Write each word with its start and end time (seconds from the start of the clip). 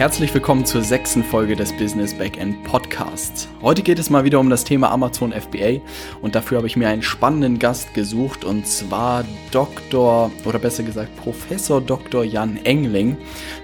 Herzlich 0.00 0.32
willkommen 0.32 0.64
zur 0.64 0.82
sechsten 0.82 1.22
Folge 1.22 1.54
des 1.54 1.74
Business 1.74 2.14
Backend 2.14 2.64
Podcasts. 2.64 3.46
Heute 3.60 3.82
geht 3.82 3.98
es 3.98 4.08
mal 4.08 4.24
wieder 4.24 4.40
um 4.40 4.48
das 4.48 4.64
Thema 4.64 4.90
Amazon 4.90 5.30
FBA 5.30 5.82
und 6.22 6.34
dafür 6.34 6.56
habe 6.56 6.66
ich 6.66 6.74
mir 6.74 6.88
einen 6.88 7.02
spannenden 7.02 7.58
Gast 7.58 7.92
gesucht 7.92 8.42
und 8.42 8.66
zwar 8.66 9.26
Dr. 9.50 10.30
oder 10.46 10.58
besser 10.58 10.84
gesagt 10.84 11.14
Professor 11.16 11.82
Dr. 11.82 12.24
Jan 12.24 12.56
Engling, 12.64 13.18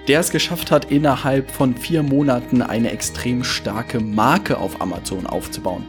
der 0.08 0.20
es 0.20 0.30
geschafft 0.30 0.70
hat, 0.70 0.90
innerhalb 0.90 1.50
von 1.50 1.74
vier 1.74 2.02
Monaten 2.02 2.60
eine 2.60 2.90
extrem 2.90 3.42
starke 3.42 4.00
Marke 4.00 4.58
auf 4.58 4.82
Amazon 4.82 5.26
aufzubauen. 5.26 5.86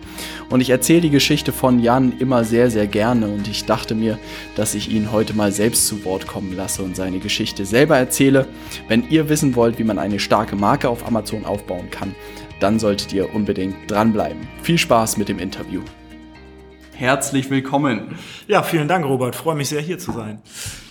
Und 0.50 0.62
ich 0.62 0.70
erzähle 0.70 1.02
die 1.02 1.10
Geschichte 1.10 1.52
von 1.52 1.80
Jan 1.82 2.14
immer 2.20 2.46
sehr, 2.46 2.72
sehr 2.72 2.88
gerne 2.88 3.28
und 3.28 3.50
ich 3.50 3.66
dachte 3.66 3.96
mir, 3.96 4.18
dass 4.56 4.76
ich 4.76 4.90
ihn 4.90 5.12
heute 5.12 5.34
mal 5.34 5.52
selbst 5.52 5.88
zu 5.88 6.06
Wort 6.06 6.26
kommen 6.26 6.56
lasse 6.56 6.84
und 6.84 6.96
seine 6.96 7.20
Geschichte 7.20 7.66
selber 7.66 7.98
erzähle. 7.98 8.48
Wenn 8.88 9.10
ihr 9.10 9.28
wissen 9.28 9.58
wollt, 9.58 9.78
wie 9.78 9.84
man 9.84 10.00
eine 10.00 10.20
starke 10.20 10.37
Marke 10.56 10.90
auf 10.90 11.06
Amazon 11.08 11.46
aufbauen 11.46 11.90
kann, 11.90 12.14
dann 12.60 12.80
solltet 12.80 13.12
ihr 13.14 13.34
unbedingt 13.34 13.76
dranbleiben. 13.90 14.48
Viel 14.62 14.78
Spaß 14.78 15.18
mit 15.18 15.30
dem 15.30 15.40
Interview. 15.40 15.82
Herzlich 16.94 17.50
willkommen. 17.50 18.16
Ja, 18.48 18.64
vielen 18.64 18.88
Dank, 18.88 19.06
Robert. 19.06 19.36
Freue 19.36 19.56
mich 19.56 19.70
sehr, 19.70 19.82
hier 19.82 20.00
zu 20.00 20.12
sein. 20.12 20.42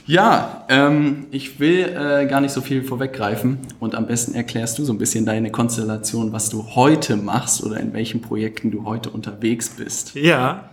Ja, 0.07 0.65
ähm, 0.69 1.27
ich 1.33 1.59
will 1.59 1.81
äh, 1.81 2.27
gar 2.27 2.41
nicht 2.41 2.53
so 2.53 2.61
viel 2.61 2.85
vorweggreifen 2.85 3.59
und 3.81 3.97
am 3.97 4.07
besten 4.07 4.35
erklärst 4.35 4.79
du 4.79 4.85
so 4.85 4.93
ein 4.93 4.99
bisschen 4.99 5.27
deine 5.27 5.51
Konstellation, 5.51 6.33
was 6.33 6.49
du 6.49 6.65
heute 6.77 7.17
machst 7.17 7.65
oder 7.65 7.81
in 7.81 7.93
welchen 7.93 8.21
Projekten 8.21 8.71
du 8.71 8.85
heute 8.85 9.11
unterwegs 9.11 9.71
bist. 9.71 10.15
Ja, 10.15 10.71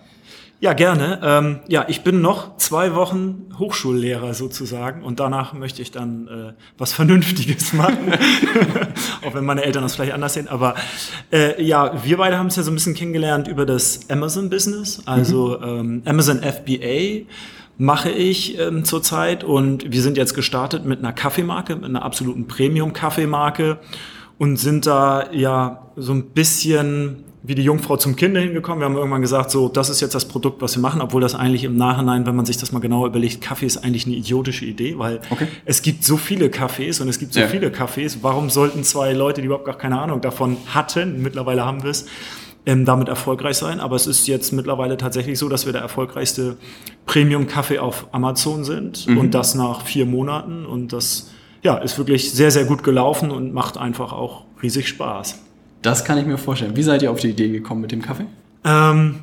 ja, 0.64 0.72
gerne. 0.72 1.20
Ähm, 1.22 1.60
ja, 1.68 1.84
ich 1.90 2.06
bin 2.06 2.22
noch 2.22 2.56
zwei 2.56 2.96
Wochen 2.96 3.50
Hochschullehrer 3.60 4.34
sozusagen 4.34 5.04
und 5.04 5.20
danach 5.20 5.52
möchte 5.52 5.82
ich 5.82 5.92
dann 5.92 6.30
äh, 6.30 6.54
was 6.78 6.94
Vernünftiges 6.94 7.74
machen. 7.74 8.14
Auch 9.28 9.34
wenn 9.34 9.44
meine 9.44 9.66
Eltern 9.66 9.84
das 9.84 9.96
vielleicht 9.96 10.14
anders 10.14 10.36
sehen. 10.36 10.48
Aber 10.48 10.76
äh, 11.34 11.62
ja, 11.62 12.02
wir 12.06 12.16
beide 12.16 12.38
haben 12.38 12.48
es 12.48 12.56
ja 12.56 12.64
so 12.64 12.72
ein 12.72 12.76
bisschen 12.76 12.94
kennengelernt 12.94 13.50
über 13.50 13.66
das 13.66 14.10
Amazon-Business, 14.10 15.02
also 15.06 15.60
mhm. 15.60 15.66
ähm, 15.66 16.02
Amazon 16.06 16.42
FBA 16.42 17.26
mache 17.78 18.12
ich 18.12 18.58
ähm, 18.58 18.86
zurzeit 18.86 19.44
und 19.44 19.92
wir 19.92 20.02
sind 20.02 20.16
jetzt 20.16 20.34
gestartet 20.34 20.86
mit 20.86 21.00
einer 21.00 21.12
Kaffeemarke, 21.12 21.76
mit 21.76 21.86
einer 21.86 22.04
absoluten 22.04 22.48
Premium-Kaffeemarke 22.48 23.80
und 24.38 24.56
sind 24.56 24.86
da 24.86 25.30
ja 25.34 25.90
so 25.98 26.14
ein 26.14 26.30
bisschen 26.30 27.26
wie 27.46 27.56
die 27.56 27.64
Jungfrau 27.64 27.98
zum 27.98 28.16
Kinder 28.16 28.40
hingekommen. 28.40 28.80
Wir 28.80 28.86
haben 28.86 28.96
irgendwann 28.96 29.22
gesagt, 29.22 29.52
so, 29.52 29.68
das 29.68 29.90
ist 29.90 30.00
jetzt 30.00 30.16
das 30.16 30.26
Produkt, 30.26 30.62
was 30.62 30.76
wir 30.76 30.82
machen, 30.82 31.02
obwohl 31.02 31.22
das 31.22 31.36
eigentlich 31.36 31.66
im 31.66 31.76
Nachhinein, 31.76 32.26
wenn 32.26 32.38
man 32.38 32.46
sich 32.46 32.58
das 32.58 32.72
mal 32.72 32.80
genauer 32.80 33.08
überlegt, 33.08 33.42
Kaffee 33.42 33.66
ist 33.66 33.84
eigentlich 33.84 34.06
eine 34.06 34.16
idiotische 34.16 34.64
Idee, 34.64 34.98
weil 34.98 35.20
okay. 35.30 35.48
es 35.66 35.82
gibt 35.82 36.06
so 36.06 36.16
viele 36.16 36.50
Kaffees 36.50 37.02
und 37.02 37.10
es 37.10 37.20
gibt 37.20 37.34
so 37.34 37.42
ja. 37.42 37.48
viele 37.48 37.70
Kaffees. 37.70 38.24
Warum 38.24 38.50
sollten 38.50 38.86
zwei 38.86 39.12
Leute, 39.12 39.42
die 39.42 39.48
überhaupt 39.48 39.66
gar 39.66 39.78
keine 39.78 40.00
Ahnung 40.00 40.22
davon 40.22 40.56
hatten, 40.68 41.22
mittlerweile 41.22 41.66
haben 41.66 41.84
wir 41.84 41.92
es, 41.92 42.06
ähm, 42.66 42.86
damit 42.86 43.10
erfolgreich 43.10 43.58
sein. 43.58 43.82
Aber 43.82 43.98
es 43.98 44.08
ist 44.08 44.26
jetzt 44.28 44.54
mittlerweile 44.54 44.96
tatsächlich 44.96 45.38
so, 45.38 45.50
dass 45.50 45.66
wir 45.66 45.74
der 45.74 45.82
erfolgreichste 45.82 46.56
Premium-Kaffee 47.06 47.80
auf 47.80 48.08
Amazon 48.14 48.64
sind 48.64 49.06
mhm. 49.06 49.18
und 49.18 49.34
das 49.34 49.54
nach 49.54 49.86
vier 49.86 50.06
Monaten. 50.06 50.66
Und 50.66 50.94
das 50.94 51.32
ja, 51.62 51.76
ist 51.78 51.98
wirklich 51.98 52.32
sehr, 52.32 52.52
sehr 52.52 52.64
gut 52.64 52.84
gelaufen 52.84 53.32
und 53.32 53.54
macht 53.54 53.78
einfach 53.78 54.14
auch 54.14 54.46
riesig 54.62 54.88
Spaß. 54.88 55.43
Das 55.84 56.04
kann 56.04 56.18
ich 56.18 56.26
mir 56.26 56.38
vorstellen. 56.38 56.76
Wie 56.76 56.82
seid 56.82 57.04
ihr 57.04 57.12
auf 57.12 57.20
die 57.20 57.30
Idee 57.30 57.50
gekommen 57.50 57.82
mit 57.82 57.92
dem 57.92 58.02
Kaffee? 58.02 58.26
Ähm, 58.64 59.20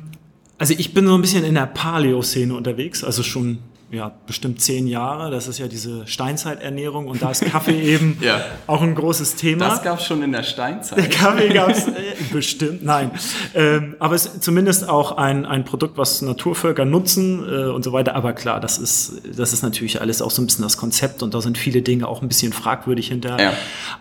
also 0.57 0.73
ich 0.77 0.93
bin 0.93 1.07
so 1.07 1.15
ein 1.15 1.21
bisschen 1.21 1.43
in 1.43 1.55
der 1.55 1.65
Paleo-Szene 1.65 2.53
unterwegs, 2.53 3.03
also 3.03 3.23
schon 3.23 3.57
ja, 3.91 4.13
bestimmt 4.25 4.61
zehn 4.61 4.87
Jahre. 4.87 5.31
Das 5.31 5.49
ist 5.49 5.59
ja 5.59 5.67
diese 5.67 6.07
Steinzeiternährung 6.07 7.07
und 7.07 7.21
da 7.21 7.31
ist 7.31 7.43
Kaffee 7.43 7.81
eben 7.93 8.17
ja. 8.21 8.41
auch 8.65 8.81
ein 8.81 8.95
großes 8.95 9.35
Thema. 9.35 9.67
Das 9.67 9.83
gab 9.83 9.99
es 9.99 10.05
schon 10.05 10.23
in 10.23 10.31
der 10.31 10.43
Steinzeit. 10.43 10.97
Der 10.97 11.09
Kaffee 11.09 11.49
gab 11.49 11.69
es 11.69 11.87
äh, 11.87 11.91
bestimmt, 12.31 12.85
nein. 12.85 13.11
Ähm, 13.53 13.95
aber 13.99 14.15
es 14.15 14.27
ist 14.27 14.43
zumindest 14.43 14.87
auch 14.87 15.17
ein, 15.17 15.45
ein 15.45 15.65
Produkt, 15.65 15.97
was 15.97 16.21
Naturvölker 16.21 16.85
nutzen 16.85 17.43
äh, 17.45 17.65
und 17.65 17.83
so 17.83 17.91
weiter. 17.91 18.15
Aber 18.15 18.31
klar, 18.31 18.61
das 18.61 18.77
ist, 18.77 19.21
das 19.35 19.51
ist 19.51 19.61
natürlich 19.61 19.99
alles 19.99 20.21
auch 20.21 20.31
so 20.31 20.41
ein 20.41 20.45
bisschen 20.45 20.63
das 20.63 20.77
Konzept 20.77 21.21
und 21.21 21.33
da 21.33 21.41
sind 21.41 21.57
viele 21.57 21.81
Dinge 21.81 22.07
auch 22.07 22.21
ein 22.21 22.29
bisschen 22.29 22.53
fragwürdig 22.53 23.09
hinter. 23.09 23.41
Ja. 23.41 23.53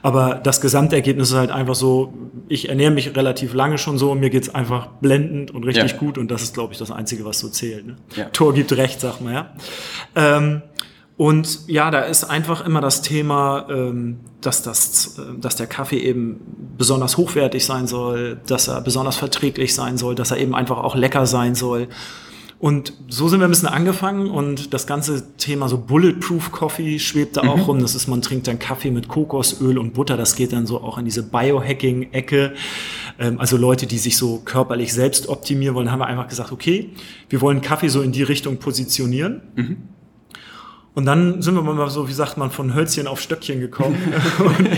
Aber 0.02 0.40
das 0.40 0.60
Gesamtergebnis 0.60 1.30
ist 1.30 1.36
halt 1.36 1.50
einfach 1.50 1.74
so, 1.74 2.14
ich 2.48 2.68
ernähre 2.68 2.92
mich 2.92 3.16
relativ 3.16 3.54
lange 3.54 3.76
schon 3.76 3.98
so 3.98 4.12
und 4.12 4.20
mir 4.20 4.30
geht's 4.30 4.54
einfach 4.54 4.86
blendend 5.00 5.50
und 5.50 5.64
richtig 5.64 5.92
ja. 5.92 5.98
gut 5.98 6.16
und 6.16 6.30
das 6.30 6.42
ist, 6.42 6.54
glaube 6.54 6.72
ich, 6.72 6.78
das 6.78 6.92
Einzige, 6.92 7.24
was 7.24 7.40
so 7.40 7.48
zählt. 7.48 7.86
Ne? 7.88 7.96
Tor 8.32 8.54
gibt 8.54 8.72
recht, 8.76 9.00
sag 9.00 9.20
mal, 9.20 9.32
ja. 9.32 9.50
Ähm, 10.14 10.62
und 11.16 11.68
ja, 11.68 11.90
da 11.90 12.00
ist 12.00 12.24
einfach 12.24 12.64
immer 12.64 12.80
das 12.80 13.02
Thema, 13.02 13.66
ähm, 13.68 14.20
dass, 14.40 14.62
das, 14.62 15.18
äh, 15.18 15.38
dass 15.38 15.54
der 15.54 15.66
Kaffee 15.66 15.98
eben 15.98 16.40
besonders 16.78 17.18
hochwertig 17.18 17.64
sein 17.64 17.86
soll, 17.86 18.40
dass 18.46 18.68
er 18.68 18.80
besonders 18.80 19.16
verträglich 19.16 19.74
sein 19.74 19.98
soll, 19.98 20.14
dass 20.14 20.30
er 20.30 20.38
eben 20.38 20.54
einfach 20.54 20.78
auch 20.78 20.96
lecker 20.96 21.26
sein 21.26 21.54
soll. 21.54 21.88
Und 22.60 22.92
so 23.08 23.26
sind 23.28 23.40
wir 23.40 23.46
ein 23.46 23.50
bisschen 23.50 23.68
angefangen 23.68 24.30
und 24.30 24.74
das 24.74 24.86
ganze 24.86 25.34
Thema 25.38 25.70
so 25.70 25.78
Bulletproof 25.78 26.52
Coffee 26.52 26.98
schwebt 26.98 27.38
da 27.38 27.42
mhm. 27.42 27.48
auch 27.48 27.68
rum. 27.68 27.80
Das 27.80 27.94
ist, 27.94 28.06
man 28.06 28.20
trinkt 28.20 28.48
dann 28.48 28.58
Kaffee 28.58 28.90
mit 28.90 29.08
Kokosöl 29.08 29.78
und 29.78 29.94
Butter. 29.94 30.18
Das 30.18 30.36
geht 30.36 30.52
dann 30.52 30.66
so 30.66 30.82
auch 30.82 30.98
in 30.98 31.06
diese 31.06 31.22
Biohacking-Ecke. 31.22 32.52
Ähm, 33.18 33.40
also 33.40 33.56
Leute, 33.56 33.86
die 33.86 33.96
sich 33.96 34.18
so 34.18 34.42
körperlich 34.44 34.92
selbst 34.92 35.30
optimieren 35.30 35.74
wollen, 35.74 35.90
haben 35.90 36.00
wir 36.00 36.06
einfach 36.06 36.28
gesagt, 36.28 36.52
okay, 36.52 36.90
wir 37.30 37.40
wollen 37.40 37.62
Kaffee 37.62 37.88
so 37.88 38.02
in 38.02 38.12
die 38.12 38.22
Richtung 38.22 38.58
positionieren. 38.58 39.40
Mhm. 39.56 39.76
Und 41.00 41.06
dann 41.06 41.40
sind 41.40 41.54
wir 41.54 41.62
mal 41.62 41.88
so, 41.88 42.10
wie 42.10 42.12
sagt 42.12 42.36
man, 42.36 42.50
von 42.50 42.74
Hölzchen 42.74 43.06
auf 43.06 43.22
Stöckchen 43.22 43.58
gekommen 43.58 43.96
und, 44.38 44.68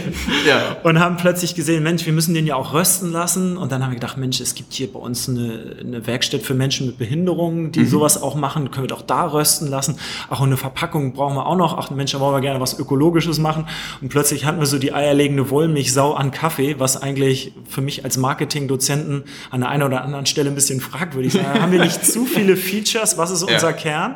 ja. 0.46 0.76
und 0.84 1.00
haben 1.00 1.16
plötzlich 1.16 1.56
gesehen, 1.56 1.82
Mensch, 1.82 2.06
wir 2.06 2.12
müssen 2.12 2.32
den 2.32 2.46
ja 2.46 2.54
auch 2.54 2.74
rösten 2.74 3.10
lassen. 3.10 3.56
Und 3.56 3.72
dann 3.72 3.82
haben 3.82 3.90
wir 3.90 3.96
gedacht, 3.96 4.18
Mensch, 4.18 4.40
es 4.40 4.54
gibt 4.54 4.72
hier 4.72 4.92
bei 4.92 5.00
uns 5.00 5.28
eine, 5.28 5.74
eine 5.80 6.06
Werkstatt 6.06 6.42
für 6.42 6.54
Menschen 6.54 6.86
mit 6.86 6.96
Behinderungen, 6.96 7.72
die 7.72 7.80
mhm. 7.80 7.88
sowas 7.88 8.22
auch 8.22 8.36
machen. 8.36 8.70
Können 8.70 8.84
wir 8.84 8.88
doch 8.88 9.02
da 9.02 9.24
rösten 9.24 9.66
lassen. 9.66 9.98
Auch 10.30 10.40
eine 10.42 10.56
Verpackung 10.56 11.12
brauchen 11.12 11.34
wir 11.34 11.44
auch 11.44 11.56
noch. 11.56 11.76
Ach, 11.76 11.90
Mensch, 11.90 12.12
da 12.12 12.20
wollen 12.20 12.36
wir 12.36 12.40
gerne 12.40 12.60
was 12.60 12.78
Ökologisches 12.78 13.40
machen. 13.40 13.66
Und 14.00 14.10
plötzlich 14.10 14.44
hatten 14.44 14.60
wir 14.60 14.66
so 14.66 14.78
die 14.78 14.92
eierlegende 14.92 15.50
Wollmilchsau 15.50 16.14
an 16.14 16.30
Kaffee, 16.30 16.78
was 16.78 17.02
eigentlich 17.02 17.52
für 17.68 17.80
mich 17.80 18.04
als 18.04 18.16
Marketingdozenten 18.16 19.24
an 19.50 19.62
der 19.62 19.70
einen 19.70 19.82
oder 19.82 20.04
anderen 20.04 20.26
Stelle 20.26 20.50
ein 20.50 20.54
bisschen 20.54 20.80
fragwürdig 20.80 21.34
ist. 21.34 21.42
haben 21.42 21.72
wir 21.72 21.82
nicht 21.82 22.06
zu 22.12 22.26
viele 22.26 22.56
Features? 22.56 23.18
Was 23.18 23.32
ist 23.32 23.42
unser 23.42 23.70
ja. 23.70 23.72
Kern? 23.72 24.14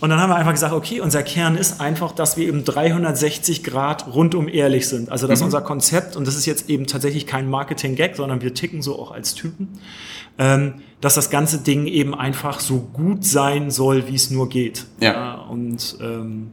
Und 0.00 0.08
dann 0.08 0.18
haben 0.18 0.30
wir 0.30 0.36
einfach 0.36 0.52
gesagt, 0.52 0.72
okay, 0.72 1.00
unser 1.00 1.22
Kern 1.22 1.56
ist 1.56 1.80
einfach, 1.80 2.12
dass 2.12 2.36
wir 2.36 2.48
eben 2.48 2.64
360 2.64 3.62
Grad 3.62 4.06
rundum 4.14 4.48
ehrlich 4.48 4.88
sind. 4.88 5.10
Also 5.10 5.26
dass 5.26 5.40
mhm. 5.40 5.46
unser 5.46 5.60
Konzept, 5.60 6.16
und 6.16 6.26
das 6.26 6.36
ist 6.36 6.46
jetzt 6.46 6.70
eben 6.70 6.86
tatsächlich 6.86 7.26
kein 7.26 7.50
Marketing-Gag, 7.50 8.16
sondern 8.16 8.40
wir 8.40 8.54
ticken 8.54 8.80
so 8.80 8.98
auch 8.98 9.10
als 9.10 9.34
Typen, 9.34 9.68
ähm, 10.38 10.74
dass 11.00 11.14
das 11.14 11.28
ganze 11.28 11.58
Ding 11.58 11.86
eben 11.86 12.14
einfach 12.14 12.60
so 12.60 12.80
gut 12.80 13.24
sein 13.24 13.70
soll, 13.70 14.08
wie 14.08 14.14
es 14.14 14.30
nur 14.30 14.48
geht. 14.48 14.86
Ja. 15.00 15.12
ja 15.12 15.34
und 15.34 15.98
ähm, 16.00 16.52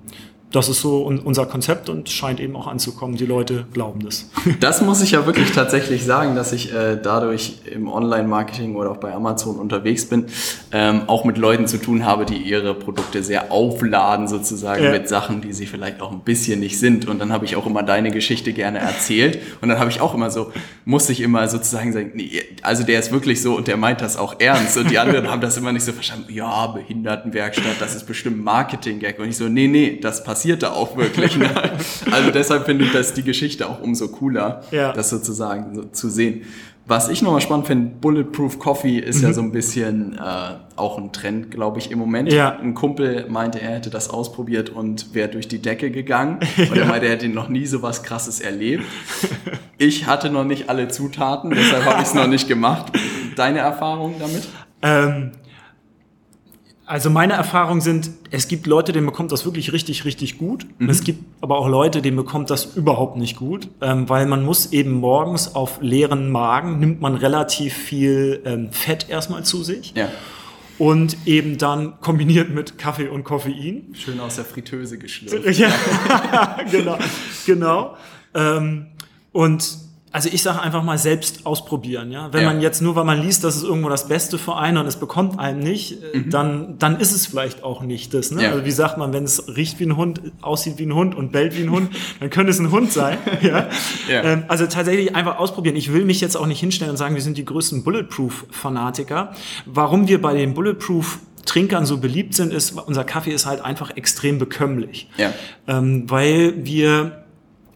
das 0.51 0.69
ist 0.69 0.79
so 0.79 1.05
unser 1.05 1.45
Konzept 1.45 1.89
und 1.89 2.09
scheint 2.09 2.39
eben 2.39 2.55
auch 2.55 2.67
anzukommen. 2.67 3.17
Die 3.17 3.25
Leute 3.25 3.65
glauben 3.73 3.99
das. 4.03 4.29
Das 4.59 4.81
muss 4.81 5.01
ich 5.01 5.11
ja 5.11 5.25
wirklich 5.25 5.51
tatsächlich 5.51 6.03
sagen, 6.03 6.35
dass 6.35 6.51
ich 6.51 6.73
äh, 6.73 6.97
dadurch 7.01 7.59
im 7.71 7.89
Online-Marketing 7.89 8.75
oder 8.75 8.91
auch 8.91 8.97
bei 8.97 9.13
Amazon 9.13 9.57
unterwegs 9.57 10.05
bin, 10.05 10.25
ähm, 10.71 11.01
auch 11.07 11.25
mit 11.25 11.37
Leuten 11.37 11.67
zu 11.67 11.77
tun 11.77 12.05
habe, 12.05 12.25
die 12.25 12.37
ihre 12.37 12.73
Produkte 12.73 13.23
sehr 13.23 13.51
aufladen 13.51 14.27
sozusagen 14.27 14.85
ja. 14.85 14.91
mit 14.91 15.09
Sachen, 15.09 15.41
die 15.41 15.53
sie 15.53 15.67
vielleicht 15.67 16.01
auch 16.01 16.11
ein 16.11 16.21
bisschen 16.21 16.59
nicht 16.59 16.79
sind. 16.79 17.07
Und 17.07 17.19
dann 17.19 17.31
habe 17.31 17.45
ich 17.45 17.55
auch 17.55 17.65
immer 17.65 17.83
deine 17.83 18.11
Geschichte 18.11 18.53
gerne 18.53 18.79
erzählt. 18.79 19.39
Und 19.61 19.69
dann 19.69 19.79
habe 19.79 19.89
ich 19.89 20.01
auch 20.01 20.15
immer 20.15 20.31
so, 20.31 20.51
muss 20.85 21.09
ich 21.09 21.21
immer 21.21 21.47
sozusagen 21.49 21.93
sagen, 21.93 22.11
nee, 22.15 22.41
also 22.61 22.83
der 22.83 22.99
ist 22.99 23.11
wirklich 23.11 23.41
so 23.41 23.55
und 23.55 23.67
der 23.67 23.77
meint 23.77 24.01
das 24.01 24.17
auch 24.17 24.39
ernst. 24.39 24.77
Und 24.77 24.89
die 24.89 24.97
anderen 24.97 25.29
haben 25.29 25.41
das 25.41 25.57
immer 25.57 25.71
nicht 25.71 25.83
so 25.83 25.91
verstanden. 25.91 26.33
Ja, 26.33 26.67
Behindertenwerkstatt, 26.67 27.79
das 27.79 27.95
ist 27.95 28.05
bestimmt 28.05 28.43
Marketing-Gag. 28.43 29.19
Und 29.19 29.29
ich 29.29 29.37
so, 29.37 29.49
nee, 29.49 29.67
nee, 29.67 29.99
das 30.01 30.23
passiert 30.23 30.36
passiert 30.37 30.61
da 30.61 30.71
auch 30.73 30.95
wirklich. 30.97 31.35
Ne? 31.35 31.49
Also 32.11 32.31
deshalb 32.31 32.65
finde 32.65 32.85
ich 32.85 32.91
das 32.91 33.13
die 33.13 33.23
Geschichte 33.23 33.67
auch 33.67 33.81
umso 33.81 34.07
cooler, 34.07 34.61
ja. 34.71 34.93
das 34.93 35.09
sozusagen 35.09 35.75
so 35.75 35.83
zu 35.83 36.09
sehen. 36.09 36.43
Was 36.85 37.09
ich 37.09 37.21
nochmal 37.21 37.41
spannend 37.41 37.67
finde, 37.67 37.91
Bulletproof 37.99 38.59
Coffee 38.59 38.99
ist 38.99 39.17
mhm. 39.17 39.23
ja 39.23 39.33
so 39.33 39.41
ein 39.41 39.51
bisschen 39.51 40.17
äh, 40.17 40.19
auch 40.75 40.97
ein 40.97 41.11
Trend, 41.11 41.51
glaube 41.51 41.79
ich, 41.79 41.91
im 41.91 41.99
Moment. 41.99 42.31
Ja. 42.31 42.57
Ein 42.59 42.75
Kumpel 42.75 43.25
meinte, 43.29 43.59
er 43.59 43.75
hätte 43.75 43.89
das 43.89 44.09
ausprobiert 44.09 44.69
und 44.69 45.13
wäre 45.13 45.27
durch 45.27 45.47
die 45.47 45.61
Decke 45.61 45.91
gegangen. 45.91 46.39
Und 46.57 46.77
er 46.77 46.85
meinte, 46.85 47.07
er 47.07 47.13
hätte 47.13 47.27
noch 47.27 47.49
nie 47.49 47.65
so 47.65 47.81
was 47.81 48.03
Krasses 48.03 48.39
erlebt. 48.39 48.83
Ich 49.79 50.07
hatte 50.07 50.31
noch 50.31 50.43
nicht 50.43 50.69
alle 50.69 50.87
Zutaten, 50.87 51.51
deshalb 51.51 51.85
habe 51.85 52.01
ich 52.01 52.07
es 52.07 52.15
noch 52.15 52.25
nicht 52.25 52.47
gemacht. 52.47 52.91
Deine 53.35 53.59
Erfahrungen 53.59 54.15
damit? 54.17 54.47
Ähm, 54.81 55.33
also 56.87 57.09
meine 57.09 57.33
Erfahrungen 57.33 57.81
sind, 57.81 58.09
es 58.31 58.47
gibt 58.47 58.65
Leute, 58.65 58.93
denen 58.93 59.05
bekommt 59.05 59.33
das 59.33 59.43
wirklich 59.43 59.73
richtig, 59.73 60.05
richtig 60.05 60.37
gut. 60.37 60.65
Mhm. 60.79 60.89
Es 60.89 61.03
gibt 61.03 61.23
aber 61.41 61.57
auch 61.57 61.67
Leute, 61.67 62.01
denen 62.01 62.15
bekommt 62.15 62.49
das 62.49 62.75
überhaupt 62.75 63.17
nicht 63.17 63.35
gut, 63.35 63.67
ähm, 63.81 64.07
weil 64.07 64.25
man 64.25 64.43
muss 64.43 64.71
eben 64.71 64.93
morgens 64.93 65.53
auf 65.53 65.79
leeren 65.81 66.31
Magen, 66.31 66.79
nimmt 66.79 67.01
man 67.01 67.15
relativ 67.15 67.73
viel 67.73 68.41
ähm, 68.45 68.71
Fett 68.71 69.09
erstmal 69.09 69.43
zu 69.43 69.63
sich. 69.63 69.93
Ja. 69.95 70.09
Und 70.79 71.17
eben 71.25 71.57
dann 71.57 71.99
kombiniert 71.99 72.51
mit 72.51 72.77
Kaffee 72.77 73.09
und 73.09 73.23
Koffein. 73.23 73.87
Schön 73.93 74.19
aus 74.19 74.35
der 74.35 74.45
Fritteuse 74.45 74.97
geschlürft. 74.97 75.59
ja, 75.59 75.71
genau. 76.71 76.97
genau. 77.45 77.97
Ähm, 78.33 78.85
Und 79.33 79.86
also 80.17 80.29
ich 80.33 80.41
sage 80.41 80.59
einfach 80.61 80.81
mal 80.81 80.97
selbst 80.97 81.45
ausprobieren, 81.45 82.11
ja. 82.11 82.33
Wenn 82.33 82.41
Ja. 82.41 82.47
man 82.51 82.59
jetzt 82.59 82.81
nur, 82.81 82.95
weil 82.95 83.03
man 83.03 83.21
liest, 83.21 83.43
das 83.43 83.55
ist 83.55 83.61
irgendwo 83.63 83.87
das 83.87 84.07
Beste 84.07 84.39
für 84.39 84.55
einen 84.55 84.77
und 84.79 84.87
es 84.87 84.95
bekommt 84.95 85.37
einem 85.37 85.59
nicht, 85.59 86.01
äh, 86.01 86.17
Mhm. 86.17 86.29
dann, 86.31 86.79
dann 86.79 86.99
ist 86.99 87.11
es 87.11 87.27
vielleicht 87.27 87.63
auch 87.63 87.83
nicht 87.83 88.15
das. 88.15 88.31
Ne? 88.31 88.41
Ja. 88.41 88.49
Also 88.51 88.65
wie 88.65 88.71
sagt 88.71 88.97
man, 88.97 89.13
wenn 89.13 89.23
es 89.25 89.55
riecht 89.55 89.79
wie 89.79 89.83
ein 89.85 89.95
Hund, 89.95 90.19
aussieht 90.41 90.79
wie 90.79 90.87
ein 90.87 90.95
Hund 90.95 91.13
und 91.13 91.31
bellt 91.31 91.55
wie 91.55 91.61
ein 91.61 91.69
Hund, 91.69 91.91
dann 92.19 92.31
könnte 92.31 92.49
es 92.49 92.57
ein 92.57 92.71
Hund 92.71 92.91
sein. 92.91 93.19
Ja? 93.43 93.67
Ja. 94.09 94.23
Ähm, 94.23 94.43
also 94.47 94.65
tatsächlich 94.65 95.15
einfach 95.15 95.37
ausprobieren. 95.37 95.75
Ich 95.75 95.93
will 95.93 96.03
mich 96.03 96.19
jetzt 96.19 96.35
auch 96.35 96.47
nicht 96.47 96.59
hinstellen 96.59 96.89
und 96.89 96.97
sagen, 96.97 97.13
wir 97.13 97.21
sind 97.21 97.37
die 97.37 97.45
größten 97.45 97.83
Bulletproof-Fanatiker. 97.83 99.33
Warum 99.67 100.07
wir 100.07 100.19
bei 100.21 100.33
den 100.33 100.53
Bulletproof 100.55 101.19
Trinkern 101.45 101.85
so 101.85 101.97
beliebt 101.99 102.33
sind, 102.33 102.51
ist, 102.51 102.71
unser 102.71 103.03
Kaffee 103.05 103.31
ist 103.31 103.45
halt 103.45 103.61
einfach 103.63 103.95
extrem 103.95 104.37
bekömmlich. 104.39 105.07
Ja. 105.17 105.31
Ähm, 105.67 106.09
weil 106.09 106.65
wir 106.65 107.23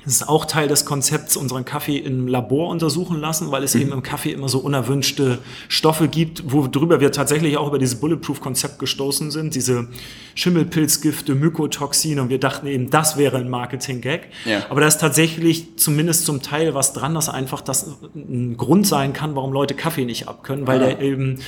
das 0.03 0.15
ist 0.15 0.27
auch 0.29 0.45
Teil 0.45 0.67
des 0.67 0.85
Konzepts, 0.85 1.37
unseren 1.37 1.63
Kaffee 1.65 1.97
im 1.97 2.27
Labor 2.27 2.69
untersuchen 2.69 3.19
lassen, 3.19 3.51
weil 3.51 3.63
es 3.63 3.75
eben 3.75 3.91
im 3.91 4.01
Kaffee 4.03 4.31
immer 4.31 4.49
so 4.49 4.59
unerwünschte 4.59 5.37
Stoffe 5.69 6.07
gibt, 6.07 6.51
worüber 6.51 6.99
wir 6.99 7.11
tatsächlich 7.11 7.57
auch 7.57 7.67
über 7.67 7.77
dieses 7.79 7.99
Bulletproof-Konzept 7.99 8.79
gestoßen 8.79 9.29
sind, 9.31 9.53
diese 9.55 9.87
Schimmelpilzgifte, 10.35 11.35
Mykotoxine 11.35 12.21
und 12.21 12.29
wir 12.29 12.39
dachten 12.39 12.67
eben, 12.67 12.89
das 12.89 13.15
wäre 13.17 13.37
ein 13.37 13.49
Marketing-Gag. 13.49 14.29
Ja. 14.45 14.63
Aber 14.69 14.81
da 14.81 14.87
ist 14.87 14.99
tatsächlich 14.99 15.77
zumindest 15.77 16.25
zum 16.25 16.41
Teil 16.41 16.73
was 16.73 16.93
dran, 16.93 17.13
dass 17.13 17.29
einfach 17.29 17.61
das 17.61 17.85
ein 18.15 18.57
Grund 18.57 18.87
sein 18.87 19.13
kann, 19.13 19.35
warum 19.35 19.53
Leute 19.53 19.75
Kaffee 19.75 20.05
nicht 20.05 20.27
abkönnen, 20.27 20.67
weil 20.67 20.81
Ah. 20.81 20.85
der 20.87 21.01
eben 21.01 21.39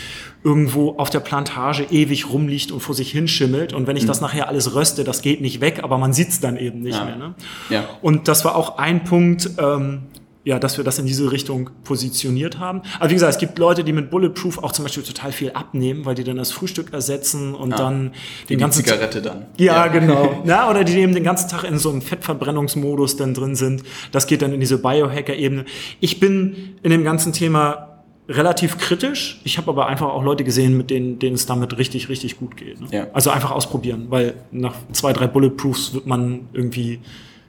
irgendwo 0.44 0.92
auf 0.98 1.10
der 1.10 1.22
Plantage 1.22 1.84
ewig 1.90 2.30
rumliegt 2.30 2.72
und 2.72 2.82
vor 2.82 2.94
sich 2.94 3.12
hinschimmelt 3.12 3.74
und 3.74 3.88
wenn 3.88 3.96
ich 3.98 4.06
das 4.06 4.22
nachher 4.22 4.48
alles 4.50 4.76
röste, 4.76 5.04
das 5.04 5.22
geht 5.22 5.42
nicht 5.42 5.62
weg, 5.62 5.80
aber 5.84 5.98
man 5.98 6.14
sieht's 6.14 6.40
dann 6.40 6.58
eben 6.58 6.82
nicht 6.82 6.98
Ja. 6.98 7.06
mehr. 7.06 7.16
Ne? 7.16 7.36
Ja. 7.70 7.86
Und 8.02 8.28
das 8.28 8.43
war 8.45 8.56
auch 8.56 8.78
ein 8.78 9.04
Punkt, 9.04 9.50
ähm, 9.57 10.04
ja, 10.45 10.60
dass 10.60 10.78
wir 10.78 10.84
das 10.84 11.00
in 11.00 11.06
diese 11.06 11.31
Richtung 11.31 11.69
positioniert 11.84 12.60
haben. 12.60 12.81
Aber 13.00 13.10
wie 13.10 13.13
gesagt, 13.13 13.34
es 13.34 13.38
gibt 13.38 13.57
Leute, 13.60 13.84
die 13.84 13.94
mit 13.94 14.10
Bulletproof 14.10 14.62
auch 14.62 14.74
zum 14.74 14.84
Beispiel 14.84 15.04
total 15.04 15.31
viel 15.31 15.51
abnehmen, 15.51 16.06
weil 16.06 16.16
die 16.16 16.25
dann 16.25 16.36
das 16.36 16.51
Frühstück 16.51 16.92
ersetzen 16.92 17.56
und 17.56 17.72
dann 17.80 18.12
Wie 18.48 18.56
den 18.56 18.57
die 18.57 18.57
ganzen 18.57 18.84
Zigarette 18.84 19.22
dann. 19.22 19.45
ja, 19.57 19.88
genau. 19.88 20.42
Na, 20.45 20.69
oder 20.69 20.84
die 20.84 20.98
eben 20.98 21.13
den 21.13 21.24
ganzen 21.24 21.50
Tag 21.50 21.63
in 21.63 21.78
so 21.78 21.90
einem 21.90 22.01
Fettverbrennungsmodus 22.01 23.16
dann 23.16 23.34
drin 23.34 23.56
sind. 23.56 23.84
Das 24.12 24.28
geht 24.28 24.42
dann 24.42 24.51
in 24.51 24.60
diese 24.60 24.80
Biohacker-Ebene. 24.80 25.63
Ich 26.01 26.19
bin 26.19 26.75
in 26.84 26.92
dem 26.92 27.06
ganzen 27.06 27.31
Thema 27.31 28.01
relativ 28.28 28.78
kritisch. 28.78 29.40
Ich 29.45 29.57
habe 29.57 29.69
aber 29.72 29.88
einfach 29.88 30.07
auch 30.07 30.24
Leute 30.24 30.44
gesehen, 30.44 30.75
mit 30.78 30.90
denen, 30.90 31.19
denen 31.19 31.36
es 31.36 31.45
damit 31.45 31.78
richtig, 31.78 32.10
richtig 32.10 32.38
gut 32.38 32.57
geht. 32.57 32.81
Ne? 32.81 32.88
Ja. 32.92 33.07
Also 33.13 33.30
einfach 33.30 33.51
ausprobieren, 33.51 34.07
weil 34.10 34.36
nach 34.51 34.75
zwei, 34.92 35.13
drei 35.13 35.28
Bulletproofs 35.28 35.94
wird 35.94 36.06
man 36.06 36.50
irgendwie 36.54 37.00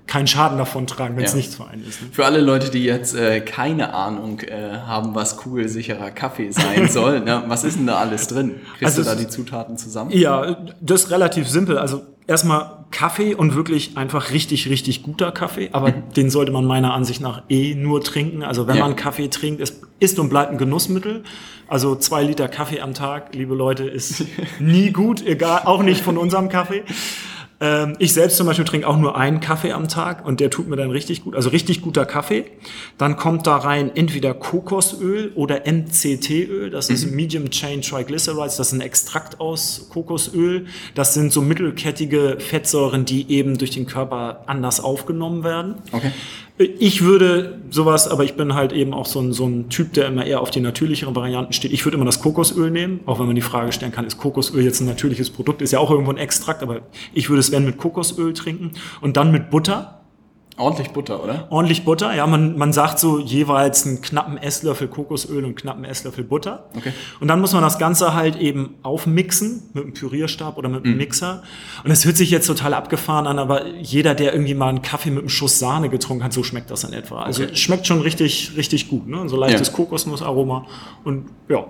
keinen 0.07 0.27
Schaden 0.27 0.59
davon 0.59 0.87
tragen, 0.87 1.17
wenn 1.17 1.25
es 1.25 1.31
Ja. 1.33 1.37
nichts 1.39 1.55
für 1.55 1.67
einen 1.67 1.87
ist. 1.87 2.03
Ne? 2.03 2.09
Für 2.13 2.25
alle 2.27 2.41
Leute, 2.41 2.71
die 2.71 2.85
jetzt 2.85 3.15
äh, 3.15 3.41
keine 3.41 3.95
Ahnung 3.95 4.41
äh, 4.41 4.79
haben, 4.87 5.15
was 5.15 5.37
kugelsicherer 5.39 6.11
Kaffee 6.11 6.51
sein 6.51 6.89
soll, 6.89 7.21
ne, 7.21 7.43
was 7.47 7.65
ist 7.65 7.79
denn 7.79 7.87
da 7.87 7.97
alles 7.97 8.29
drin? 8.29 8.57
Kriegst 8.79 8.99
Also 8.99 9.03
du 9.03 9.09
da 9.09 9.15
die 9.15 9.29
Zutaten 9.29 9.77
zusammen? 9.79 10.11
Ja, 10.13 10.57
das 10.81 11.05
ist 11.05 11.11
relativ 11.11 11.49
simpel. 11.49 11.79
Also 11.79 12.03
erstmal 12.27 12.85
Kaffee 12.91 13.35
und 13.35 13.55
wirklich 13.57 13.97
einfach 13.97 14.31
richtig, 14.31 14.69
richtig 14.69 15.03
guter 15.03 15.33
Kaffee. 15.33 15.71
Aber 15.73 15.91
den 15.91 16.29
sollte 16.31 16.53
man 16.53 16.65
meiner 16.67 16.93
Ansicht 16.95 17.21
nach 17.23 17.43
eh 17.49 17.75
nur 17.75 18.03
trinken. 18.05 18.43
Also 18.43 18.67
wenn 18.67 18.77
Ja. 18.77 18.83
man 18.85 18.97
Kaffee 18.97 19.29
trinkt, 19.29 19.61
es 19.63 19.81
ist 20.01 20.19
und 20.19 20.29
bleibt 20.29 20.53
ein 20.53 20.59
Genussmittel. 20.59 21.25
Also 21.67 21.97
zwei 21.97 22.23
Liter 22.23 22.47
Kaffee 22.49 22.83
am 22.83 22.93
Tag, 22.93 23.35
liebe 23.35 23.55
Leute, 23.55 23.85
ist 23.85 24.25
nie 24.61 24.91
gut, 24.93 25.27
egal, 25.27 25.63
auch 25.65 25.83
nicht 25.83 26.03
von 26.03 26.19
unserem 26.19 26.51
Kaffee. 26.51 26.83
Ähm, 27.61 27.95
ich 27.99 28.13
selbst 28.13 28.37
zum 28.37 28.47
Beispiel 28.47 28.65
trinke 28.65 28.87
auch 28.89 28.97
nur 28.99 29.17
einen 29.17 29.41
Kaffee 29.41 29.73
am 29.73 29.89
Tag 29.89 30.27
und 30.27 30.41
der 30.41 30.51
tut 30.51 30.69
mir 30.69 30.77
dann 30.77 30.91
richtig 30.91 31.23
gut. 31.23 31.37
Also 31.37 31.51
richtig 31.51 31.83
guter 31.83 32.05
Kaffee. 32.05 32.47
Dann 32.99 33.17
kommt 33.17 33.47
da 33.47 33.57
rein 33.57 33.91
entweder 33.95 34.35
Kokosöl 34.35 35.33
oder 35.35 35.63
MCT-Öl. 35.67 36.71
Das 36.71 36.91
ist 36.91 37.11
Medium 37.11 37.51
Chain 37.51 37.81
Triglycerides. 37.81 38.57
Das 38.57 38.69
ist 38.69 38.73
ein 38.73 38.81
Extrakt 38.81 39.41
aus 39.41 39.89
Kokosöl. 39.91 40.67
Das 40.95 41.15
sind 41.15 41.33
so 41.33 41.43
mittelkettige 41.43 42.39
Fettsäuren, 42.39 43.05
die 43.05 43.31
eben 43.31 43.57
durch 43.59 43.71
den 43.71 43.87
Körper 43.87 44.43
anders 44.47 44.81
aufgenommen 44.81 45.45
werden. 45.45 45.77
Okay. 45.93 46.11
Ich 46.57 47.03
würde 47.03 47.61
sowas, 47.71 48.07
aber 48.07 48.23
ich 48.23 48.37
bin 48.37 48.55
halt 48.55 48.73
eben 48.73 48.95
auch 48.95 49.07
so 49.07 49.21
ein, 49.21 49.33
so 49.33 49.45
ein 49.45 49.71
Typ, 49.71 49.93
der 49.95 50.07
immer 50.07 50.25
eher 50.25 50.41
auf 50.41 50.53
die 50.53 50.61
natürlicheren 50.61 51.17
Varianten 51.17 51.53
steht. 51.53 51.73
Ich 51.73 51.85
würde 51.85 51.97
immer 51.97 52.05
das 52.05 52.21
Kokosöl 52.21 52.71
nehmen, 52.71 53.01
auch 53.07 53.19
wenn 53.19 53.27
man 53.27 53.35
die 53.35 53.43
Frage 53.43 53.73
stellen 53.73 53.91
kann, 53.91 54.07
ist 54.07 54.19
Kokosöl 54.19 54.63
jetzt 54.63 54.81
ein 54.81 54.87
natürliches 54.87 55.31
Produkt? 55.31 55.63
Ist 55.63 55.73
ja 55.73 55.81
auch 55.81 55.91
irgendwo 55.91 56.13
ein 56.13 56.17
Extrakt, 56.17 56.63
aber 56.63 56.83
ich 57.13 57.29
würde 57.29 57.41
es 57.41 57.51
wenn 57.51 57.65
mit 57.65 57.77
Kokosöl 57.77 58.35
trinken 58.35 58.71
und 59.01 59.17
dann 59.17 59.33
mit 59.33 59.51
Butter. 59.51 60.04
Ordentlich 60.57 60.91
Butter, 60.91 61.23
oder? 61.25 61.47
Ordentlich 61.51 61.85
Butter, 61.85 62.15
ja, 62.15 62.27
man, 62.29 62.57
man 62.57 62.73
sagt 62.73 63.01
so 63.01 63.19
jeweils 63.19 63.87
einen 63.87 64.01
knappen 64.03 64.39
Esslöffel 64.39 64.87
Kokosöl 64.87 65.39
und 65.39 65.45
einen 65.47 65.55
knappen 65.57 65.85
Esslöffel 65.85 66.23
Butter. 66.23 66.67
Okay. 66.77 66.93
Und 67.19 67.27
dann 67.27 67.41
muss 67.41 67.53
man 67.53 67.63
das 67.63 67.79
Ganze 67.79 68.15
halt 68.15 68.37
eben 68.37 68.77
aufmixen 68.85 69.65
mit 69.73 69.83
einem 69.83 69.95
Pürierstab 69.95 70.57
oder 70.57 70.69
mit 70.69 70.85
einem 70.85 70.97
Mixer. 70.97 71.43
Und 71.83 71.91
es 71.91 72.05
hört 72.05 72.17
sich 72.17 72.31
jetzt 72.31 72.47
total 72.47 72.73
abgefahren 72.75 73.27
an, 73.27 73.41
aber 73.41 73.67
jeder, 73.67 74.15
der 74.15 74.33
irgendwie 74.33 74.55
mal 74.55 74.69
einen 74.69 74.83
Kaffee 74.83 75.11
mit 75.11 75.21
einem 75.21 75.29
Schuss 75.29 75.59
Sahne 75.59 75.89
getrunken 75.89 76.23
hat, 76.23 76.33
so 76.33 76.45
schmeckt 76.45 76.71
das 76.71 76.85
in 76.85 76.93
etwa. 76.93 77.23
Also 77.23 77.43
Okay. 77.43 77.57
schmeckt 77.57 77.87
schon 77.89 78.01
richtig, 78.01 78.53
richtig 78.57 78.89
gut, 78.89 79.09
ne? 79.09 79.29
So 79.29 79.37
leichtes 79.37 79.69
Ja. 79.69 79.75
Kokosnussaroma 79.75 80.67
und 81.03 81.27
ja, 81.49 81.65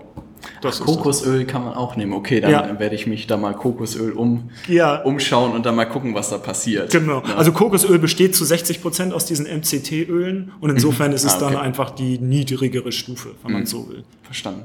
das 0.61 0.81
ist 0.81 0.85
Kokosöl 0.85 1.45
kann 1.47 1.65
man 1.65 1.75
auch 1.75 1.97
nehmen. 1.97 2.13
Okay, 2.13 2.41
dann 2.41 2.51
Ja. 2.51 2.79
werde 2.79 2.95
ich 2.95 3.07
mich 3.07 3.27
da 3.27 3.37
mal 3.37 3.55
Kokosöl 3.55 4.13
um, 4.13 4.51
Ja. 4.69 5.03
umschauen 5.03 5.53
und 5.53 5.65
dann 5.67 5.75
mal 5.77 5.85
gucken, 5.87 6.15
was 6.15 6.31
da 6.31 6.39
passiert. 6.39 6.91
Genau. 6.93 7.23
Ja. 7.27 7.35
Also 7.37 7.53
Kokosöl 7.53 7.99
besteht 7.99 8.35
zu 8.37 8.45
60 8.45 8.83
Prozent 8.83 9.13
aus 9.13 9.25
diesen 9.27 9.47
MCT-Ölen 9.47 10.53
und 10.61 10.71
insofern 10.71 11.13
ist 11.13 11.25
es 11.25 11.35
Ah, 11.37 11.41
dann 11.41 11.55
okay. 11.57 11.65
einfach 11.65 11.91
die 11.91 12.19
niedrigere 12.19 12.93
Stufe, 12.93 13.31
wenn 13.43 13.53
man 13.53 13.67
so 13.67 13.89
will. 13.89 14.05
Verstanden. 14.23 14.65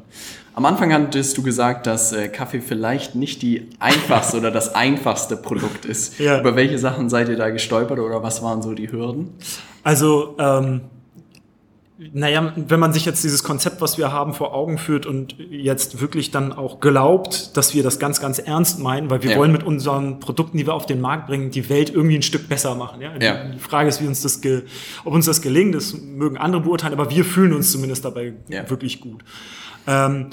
Am 0.55 0.65
Anfang 0.65 0.91
hattest 0.93 1.37
du 1.37 1.43
gesagt, 1.43 1.87
dass 1.87 2.11
äh, 2.11 2.27
Kaffee 2.27 2.59
vielleicht 2.61 3.15
nicht 3.15 3.41
die 3.41 3.67
einfachste 3.79 4.37
oder 4.37 4.51
das 4.51 4.73
einfachste 4.75 5.37
Produkt 5.37 5.85
ist. 5.85 6.19
Über 6.19 6.55
welche 6.55 6.77
Sachen 6.79 7.09
seid 7.09 7.29
ihr 7.29 7.37
da 7.37 7.49
gestolpert 7.49 7.99
oder 7.99 8.23
was 8.23 8.41
waren 8.41 8.61
so 8.61 8.73
die 8.73 8.91
Hürden? 8.91 9.29
Also, 9.83 10.35
ähm, 10.39 10.81
naja, 12.13 12.53
wenn 12.55 12.79
man 12.79 12.93
sich 12.93 13.03
jetzt 13.05 13.23
dieses 13.25 13.43
Konzept, 13.43 13.81
was 13.81 13.97
wir 13.97 14.11
haben, 14.13 14.33
vor 14.33 14.53
Augen 14.53 14.77
führt 14.77 15.05
und 15.05 15.35
jetzt 15.49 15.99
wirklich 15.99 16.31
dann 16.31 16.53
auch 16.53 16.79
glaubt, 16.79 17.57
dass 17.57 17.73
wir 17.73 17.83
das 17.83 17.99
ganz, 17.99 18.21
ganz 18.21 18.39
ernst 18.39 18.79
meinen, 18.79 19.09
weil 19.09 19.21
wir 19.21 19.31
Ja. 19.31 19.37
wollen 19.37 19.51
mit 19.51 19.63
unseren 19.63 20.21
Produkten, 20.21 20.57
die 20.57 20.65
wir 20.65 20.73
auf 20.73 20.85
den 20.85 21.01
Markt 21.01 21.27
bringen, 21.27 21.51
die 21.51 21.67
Welt 21.69 21.89
irgendwie 21.93 22.15
ein 22.15 22.21
Stück 22.21 22.47
besser 22.47 22.73
machen. 22.75 23.01
Ja? 23.01 23.11
Ja. 23.19 23.43
Die 23.53 23.59
Frage 23.59 23.89
ist, 23.89 24.01
wie 24.01 24.07
uns 24.07 24.21
das 24.21 24.39
ob 25.03 25.13
uns 25.13 25.25
das 25.25 25.41
gelingt, 25.41 25.75
das 25.75 25.93
mögen 25.93 26.37
andere 26.37 26.61
beurteilen, 26.61 26.93
aber 26.93 27.09
wir 27.09 27.25
fühlen 27.25 27.51
uns 27.51 27.71
zumindest 27.71 28.05
dabei 28.05 28.33
Ja. 28.47 28.69
wirklich 28.69 29.01
gut. 29.01 29.21
Ähm, 29.85 30.27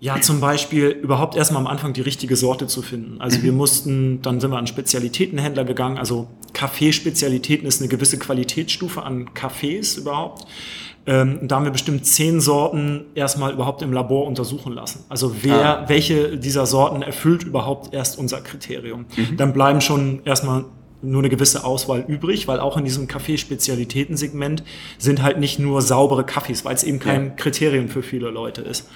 ja, 0.00 0.20
zum 0.20 0.38
Beispiel 0.40 0.86
überhaupt 0.90 1.34
erstmal 1.34 1.60
am 1.60 1.66
Anfang 1.66 1.92
die 1.92 2.02
richtige 2.02 2.36
Sorte 2.36 2.68
zu 2.68 2.82
finden. 2.82 3.20
Also 3.20 3.42
wir 3.42 3.50
mussten, 3.52 4.22
dann 4.22 4.38
sind 4.38 4.52
wir 4.52 4.58
an 4.58 4.68
Spezialitätenhändler 4.68 5.64
gegangen. 5.64 5.98
Also 5.98 6.28
Kaffeespezialitäten 6.52 7.66
ist 7.66 7.80
eine 7.80 7.88
gewisse 7.88 8.18
Qualitätsstufe 8.18 9.02
an 9.02 9.34
Kaffees 9.34 9.96
überhaupt. 9.96 10.46
Ähm, 11.10 11.38
da 11.48 11.56
haben 11.56 11.64
wir 11.64 11.72
bestimmt 11.72 12.04
zehn 12.04 12.38
Sorten 12.40 13.06
erstmal 13.14 13.52
überhaupt 13.54 13.80
im 13.80 13.92
Labor 13.94 14.26
untersuchen 14.26 14.74
lassen. 14.74 15.04
Also 15.08 15.34
wer, 15.42 15.80
Ah. 15.80 15.88
welche 15.88 16.36
dieser 16.36 16.66
Sorten 16.66 17.00
erfüllt 17.02 17.44
überhaupt 17.44 17.94
erst 17.94 18.18
unser 18.18 18.42
Kriterium. 18.42 19.06
Dann 19.38 19.52
bleiben 19.54 19.80
schon 19.80 20.20
erstmal 20.26 20.66
nur 21.00 21.20
eine 21.22 21.28
gewisse 21.30 21.64
Auswahl 21.64 22.04
übrig, 22.08 22.46
weil 22.46 22.60
auch 22.60 22.76
in 22.76 22.84
diesem 22.84 23.06
Kaffeespezialitätensegment 23.06 24.64
sind 24.98 25.22
halt 25.22 25.38
nicht 25.38 25.58
nur 25.58 25.80
saubere 25.80 26.24
Kaffees, 26.24 26.64
weil 26.64 26.74
es 26.74 26.82
eben 26.84 26.98
kein 26.98 27.24
Ja. 27.26 27.30
Kriterium 27.36 27.88
für 27.88 28.02
viele 28.02 28.28
Leute 28.30 28.60
ist. 28.62 28.88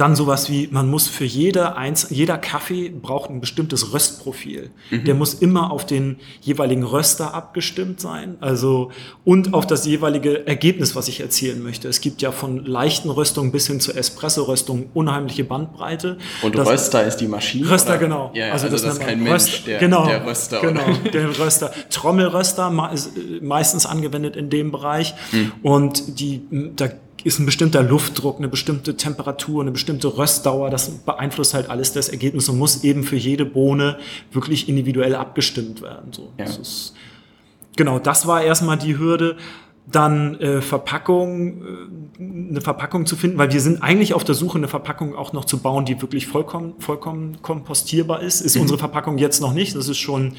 Dann 0.00 0.16
sowas 0.16 0.48
wie, 0.48 0.66
man 0.70 0.88
muss 0.88 1.08
für 1.08 1.26
jede 1.26 1.76
eins, 1.76 2.06
jeder 2.08 2.38
Kaffee 2.38 2.88
braucht 2.88 3.28
ein 3.28 3.42
bestimmtes 3.42 3.92
Röstprofil. 3.92 4.70
Der 4.90 5.14
muss 5.14 5.34
immer 5.34 5.70
auf 5.70 5.84
den 5.84 6.16
jeweiligen 6.40 6.84
Röster 6.84 7.34
abgestimmt 7.34 8.00
sein, 8.00 8.38
also 8.40 8.92
und 9.26 9.52
auf 9.52 9.66
das 9.66 9.84
jeweilige 9.84 10.46
Ergebnis, 10.46 10.96
was 10.96 11.06
ich 11.08 11.20
erzielen 11.20 11.62
möchte. 11.62 11.86
Es 11.86 12.00
gibt 12.00 12.22
ja 12.22 12.32
von 12.32 12.64
leichten 12.64 13.10
Röstungen 13.10 13.52
bis 13.52 13.66
hin 13.66 13.78
zur 13.78 13.94
Espresso-Röstung 13.94 14.88
unheimliche 14.94 15.44
Bandbreite. 15.44 16.16
Und 16.40 16.56
Das- 16.56 16.66
Röster 16.66 17.04
ist 17.04 17.18
die 17.18 17.28
Maschine? 17.28 17.68
Röster, 17.70 17.90
oder? 17.90 17.98
genau. 17.98 18.30
Ja, 18.32 18.52
also, 18.52 18.68
das, 18.70 18.82
ist 18.82 19.00
kein 19.00 19.22
Mensch, 19.22 19.34
Röster. 19.34 19.66
der, 19.66 19.78
genau, 19.80 20.06
der 20.06 20.24
Röster. 20.24 20.60
Genau, 20.62 20.80
oder? 20.82 21.10
der 21.10 21.38
Röster. 21.38 21.72
Trommelröster 21.90 22.68
äh, 22.94 23.44
meistens 23.44 23.84
angewendet 23.84 24.34
in 24.34 24.48
dem 24.48 24.70
Bereich. 24.70 25.12
Hm. 25.30 25.52
Und 25.62 26.20
die, 26.20 26.40
da 26.74 26.88
ist 27.24 27.38
ein 27.38 27.46
bestimmter 27.46 27.82
Luftdruck, 27.82 28.38
eine 28.38 28.48
bestimmte 28.48 28.96
Temperatur, 28.96 29.62
eine 29.62 29.70
bestimmte 29.70 30.16
Röstdauer. 30.16 30.70
Das 30.70 30.90
beeinflusst 30.90 31.54
halt 31.54 31.70
alles 31.70 31.92
das 31.92 32.08
Ergebnis 32.08 32.48
und 32.48 32.58
muss 32.58 32.84
eben 32.84 33.02
für 33.02 33.16
jede 33.16 33.44
Bohne 33.44 33.98
wirklich 34.32 34.68
individuell 34.68 35.14
abgestimmt 35.14 35.82
werden. 35.82 36.12
So. 36.12 36.32
Ja. 36.38 36.46
Das 36.46 36.58
ist, 36.58 36.94
genau, 37.76 37.98
das 37.98 38.26
war 38.26 38.42
erstmal 38.42 38.78
die 38.78 38.98
Hürde. 38.98 39.36
Dann 39.90 40.38
äh, 40.40 40.60
Verpackung, 40.60 41.62
äh, 41.62 42.50
eine 42.50 42.60
Verpackung 42.60 43.06
zu 43.06 43.16
finden, 43.16 43.38
weil 43.38 43.52
wir 43.52 43.60
sind 43.60 43.82
eigentlich 43.82 44.14
auf 44.14 44.24
der 44.24 44.34
Suche, 44.34 44.58
eine 44.58 44.68
Verpackung 44.68 45.14
auch 45.14 45.32
noch 45.32 45.44
zu 45.44 45.58
bauen, 45.58 45.84
die 45.84 46.00
wirklich 46.00 46.26
vollkommen, 46.26 46.74
vollkommen 46.78 47.42
kompostierbar 47.42 48.20
ist. 48.20 48.40
Ist 48.40 48.56
mhm. 48.56 48.62
unsere 48.62 48.78
Verpackung 48.78 49.18
jetzt 49.18 49.40
noch 49.40 49.52
nicht. 49.52 49.74
Das 49.74 49.88
ist 49.88 49.98
schon 49.98 50.34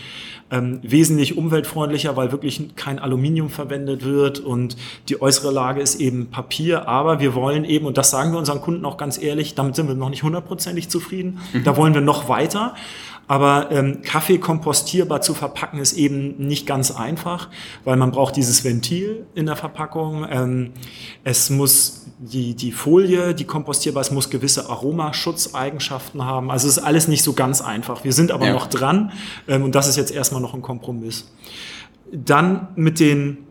ähm, 0.51 0.79
wesentlich 0.84 1.38
umweltfreundlicher, 1.38 2.15
weil 2.15 2.31
wirklich 2.31 2.75
kein 2.75 3.00
Aluminium 3.00 3.50
verwendet 3.50 4.03
wird 4.05 4.39
und 4.39 4.75
die 5.10 5.22
äußere 5.22 5.51
Lage 5.51 5.81
ist 5.81 5.96
eben 5.96 6.27
Papier. 6.27 6.88
Aber 6.88 7.20
wir 7.20 7.34
wollen 7.34 7.63
eben, 7.63 7.86
und 7.86 7.98
das 7.98 8.12
sagen 8.12 8.31
wir 8.31 8.39
unseren 8.39 8.62
Kunden 8.62 8.86
auch 8.86 8.98
ganz 8.98 9.22
ehrlich, 9.22 9.55
damit 9.55 9.75
sind 9.75 9.88
wir 9.88 9.96
noch 9.96 10.10
nicht 10.10 10.24
hundertprozentig 10.24 10.89
zufrieden. 10.89 11.39
Mhm. 11.53 11.63
Da 11.63 11.77
wollen 11.77 11.93
wir 11.93 12.01
noch 12.01 12.29
weiter. 12.29 12.75
Aber 13.32 13.72
ähm, 13.72 14.02
Kaffee 14.02 14.40
kompostierbar 14.40 15.22
zu 15.22 15.34
verpacken 15.34 15.80
ist 15.80 15.94
eben 15.94 16.36
nicht 16.36 16.68
ganz 16.68 16.92
einfach, 16.92 17.48
weil 17.86 17.96
man 17.96 18.12
braucht 18.12 18.36
dieses 18.36 18.66
Ventil 18.66 19.26
in 19.36 19.46
der 19.46 19.56
Verpackung. 19.56 20.28
Ähm, 20.30 20.72
es 21.24 21.50
muss 21.50 22.08
die, 22.20 22.56
die 22.56 22.74
Folie, 22.74 23.34
die 23.34 23.46
kompostierbar 23.46 24.02
ist, 24.02 24.12
muss 24.12 24.30
gewisse 24.30 24.70
Aromaschutzeigenschaften 24.70 26.26
haben. 26.26 26.52
Also 26.52 26.68
es 26.68 26.76
ist 26.76 26.84
alles 26.84 27.08
nicht 27.08 27.24
so 27.24 27.32
ganz 27.32 27.62
einfach. 27.62 28.04
Wir 28.04 28.12
sind 28.12 28.34
aber 28.34 28.48
ja. 28.48 28.52
noch 28.52 28.68
dran 28.68 29.14
ähm, 29.48 29.64
und 29.64 29.76
das 29.76 29.88
ist 29.88 29.96
jetzt 29.96 30.12
erstmal 30.12 30.42
noch 30.42 30.54
ein 30.54 30.62
Kompromiss. 30.62 31.32
Dann 32.12 32.68
mit 32.76 33.00
den 33.00 33.48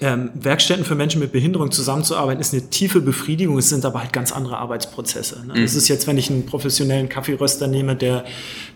ähm, 0.00 0.30
Werkstätten 0.34 0.84
für 0.84 0.94
Menschen 0.94 1.20
mit 1.20 1.32
Behinderung 1.32 1.72
zusammenzuarbeiten, 1.72 2.40
ist 2.40 2.52
eine 2.52 2.70
tiefe 2.70 3.00
Befriedigung. 3.00 3.58
Es 3.58 3.68
sind 3.68 3.84
aber 3.84 4.00
halt 4.00 4.12
ganz 4.12 4.32
andere 4.32 4.58
Arbeitsprozesse. 4.58 5.46
Ne? 5.46 5.54
Mhm. 5.54 5.62
Es 5.62 5.74
ist 5.74 5.88
jetzt, 5.88 6.06
wenn 6.06 6.18
ich 6.18 6.30
einen 6.30 6.46
professionellen 6.46 7.08
Kaffeeröster 7.08 7.66
nehme, 7.66 7.96
der, 7.96 8.24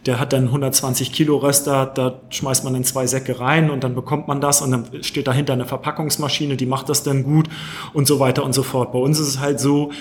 der 0.05 0.19
hat 0.19 0.33
dann 0.33 0.47
120 0.47 1.13
Kilo 1.13 1.37
Röster, 1.37 1.87
da 1.87 2.21
schmeißt 2.31 2.65
man 2.65 2.75
in 2.75 2.85
zwei 2.85 3.07
Säcke 3.07 3.39
rein 3.39 3.71
und 3.71 3.85
dann 3.85 3.95
bekommt 3.95 4.27
man 4.27 4.41
das 4.41 4.63
und 4.63 4.73
dann 4.73 5.03
steht 5.03 5.29
dahinter 5.29 5.53
eine 5.53 5.67
Verpackungsmaschine, 5.67 6.57
die 6.57 6.67
macht 6.67 6.89
das 6.89 7.05
dann 7.05 7.23
gut 7.23 7.49
und 7.93 8.09
so 8.09 8.19
weiter 8.19 8.45
und 8.45 8.53
so 8.53 8.63
fort. 8.63 8.93
Bei 8.93 8.99
uns 8.99 9.21
ist 9.21 9.29
es 9.29 9.39
halt 9.39 9.61
so, 9.61 9.93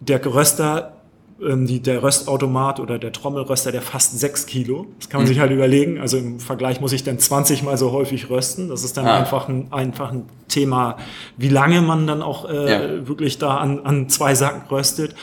der 0.00 0.24
Röster 0.24 1.01
ähm, 1.46 1.66
die, 1.66 1.80
der 1.80 2.02
Röstautomat 2.02 2.80
oder 2.80 2.98
der 2.98 3.12
Trommelröster, 3.12 3.72
der 3.72 3.82
fasst 3.82 4.18
sechs 4.18 4.46
Kilo. 4.46 4.86
Das 4.98 5.08
kann 5.08 5.20
man 5.20 5.24
mhm. 5.24 5.28
sich 5.28 5.40
halt 5.40 5.52
überlegen. 5.52 6.00
Also 6.00 6.18
im 6.18 6.40
Vergleich 6.40 6.80
muss 6.80 6.92
ich 6.92 7.04
dann 7.04 7.18
20 7.18 7.62
mal 7.62 7.76
so 7.76 7.92
häufig 7.92 8.30
rösten. 8.30 8.68
Das 8.68 8.84
ist 8.84 8.96
dann 8.96 9.06
ah. 9.06 9.18
einfach, 9.18 9.48
ein, 9.48 9.72
einfach 9.72 10.12
ein 10.12 10.24
Thema, 10.48 10.96
wie 11.36 11.48
lange 11.48 11.82
man 11.82 12.06
dann 12.06 12.22
auch 12.22 12.48
äh, 12.48 12.70
ja. 12.70 13.08
wirklich 13.08 13.38
da 13.38 13.56
an, 13.56 13.80
an 13.80 14.08
zwei 14.08 14.34
Sacken 14.34 14.68
röstet. 14.68 15.14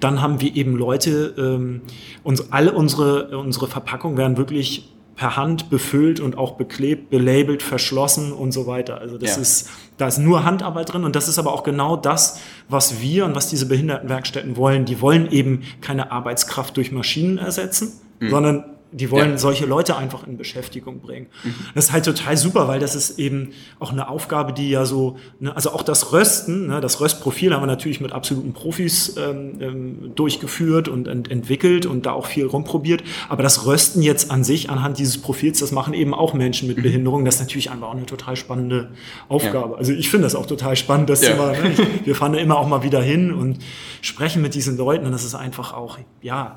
Dann 0.00 0.22
haben 0.22 0.40
wir 0.40 0.54
eben 0.54 0.76
Leute, 0.76 1.34
ähm, 1.36 1.82
uns, 2.22 2.52
alle 2.52 2.72
unsere, 2.72 3.36
unsere 3.36 3.66
Verpackungen 3.66 4.16
werden 4.16 4.36
wirklich 4.36 4.88
per 5.18 5.36
Hand 5.36 5.68
befüllt 5.68 6.20
und 6.20 6.38
auch 6.38 6.52
beklebt, 6.52 7.10
belabelt, 7.10 7.64
verschlossen 7.64 8.32
und 8.32 8.52
so 8.52 8.68
weiter. 8.68 9.00
Also 9.00 9.18
das 9.18 9.34
ja. 9.34 9.42
ist, 9.42 9.68
da 9.96 10.06
ist 10.06 10.18
nur 10.18 10.44
Handarbeit 10.44 10.92
drin 10.92 11.02
und 11.02 11.16
das 11.16 11.26
ist 11.26 11.40
aber 11.40 11.52
auch 11.52 11.64
genau 11.64 11.96
das, 11.96 12.38
was 12.68 13.00
wir 13.00 13.24
und 13.24 13.34
was 13.34 13.48
diese 13.48 13.66
Behindertenwerkstätten 13.66 14.56
wollen. 14.56 14.84
Die 14.84 15.00
wollen 15.00 15.28
eben 15.32 15.64
keine 15.80 16.12
Arbeitskraft 16.12 16.76
durch 16.76 16.92
Maschinen 16.92 17.36
ersetzen, 17.36 17.94
mhm. 18.20 18.30
sondern 18.30 18.64
die 18.90 19.10
wollen 19.10 19.32
ja. 19.32 19.38
solche 19.38 19.66
Leute 19.66 19.96
einfach 19.96 20.26
in 20.26 20.36
Beschäftigung 20.36 21.00
bringen. 21.00 21.26
Mhm. 21.44 21.54
Das 21.74 21.86
ist 21.86 21.92
halt 21.92 22.04
total 22.04 22.36
super, 22.36 22.68
weil 22.68 22.80
das 22.80 22.94
ist 22.94 23.18
eben 23.18 23.50
auch 23.78 23.92
eine 23.92 24.08
Aufgabe, 24.08 24.52
die 24.52 24.70
ja 24.70 24.86
so, 24.86 25.18
ne, 25.40 25.54
also 25.54 25.72
auch 25.72 25.82
das 25.82 26.12
Rösten, 26.12 26.68
ne, 26.68 26.80
das 26.80 27.00
Röstprofil 27.00 27.52
haben 27.52 27.62
wir 27.62 27.66
natürlich 27.66 28.00
mit 28.00 28.12
absoluten 28.12 28.52
Profis 28.52 29.16
ähm, 29.16 29.58
ähm, 29.60 30.12
durchgeführt 30.14 30.88
und 30.88 31.06
ent 31.06 31.30
entwickelt 31.30 31.86
und 31.86 32.06
da 32.06 32.12
auch 32.12 32.26
viel 32.26 32.46
rumprobiert. 32.46 33.02
Aber 33.28 33.42
das 33.42 33.66
Rösten 33.66 34.02
jetzt 34.02 34.30
an 34.30 34.42
sich, 34.42 34.70
anhand 34.70 34.98
dieses 34.98 35.18
Profils, 35.18 35.58
das 35.60 35.72
machen 35.72 35.92
eben 35.92 36.14
auch 36.14 36.32
Menschen 36.32 36.68
mit 36.68 36.78
mhm. 36.78 36.82
Behinderung. 36.82 37.24
Das 37.24 37.36
ist 37.36 37.40
natürlich 37.40 37.70
einfach 37.70 37.88
auch 37.88 37.96
eine 37.96 38.06
total 38.06 38.36
spannende 38.36 38.90
Aufgabe. 39.28 39.72
Ja. 39.72 39.78
Also 39.78 39.92
ich 39.92 40.08
finde 40.08 40.24
das 40.24 40.34
auch 40.34 40.46
total 40.46 40.76
spannend, 40.76 41.10
das 41.10 41.22
ja. 41.22 41.34
immer, 41.34 41.52
ne, 41.52 41.74
wir 42.04 42.14
fahren 42.14 42.32
da 42.32 42.38
immer 42.38 42.56
auch 42.58 42.66
mal 42.66 42.82
wieder 42.82 43.02
hin 43.02 43.32
und 43.34 43.58
sprechen 44.00 44.40
mit 44.40 44.54
diesen 44.54 44.76
Leuten 44.76 45.04
und 45.04 45.12
das 45.12 45.24
ist 45.24 45.34
einfach 45.34 45.74
auch, 45.74 45.98
ja, 46.22 46.56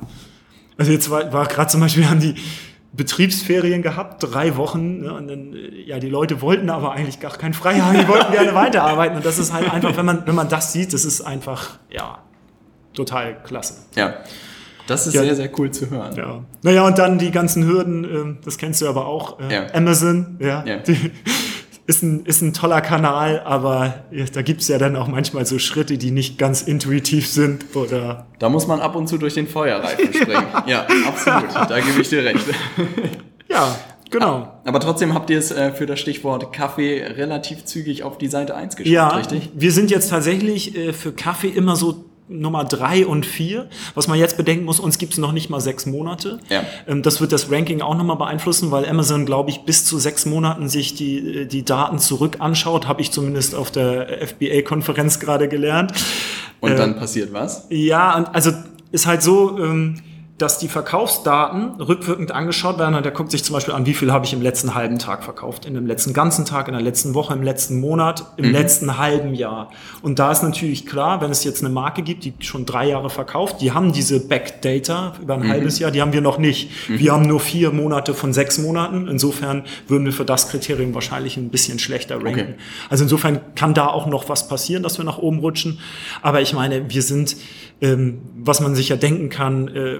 also 0.81 0.93
jetzt 0.93 1.11
war, 1.11 1.31
war 1.31 1.45
gerade 1.45 1.69
zum 1.69 1.79
Beispiel, 1.79 2.09
haben 2.09 2.19
die 2.19 2.33
Betriebsferien 2.91 3.83
gehabt, 3.83 4.23
drei 4.23 4.57
Wochen. 4.57 5.01
Ne, 5.01 5.13
und 5.13 5.27
dann, 5.27 5.53
äh, 5.53 5.83
ja, 5.85 5.99
die 5.99 6.09
Leute 6.09 6.41
wollten 6.41 6.71
aber 6.71 6.93
eigentlich 6.93 7.19
gar 7.19 7.31
keinen 7.37 7.53
frei 7.53 7.79
haben, 7.79 7.99
die 7.99 8.07
wollten 8.07 8.31
gerne 8.31 8.55
weiterarbeiten. 8.55 9.15
Und 9.15 9.23
das 9.23 9.37
ist 9.37 9.53
halt 9.53 9.71
einfach, 9.71 9.95
wenn 9.95 10.07
man, 10.07 10.25
wenn 10.25 10.33
man 10.33 10.49
das 10.49 10.73
sieht, 10.73 10.91
das 10.93 11.05
ist 11.05 11.21
einfach, 11.21 11.77
ja, 11.91 12.17
total 12.95 13.43
klasse. 13.43 13.75
Ja. 13.95 14.15
Das 14.87 15.05
ist 15.05 15.13
ja, 15.13 15.21
sehr, 15.21 15.35
sehr 15.35 15.51
cool 15.59 15.69
zu 15.69 15.91
hören. 15.91 16.15
Ja. 16.15 16.43
Naja, 16.63 16.87
und 16.87 16.97
dann 16.97 17.19
die 17.19 17.29
ganzen 17.29 17.63
Hürden, 17.63 18.03
ähm, 18.03 18.37
das 18.43 18.57
kennst 18.57 18.81
du 18.81 18.87
aber 18.87 19.05
auch, 19.05 19.39
äh, 19.39 19.53
ja. 19.53 19.67
Amazon, 19.73 20.37
ja. 20.39 20.65
ja. 20.65 20.77
Die, 20.77 21.11
ist 21.87 22.03
ein, 22.03 22.25
ist 22.25 22.41
ein 22.41 22.53
toller 22.53 22.81
Kanal, 22.81 23.41
aber 23.41 24.03
da 24.33 24.41
gibt 24.41 24.61
es 24.61 24.67
ja 24.67 24.77
dann 24.77 24.95
auch 24.95 25.07
manchmal 25.07 25.45
so 25.45 25.59
Schritte, 25.59 25.97
die 25.97 26.11
nicht 26.11 26.37
ganz 26.37 26.61
intuitiv 26.61 27.27
sind. 27.27 27.75
Oder 27.75 28.27
da 28.39 28.49
muss 28.49 28.67
man 28.67 28.79
ab 28.79 28.95
und 28.95 29.07
zu 29.07 29.17
durch 29.17 29.33
den 29.33 29.47
Feuerreifen 29.47 30.13
springen. 30.13 30.47
ja, 30.67 30.85
absolut. 31.07 31.53
Da 31.53 31.79
gebe 31.79 32.01
ich 32.01 32.09
dir 32.09 32.23
recht. 32.23 32.45
ja, 33.49 33.75
Genau. 34.11 34.59
Aber 34.65 34.79
trotzdem 34.81 35.13
habt 35.13 35.29
ihr 35.29 35.39
es 35.39 35.51
äh, 35.51 35.71
für 35.71 35.85
das 35.85 35.99
Stichwort 35.99 36.51
Kaffee 36.53 37.01
relativ 37.01 37.63
zügig 37.63 38.03
auf 38.03 38.17
die 38.17 38.27
Seite 38.27 38.55
1 38.55 38.75
geschafft, 38.75 38.93
ja, 38.93 39.07
richtig? 39.07 39.49
Wir 39.55 39.71
sind 39.71 39.89
jetzt 39.89 40.09
tatsächlich 40.09 40.77
äh, 40.77 40.91
für 40.93 41.13
Kaffee 41.13 41.47
immer 41.47 41.77
so 41.77 42.10
Nummer 42.31 42.63
drei 42.63 43.05
und 43.05 43.25
vier. 43.25 43.67
Was 43.93 44.07
man 44.07 44.17
jetzt 44.17 44.37
bedenken 44.37 44.65
muss, 44.65 44.79
uns 44.79 44.97
gibt 44.97 45.13
es 45.13 45.19
noch 45.19 45.31
nicht 45.31 45.49
mal 45.49 45.59
sechs 45.59 45.85
Monate. 45.85 46.39
Ja. 46.49 46.63
Ähm, 46.87 47.01
das 47.01 47.21
wird 47.21 47.31
das 47.31 47.51
Ranking 47.51 47.81
auch 47.81 47.95
nochmal 47.95 48.17
beeinflussen, 48.17 48.71
weil 48.71 48.87
Amazon, 48.87 49.25
glaube 49.25 49.49
ich, 49.49 49.61
bis 49.61 49.85
zu 49.85 49.99
sechs 49.99 50.25
Monaten 50.25 50.69
sich 50.69 50.95
die, 50.95 51.47
die 51.47 51.63
Daten 51.63 51.99
zurück 51.99 52.37
anschaut, 52.39 52.87
habe 52.87 53.01
ich 53.01 53.11
zumindest 53.11 53.55
auf 53.55 53.71
der 53.71 54.27
FBA-Konferenz 54.27 55.19
gerade 55.19 55.47
gelernt. 55.47 55.93
Und 56.59 56.77
dann 56.77 56.91
ähm, 56.91 56.99
passiert 56.99 57.33
was? 57.33 57.67
Ja, 57.69 58.23
also 58.31 58.51
ist 58.91 59.07
halt 59.07 59.21
so, 59.21 59.57
ähm, 59.57 60.01
dass 60.41 60.57
die 60.57 60.67
Verkaufsdaten 60.67 61.79
rückwirkend 61.79 62.31
angeschaut 62.31 62.79
werden. 62.79 62.95
Und 62.95 63.03
der 63.03 63.11
guckt 63.11 63.31
sich 63.31 63.43
zum 63.43 63.53
Beispiel 63.53 63.73
an, 63.73 63.85
wie 63.85 63.93
viel 63.93 64.11
habe 64.11 64.25
ich 64.25 64.33
im 64.33 64.41
letzten 64.41 64.73
halben 64.73 64.97
Tag 64.97 65.23
verkauft, 65.23 65.65
in 65.65 65.75
dem 65.75 65.85
letzten 65.85 66.13
ganzen 66.13 66.45
Tag, 66.45 66.67
in 66.67 66.73
der 66.73 66.81
letzten 66.81 67.13
Woche, 67.13 67.33
im 67.33 67.43
letzten 67.43 67.79
Monat, 67.79 68.25
im 68.37 68.47
mhm. 68.47 68.51
letzten 68.51 68.97
halben 68.97 69.35
Jahr. 69.35 69.69
Und 70.01 70.19
da 70.19 70.31
ist 70.31 70.41
natürlich 70.41 70.85
klar, 70.85 71.21
wenn 71.21 71.31
es 71.31 71.43
jetzt 71.43 71.63
eine 71.63 71.73
Marke 71.73 72.01
gibt, 72.01 72.23
die 72.25 72.33
schon 72.39 72.65
drei 72.65 72.87
Jahre 72.87 73.09
verkauft, 73.09 73.61
die 73.61 73.71
haben 73.71 73.91
diese 73.91 74.27
Backdata 74.27 75.13
über 75.21 75.35
ein 75.35 75.41
mhm. 75.41 75.49
halbes 75.49 75.79
Jahr, 75.79 75.91
die 75.91 76.01
haben 76.01 76.13
wir 76.13 76.21
noch 76.21 76.39
nicht. 76.39 76.71
Mhm. 76.89 76.99
Wir 76.99 77.11
haben 77.11 77.27
nur 77.27 77.39
vier 77.39 77.71
Monate 77.71 78.13
von 78.13 78.33
sechs 78.33 78.57
Monaten. 78.57 79.07
Insofern 79.07 79.63
würden 79.87 80.05
wir 80.05 80.13
für 80.13 80.25
das 80.25 80.49
Kriterium 80.49 80.93
wahrscheinlich 80.95 81.37
ein 81.37 81.49
bisschen 81.49 81.77
schlechter 81.77 82.15
ranken. 82.15 82.31
Okay. 82.31 82.53
Also 82.89 83.03
insofern 83.03 83.39
kann 83.55 83.73
da 83.73 83.87
auch 83.87 84.07
noch 84.07 84.27
was 84.29 84.47
passieren, 84.47 84.81
dass 84.81 84.97
wir 84.97 85.05
nach 85.05 85.19
oben 85.19 85.39
rutschen. 85.39 85.79
Aber 86.21 86.41
ich 86.41 86.53
meine, 86.53 86.89
wir 86.89 87.01
sind, 87.03 87.37
ähm, 87.81 88.21
was 88.35 88.59
man 88.59 88.75
sich 88.75 88.89
ja 88.89 88.95
denken 88.95 89.29
kann, 89.29 89.67
äh, 89.67 89.99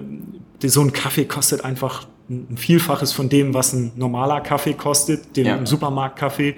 so 0.64 0.82
ein 0.82 0.94
Kaffee 0.94 1.26
kostet 1.26 1.66
einfach 1.66 2.06
ein 2.30 2.58
Vielfaches 2.58 3.12
von 3.12 3.30
dem, 3.30 3.54
was 3.54 3.74
ein 3.74 3.92
normaler 3.96 4.40
Kaffee 4.42 4.74
kostet, 4.74 5.36
den 5.36 5.46
ja. 5.46 5.66
Supermarktkaffee. 5.66 6.56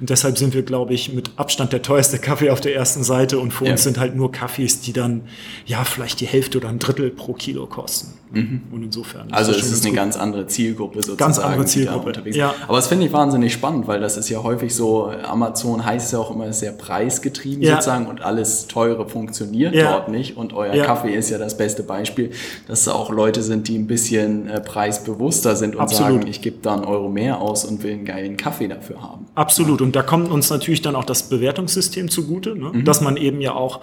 Und 0.00 0.10
deshalb 0.10 0.36
sind 0.36 0.52
wir, 0.52 0.62
glaube 0.62 0.94
ich, 0.94 1.12
mit 1.12 1.30
Abstand 1.36 1.72
der 1.72 1.82
teuerste 1.82 2.18
Kaffee 2.18 2.50
auf 2.50 2.60
der 2.60 2.74
ersten 2.74 3.04
Seite. 3.04 3.38
Und 3.38 3.52
für 3.52 3.66
ja. 3.66 3.72
uns 3.72 3.84
sind 3.84 3.98
halt 3.98 4.16
nur 4.16 4.32
Kaffees, 4.32 4.80
die 4.80 4.92
dann 4.92 5.22
ja 5.64 5.84
vielleicht 5.84 6.20
die 6.20 6.26
Hälfte 6.26 6.58
oder 6.58 6.68
ein 6.68 6.78
Drittel 6.80 7.10
pro 7.10 7.34
Kilo 7.34 7.66
kosten. 7.66 8.18
Mhm. 8.32 8.62
Und 8.70 8.82
insofern. 8.84 9.28
Also 9.30 9.52
es 9.52 9.70
ist 9.70 9.82
eine 9.82 9.90
gut. 9.90 9.96
ganz 9.96 10.16
andere 10.16 10.46
Zielgruppe 10.46 11.02
sozusagen. 11.02 11.18
Ganz 11.18 11.38
andere 11.38 11.64
Zielgruppe. 11.64 12.12
Ja. 12.30 12.54
Aber 12.66 12.76
das 12.76 12.88
finde 12.88 13.06
ich 13.06 13.12
wahnsinnig 13.12 13.52
spannend, 13.52 13.86
weil 13.86 14.00
das 14.00 14.16
ist 14.16 14.28
ja 14.28 14.42
häufig 14.42 14.74
so, 14.74 15.10
Amazon 15.24 15.84
heißt 15.84 16.12
ja 16.12 16.18
auch 16.18 16.30
immer 16.30 16.52
sehr 16.52 16.72
preisgetrieben 16.72 17.62
ja. 17.62 17.74
sozusagen 17.74 18.06
und 18.06 18.22
alles 18.22 18.66
teure 18.66 19.08
funktioniert 19.08 19.74
ja. 19.74 19.92
dort 19.92 20.08
nicht. 20.08 20.36
Und 20.36 20.52
euer 20.52 20.84
Kaffee 20.84 21.14
ist 21.14 21.30
ja 21.30 21.38
das 21.38 21.56
beste 21.56 21.82
Beispiel, 21.82 22.30
dass 22.68 22.84
da 22.84 22.92
auch 22.92 23.10
Leute 23.10 23.42
sind, 23.42 23.68
die 23.68 23.78
ein 23.78 23.86
bisschen 23.86 24.48
äh, 24.48 24.60
preisbewusster 24.60 25.56
sind 25.56 25.74
und 25.74 25.82
Absolut. 25.82 26.12
sagen, 26.20 26.26
ich 26.26 26.40
gebe 26.40 26.58
da 26.62 26.74
einen 26.74 26.84
Euro 26.84 27.08
mehr 27.08 27.40
aus 27.40 27.64
und 27.64 27.82
will 27.82 27.92
einen 27.92 28.04
geilen 28.04 28.36
Kaffee 28.36 28.68
dafür 28.68 29.02
haben. 29.02 29.26
Absolut. 29.34 29.82
Und 29.82 29.94
da 29.96 30.02
kommt 30.02 30.30
uns 30.30 30.50
natürlich 30.50 30.82
dann 30.82 30.96
auch 30.96 31.04
das 31.04 31.24
Bewertungssystem 31.24 32.08
zugute, 32.08 32.56
ne? 32.56 32.70
mhm. 32.72 32.84
dass 32.84 33.00
man 33.00 33.16
eben 33.16 33.40
ja 33.40 33.54
auch 33.54 33.80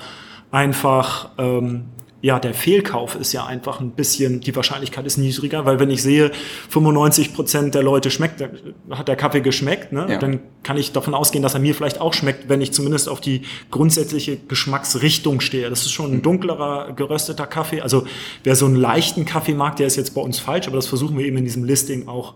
einfach 0.52 1.30
ähm, 1.38 1.86
ja, 2.22 2.38
der 2.40 2.54
Fehlkauf 2.54 3.16
ist 3.16 3.32
ja 3.32 3.46
einfach 3.46 3.80
ein 3.80 3.92
bisschen, 3.92 4.42
die 4.42 4.54
Wahrscheinlichkeit 4.54 5.06
ist 5.06 5.18
niedriger, 5.18 5.66
weil 5.66 5.80
wenn 5.80 5.90
ich 5.90 6.04
sehe, 6.04 6.32
95 6.70 7.34
Prozent 7.34 7.76
der 7.76 7.84
Leute 7.84 8.12
schmeckt, 8.12 8.44
hat 8.90 9.08
der 9.08 9.16
Kaffee 9.16 9.40
geschmeckt, 9.40 9.94
ne? 9.94 10.06
Ja. 10.10 10.18
dann 10.18 10.42
kann 10.62 10.76
ich 10.76 10.92
davon 10.92 11.14
ausgehen, 11.14 11.42
dass 11.42 11.54
er 11.54 11.62
mir 11.62 11.74
vielleicht 11.74 12.02
auch 12.02 12.14
schmeckt, 12.14 12.50
wenn 12.50 12.60
ich 12.60 12.74
zumindest 12.74 13.08
auf 13.08 13.22
die 13.22 13.44
grundsätzliche 13.72 14.36
Geschmacksrichtung 14.36 15.40
stehe. 15.40 15.70
Das 15.70 15.84
ist 15.84 15.92
schon 15.92 16.12
ein 16.12 16.18
mhm. 16.18 16.24
dunklerer, 16.24 16.92
gerösteter 16.94 17.48
Kaffee. 17.48 17.80
Also 17.80 18.06
wer 18.44 18.58
so 18.58 18.66
einen 18.66 18.76
leichten 18.76 19.24
Kaffee 19.24 19.54
mag, 19.54 19.78
der 19.78 19.88
ist 19.88 19.96
jetzt 19.96 20.14
bei 20.14 20.22
uns 20.22 20.40
falsch, 20.40 20.68
aber 20.68 20.76
das 20.76 20.88
versuchen 20.88 21.18
wir 21.18 21.26
eben 21.26 21.38
in 21.38 21.46
diesem 21.46 21.64
Listing 21.64 22.10
auch 22.10 22.34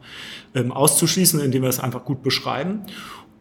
ähm, 0.55 0.71
auszuschließen, 0.71 1.41
indem 1.41 1.63
wir 1.63 1.69
es 1.69 1.81
einfach 1.81 2.05
gut 2.05 2.23
beschreiben. 2.23 2.83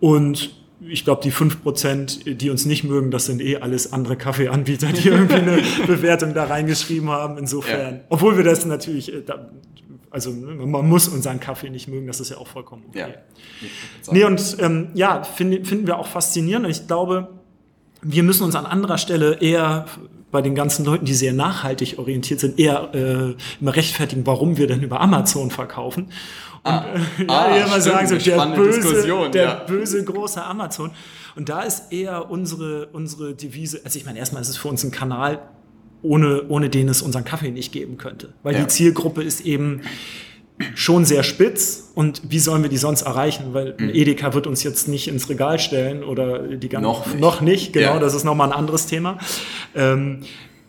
Und 0.01 0.62
ich 0.89 1.05
glaube, 1.05 1.23
die 1.23 1.31
fünf 1.31 1.63
Prozent, 1.63 2.41
die 2.41 2.51
uns 2.51 2.67
nicht 2.67 2.85
mögen, 2.85 3.11
das 3.11 3.27
sind 3.27 3.41
eh 3.41 3.59
alles 3.59 3.93
andere 3.93 4.17
Kaffeeanbieter, 4.17 4.89
die 4.89 5.09
irgendwie 5.09 5.35
eine 5.35 5.63
Bewertung 5.87 6.35
da 6.35 6.45
reingeschrieben 6.45 7.11
haben. 7.11 7.39
Insofern, 7.39 7.95
ja. 7.95 8.01
obwohl 8.09 8.37
wir 8.37 8.45
das 8.45 8.67
natürlich, 8.67 9.13
äh, 9.13 9.23
Also 10.11 10.31
ne, 10.31 10.55
man 10.67 10.89
muss 10.89 11.09
unseren 11.09 11.41
Kaffee 11.41 11.71
nicht 11.71 11.89
mögen, 11.89 12.07
das 12.07 12.21
ist 12.21 12.31
ja 12.31 12.37
auch 12.39 12.47
vollkommen 12.47 12.85
okay. 12.89 12.99
Ja. 12.99 14.13
Nee, 14.13 14.25
und 14.25 14.57
ähm, 14.61 14.89
ja, 14.95 15.23
find, 15.23 15.67
finden 15.67 15.87
wir 15.87 15.99
auch 15.99 16.07
faszinierend. 16.07 16.67
Und 16.67 16.71
ich 16.71 16.87
glaube, 16.87 17.29
wir 18.03 18.23
müssen 18.23 18.45
uns 18.45 18.55
an 18.55 18.67
anderer 18.67 18.99
Stelle 18.99 19.39
eher 19.41 19.87
bei 20.33 20.43
den 20.43 20.55
ganzen 20.57 20.85
Leuten, 20.85 21.05
die 21.05 21.15
sehr 21.15 21.33
nachhaltig 21.33 21.99
orientiert 21.99 22.41
sind, 22.41 22.59
eher 22.59 22.91
äh, 22.95 23.35
immer 23.61 23.77
rechtfertigen, 23.77 24.27
warum 24.27 24.57
wir 24.57 24.67
denn 24.67 24.83
über 24.83 25.01
Amazon 25.01 25.51
verkaufen. 25.51 26.05
Und 26.05 26.13
Ah. 26.65 26.87
äh, 27.19 27.25
Ah, 27.29 27.51
ja, 27.51 27.65
die 27.65 27.69
immer 27.71 27.81
sagen 27.81 28.07
so, 28.09 28.17
der 28.17 28.47
böse, 28.55 29.31
der 29.33 29.43
ja. 29.45 29.55
böse 29.67 30.05
große 30.05 30.43
Amazon. 30.43 30.91
Und 31.37 31.49
da 31.49 31.63
ist 31.63 31.93
eher 31.93 32.31
unsere, 32.31 32.87
unsere 32.93 33.35
Devise, 33.35 33.81
also 33.85 33.99
ich 33.99 34.05
meine, 34.07 34.19
erstmal 34.19 34.43
ist 34.43 34.49
es 34.49 34.57
für 34.57 34.69
uns 34.69 34.83
ein 34.85 34.91
Kanal, 34.91 35.41
ohne, 36.03 36.45
ohne 36.49 36.69
den 36.69 36.89
es 36.89 37.03
unseren 37.03 37.25
Kaffee 37.25 37.51
nicht 37.51 37.73
geben 37.73 37.97
könnte. 37.97 38.33
Weil 38.43 38.55
Ja. 38.55 38.61
die 38.63 38.67
Zielgruppe 38.69 39.23
ist 39.23 39.41
eben 39.43 39.83
schon 40.75 41.05
sehr 41.05 41.23
spitz 41.23 41.91
und 41.95 42.23
wie 42.29 42.39
sollen 42.39 42.63
wir 42.63 42.71
die 42.71 42.77
sonst 42.77 43.03
erreichen? 43.03 43.53
Weil 43.53 43.75
ein 43.79 43.91
Edeka 43.95 44.33
wird 44.35 44.47
uns 44.47 44.63
jetzt 44.63 44.87
nicht 44.89 45.09
ins 45.09 45.29
Regal 45.29 45.59
stellen 45.59 46.05
oder 46.05 46.41
die 46.57 46.69
ganzen, 46.69 46.85
Noch 46.89 47.07
nicht. 47.07 47.21
noch 47.21 47.41
nicht 47.41 47.73
genau, 47.73 47.95
Ja. 47.95 47.99
das 47.99 48.15
ist 48.15 48.25
nochmal 48.25 48.49
ein 48.53 48.57
anderes 48.59 48.87
Thema. 48.87 49.19
Ähm, 49.75 50.21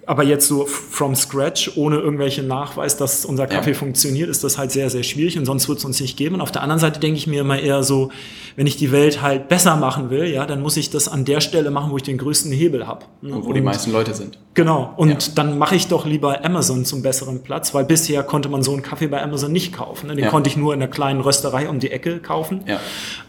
aber 0.06 0.24
jetzt 0.24 0.48
so 0.48 0.66
from 0.66 1.16
scratch, 1.16 1.72
ohne 1.76 1.98
irgendwelchen 1.98 2.48
Nachweis, 2.48 2.98
dass 2.98 3.26
unser 3.26 3.48
Kaffee 3.48 3.72
Ja. 3.72 3.78
funktioniert, 3.78 4.30
ist 4.30 4.44
das 4.44 4.58
halt 4.58 4.72
sehr, 4.72 4.90
sehr 4.90 5.04
schwierig 5.04 5.38
und 5.38 5.46
sonst 5.46 5.68
wird 5.70 5.80
es 5.80 5.86
uns 5.86 6.00
nicht 6.02 6.18
geben. 6.18 6.36
Und 6.36 6.42
auf 6.42 6.52
der 6.52 6.62
anderen 6.62 6.80
Seite 6.80 7.00
denke 7.00 7.18
ich 7.18 7.28
mir 7.28 7.42
immer 7.42 7.60
eher 7.60 7.84
so, 7.84 8.10
wenn 8.56 8.68
ich 8.68 8.76
die 8.78 8.92
Welt 8.92 9.22
halt 9.22 9.48
besser 9.48 9.76
machen 9.76 10.10
will, 10.10 10.26
ja, 10.26 10.46
dann 10.46 10.62
muss 10.62 10.78
ich 10.78 10.90
das 10.90 11.08
an 11.08 11.26
der 11.26 11.42
Stelle 11.42 11.72
machen, 11.72 11.92
wo 11.92 11.98
ich 11.98 12.04
den 12.04 12.18
größten 12.18 12.52
Hebel 12.52 12.86
habe. 12.88 13.06
Und 13.22 13.46
wo 13.46 13.54
die 13.54 13.62
meisten 13.62 13.92
Leute 13.92 14.14
sind. 14.14 14.38
Genau. 14.54 14.94
Und 14.98 15.10
Ja. 15.10 15.18
dann 15.36 15.58
mache 15.58 15.76
ich 15.76 15.88
doch 15.88 16.06
lieber 16.06 16.44
Amazon 16.46 16.86
zum 16.86 17.02
besseren 17.02 17.42
Platz, 17.42 17.74
weil 17.74 17.86
bisher 17.86 18.22
konnte 18.24 18.50
man 18.50 18.62
so 18.62 18.74
einen 18.74 18.82
Kaffee 18.84 19.08
bei 19.08 19.22
Amazon 19.24 19.52
nicht 19.52 19.74
kaufen. 19.74 20.08
ne? 20.08 20.16
Den 20.16 20.26
Ja. 20.26 20.30
konnte 20.30 20.50
ich 20.50 20.58
nur 20.58 20.74
in 20.74 20.82
einer 20.82 20.92
kleinen 20.92 21.22
Rösterei 21.22 21.70
um 21.70 21.80
die 21.80 21.90
Ecke 21.92 22.20
kaufen. 22.20 22.62
Ja. 22.68 22.80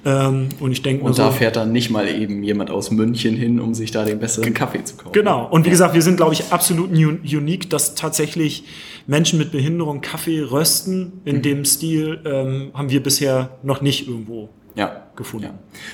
Ähm, 0.04 0.48
und 0.60 0.72
ich 0.72 0.82
denke 0.82 1.04
Und 1.04 1.14
so. 1.14 1.22
da 1.22 1.30
fährt 1.30 1.56
dann 1.56 1.72
nicht 1.72 1.90
mal 1.90 2.08
eben 2.08 2.42
jemand 2.42 2.70
aus 2.70 2.90
München 2.90 3.34
hin, 3.36 3.60
um 3.60 3.74
sich 3.74 3.90
da 3.90 4.04
den 4.04 4.18
besseren 4.18 4.52
Kaffee 4.52 4.84
zu 4.84 4.96
kaufen. 4.96 5.12
Genau. 5.12 5.46
Und 5.50 5.64
wie 5.64 5.70
gesagt, 5.70 5.94
wir 5.94 6.02
sind, 6.02 6.16
glaube 6.16 6.34
ich, 6.34 6.44
absolut 6.50 6.63
un- 6.70 7.20
unique, 7.24 7.68
dass 7.70 7.94
tatsächlich 7.94 8.64
Menschen 9.06 9.38
mit 9.38 9.52
Behinderung 9.52 10.00
Kaffee 10.00 10.40
rösten. 10.40 11.20
In 11.24 11.42
dem 11.42 11.64
Stil 11.64 12.20
ähm, 12.24 12.70
haben 12.74 12.90
wir 12.90 13.02
bisher 13.02 13.50
noch 13.62 13.80
nicht 13.80 14.08
irgendwo 14.08 14.48
Ja. 14.74 15.06
Gefunden. 15.16 15.46
Ja. 15.46 15.52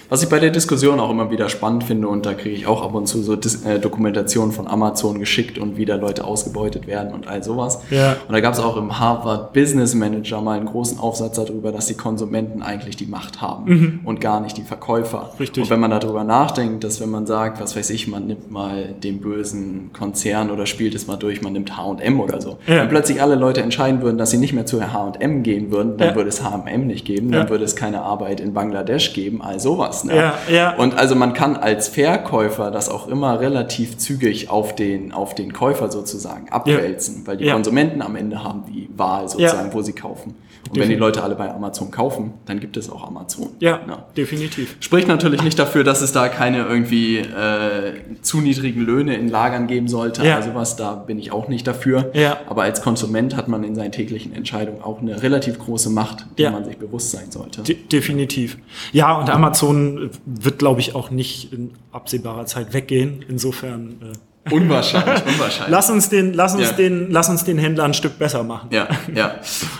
Was 0.09 0.23
ich 0.23 0.29
bei 0.29 0.39
der 0.39 0.51
Diskussion 0.51 1.01
auch 1.01 1.11
immer 1.11 1.31
wieder 1.31 1.49
spannend 1.49 1.85
finde, 1.85 2.09
und 2.09 2.27
da 2.27 2.35
kriege 2.35 2.55
ich 2.55 2.67
auch 2.67 2.83
ab 2.83 2.95
und 2.95 3.07
zu 3.07 3.23
so 3.23 3.37
Dis 3.37 3.65
äh, 3.65 3.79
Dokumentationen 3.79 4.53
von 4.53 4.67
Amazon 4.67 5.19
geschickt 5.19 5.59
und 5.59 5.77
wie 5.77 5.85
da 5.85 5.97
Leute 5.97 6.25
ausgebeutet 6.25 6.87
werden 6.87 7.13
und 7.13 7.27
all 7.29 7.43
sowas. 7.43 7.81
Ja. 7.91 8.17
Und 8.27 8.33
da 8.33 8.41
gab 8.41 8.55
es 8.55 8.61
auch 8.61 8.77
im 8.77 8.99
Harvard 8.99 9.53
Business 9.53 9.95
Manager 9.95 10.41
mal 10.41 10.57
einen 10.59 10.67
großen 10.67 10.99
Aufsatz 10.99 11.37
darüber, 11.37 11.73
dass 11.73 11.87
die 11.87 11.95
Konsumenten 11.95 12.63
eigentlich 12.63 12.97
die 12.97 13.07
Macht 13.07 13.41
haben 13.41 14.01
und 14.05 14.21
gar 14.21 14.41
nicht 14.41 14.57
die 14.57 14.63
Verkäufer. 14.63 15.31
Mhm. 15.35 15.39
Richtig. 15.41 15.65
Und 15.65 15.71
wenn 15.71 15.81
man 15.81 15.91
darüber 15.91 16.25
nachdenkt, 16.25 16.85
dass 16.85 17.01
wenn 17.01 17.11
man 17.11 17.27
sagt, 17.27 17.61
was 17.61 17.77
weiß 17.77 17.91
ich, 17.91 18.09
man 18.09 18.27
nimmt 18.27 18.51
mal 18.51 18.95
den 19.03 19.21
bösen 19.21 19.91
Konzern 19.93 20.51
oder 20.51 20.67
spielt 20.67 20.95
es 20.95 21.07
mal 21.07 21.17
durch, 21.17 21.43
man 21.43 21.53
nimmt 21.53 21.77
H&M 21.77 22.21
oder 22.21 22.41
so. 22.41 22.59
Ja. 22.67 22.83
Wenn 22.83 22.89
plötzlich 22.89 23.21
alle 23.23 23.35
Leute 23.35 23.63
entscheiden 23.63 24.03
würden, 24.03 24.19
dass 24.19 24.31
sie 24.31 24.39
nicht 24.39 24.53
mehr 24.53 24.67
zu 24.67 24.81
H&M 24.81 25.43
gehen 25.43 25.71
würden, 25.71 25.97
dann 25.97 26.09
Ja. 26.11 26.15
würde 26.15 26.29
es 26.29 26.43
H&M 26.43 26.87
nicht 26.87 27.05
geben, 27.05 27.31
dann 27.33 27.49
würde 27.49 27.65
es 27.65 27.77
keine 27.77 28.03
Arbeit 28.03 28.41
in 28.41 28.53
Bangladesch 28.55 29.10
geben, 29.15 29.43
all 29.43 29.61
sowas. 29.61 30.05
Ne? 30.05 30.17
Ja, 30.17 30.35
ja. 30.51 30.77
Und 30.77 30.95
also 30.97 31.15
man 31.15 31.33
kann 31.35 31.57
als 31.57 31.89
Verkäufer 31.89 32.71
das 32.71 32.89
auch 32.89 33.09
immer 33.09 33.41
relativ 33.41 33.99
zügig 33.99 34.51
auf 34.51 34.75
den, 34.75 35.13
auf 35.13 35.35
den 35.35 35.53
Käufer 35.53 35.91
sozusagen 35.91 36.49
abwälzen, 36.51 37.27
weil 37.27 37.37
die 37.37 37.45
Ja. 37.47 37.55
Konsumenten 37.55 38.03
am 38.03 38.17
Ende 38.17 38.43
haben 38.45 38.65
die 38.67 38.89
Wahl 38.97 39.29
sozusagen, 39.29 39.73
wo 39.73 39.83
sie 39.83 39.93
kaufen. 39.93 40.35
Und 40.69 40.79
wenn 40.79 40.89
die. 40.89 40.95
Leute 40.95 41.23
alle 41.23 41.35
bei 41.35 41.53
Amazon 41.53 41.91
kaufen, 41.91 42.35
dann 42.47 42.61
gibt 42.61 42.77
es 42.77 42.91
auch 42.91 43.03
Amazon. 43.07 43.49
Ja, 43.61 43.81
Ja. 43.89 44.07
definitiv. 44.17 44.77
Spricht 44.81 45.09
natürlich 45.09 45.43
nicht 45.43 45.59
dafür, 45.59 45.83
dass 45.85 46.01
es 46.03 46.13
da 46.13 46.29
keine 46.29 46.59
irgendwie 46.67 47.19
äh, 47.19 47.95
zu 48.23 48.41
niedrigen 48.41 48.83
Löhne 48.83 49.17
in 49.17 49.29
Lagern 49.29 49.67
geben 49.67 49.89
sollte. 49.89 50.25
Ja. 50.25 50.37
Also 50.37 50.55
was, 50.55 50.77
da 50.77 50.95
bin 50.95 51.19
ich 51.19 51.33
auch 51.33 51.49
nicht 51.49 51.67
dafür. 51.67 52.11
Ja. 52.15 52.39
Aber 52.49 52.63
als 52.65 52.83
Konsument 52.83 53.37
hat 53.37 53.49
man 53.49 53.65
in 53.65 53.75
seinen 53.75 53.93
täglichen 53.93 54.33
Entscheidungen 54.35 54.83
auch 54.83 55.01
eine 55.01 55.23
relativ 55.23 55.59
große 55.59 55.91
Macht, 55.91 56.27
die 56.39 56.43
Ja. 56.43 56.51
man 56.51 56.65
sich 56.65 56.77
bewusst 56.77 57.11
sein 57.11 57.31
sollte. 57.31 57.63
De 57.63 57.77
definitiv. 57.91 58.59
Ja, 58.93 59.19
und 59.19 59.31
Amazon 59.31 60.11
wird, 60.27 60.59
glaube 60.59 60.81
ich, 60.81 60.95
auch 60.95 61.11
nicht 61.11 61.53
in 61.53 61.71
absehbarer 61.93 62.45
Zeit 62.47 62.75
weggehen. 62.75 63.25
Insofern 63.29 63.97
äh, 64.03 64.13
Unwahrscheinlich, 64.51 65.23
unwahrscheinlich. 65.27 65.69
lass 65.71 65.91
uns 65.91 66.09
den, 66.09 66.33
lass 66.33 66.55
uns 66.55 66.71
Ja. 66.71 66.73
den, 66.73 67.11
lass 67.11 67.29
uns 67.29 67.45
den 67.45 67.59
Händler 67.59 67.85
ein 67.85 67.93
Stück 67.95 68.19
besser 68.19 68.43
machen. 68.43 68.69
Ja, 68.73 68.89
ja. 69.15 69.33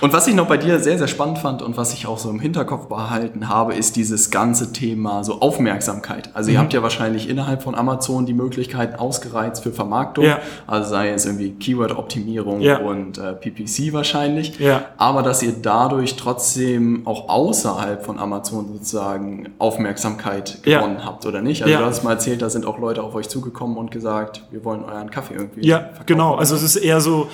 Und 0.03 0.13
was 0.13 0.27
ich 0.27 0.35
noch 0.35 0.47
bei 0.47 0.59
dir 0.59 0.79
sehr, 0.79 0.99
sehr 0.99 1.09
spannend 1.09 1.39
fand 1.39 1.63
und 1.63 1.79
was 1.79 1.95
ich 1.95 2.07
auch 2.07 2.19
so 2.19 2.29
im 2.29 2.41
Hinterkopf 2.41 2.87
behalten 2.87 3.49
habe, 3.49 3.75
ist 3.75 3.97
dieses 3.97 4.31
ganze 4.31 4.71
Thema 4.73 5.25
so 5.25 5.41
Aufmerksamkeit. 5.41 6.29
Also 6.35 6.51
ihr 6.51 6.59
Mhm. 6.59 6.63
habt 6.63 6.73
ja 6.75 6.83
wahrscheinlich 6.83 7.29
innerhalb 7.29 7.63
von 7.63 7.75
Amazon 7.75 8.27
die 8.27 8.35
Möglichkeiten 8.35 8.97
ausgereizt 8.97 9.63
für 9.63 9.73
Vermarktung. 9.73 10.27
Ja. 10.27 10.39
Also 10.67 10.91
sei 10.91 11.09
es 11.09 11.25
irgendwie 11.25 11.53
Keyword-Optimierung 11.53 12.61
Ja. 12.61 12.79
und 12.81 13.17
äh, 13.17 13.33
PPC 13.33 13.95
wahrscheinlich. 13.95 14.59
Ja. 14.59 14.83
Aber 14.99 15.23
dass 15.23 15.43
ihr 15.43 15.55
dadurch 15.61 16.17
trotzdem 16.17 17.07
auch 17.07 17.31
außerhalb 17.31 18.05
von 18.05 18.19
Amazon 18.19 18.69
sozusagen 18.75 19.49
Aufmerksamkeit 19.59 20.63
gewonnen 20.63 21.05
habt, 21.05 21.25
oder 21.25 21.41
nicht? 21.41 21.63
Also 21.63 21.73
Ja. 21.73 21.81
du 21.81 21.87
hast 21.87 22.05
mal 22.05 22.13
erzählt, 22.13 22.43
da 22.43 22.51
sind 22.51 22.67
auch 22.67 22.79
Leute 22.79 23.03
auf 23.03 23.15
euch 23.15 23.29
zugekommen 23.29 23.79
und 23.79 23.91
gesagt, 23.91 24.43
wir 24.51 24.65
wollen 24.65 24.85
euren 24.85 25.11
Kaffee 25.11 25.35
irgendwie 25.35 25.67
Ja, 25.67 25.79
verkaufen. 25.81 26.07
genau. 26.07 26.35
Also 26.35 26.57
es 26.57 26.63
ist 26.63 26.77
eher 26.77 27.01
so 27.01 27.29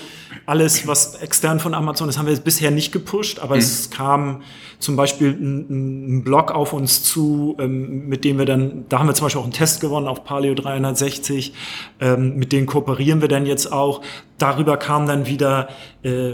alles, 0.45 0.87
was 0.87 1.15
extern 1.17 1.61
von 1.61 1.73
Amazon 1.75 2.09
ist, 2.09 2.19
haben 2.19 2.27
wir 2.27 2.33
jetzt 2.35 2.45
bisher 2.45 2.71
nicht 2.71 2.93
gepusht, 2.93 3.39
aber 3.39 3.57
es 3.57 3.91
kam 3.91 4.43
zum 4.79 4.95
Beispiel 4.97 5.31
ein, 5.31 6.19
ein 6.19 6.25
Blog 6.25 6.51
auf 6.53 6.73
uns 6.75 7.03
zu, 7.03 7.57
ähm, 7.59 8.09
mit 8.09 8.25
dem 8.25 8.39
wir 8.39 8.45
dann, 8.45 8.85
da 8.91 8.99
haben 8.99 9.07
wir 9.09 9.15
zum 9.15 9.25
Beispiel 9.27 9.41
auch 9.41 9.45
einen 9.47 9.53
Test 9.55 9.81
gewonnen 9.81 10.07
auf 10.07 10.25
Paleo 10.25 10.55
360, 10.55 11.55
ähm, 12.01 12.37
mit 12.37 12.53
denen 12.53 12.67
kooperieren 12.67 13.21
wir 13.21 13.29
dann 13.29 13.47
jetzt 13.47 13.73
auch. 13.73 14.03
Darüber 14.39 14.77
kam 14.77 15.07
dann 15.07 15.27
wieder 15.27 15.69
äh, 16.03 16.33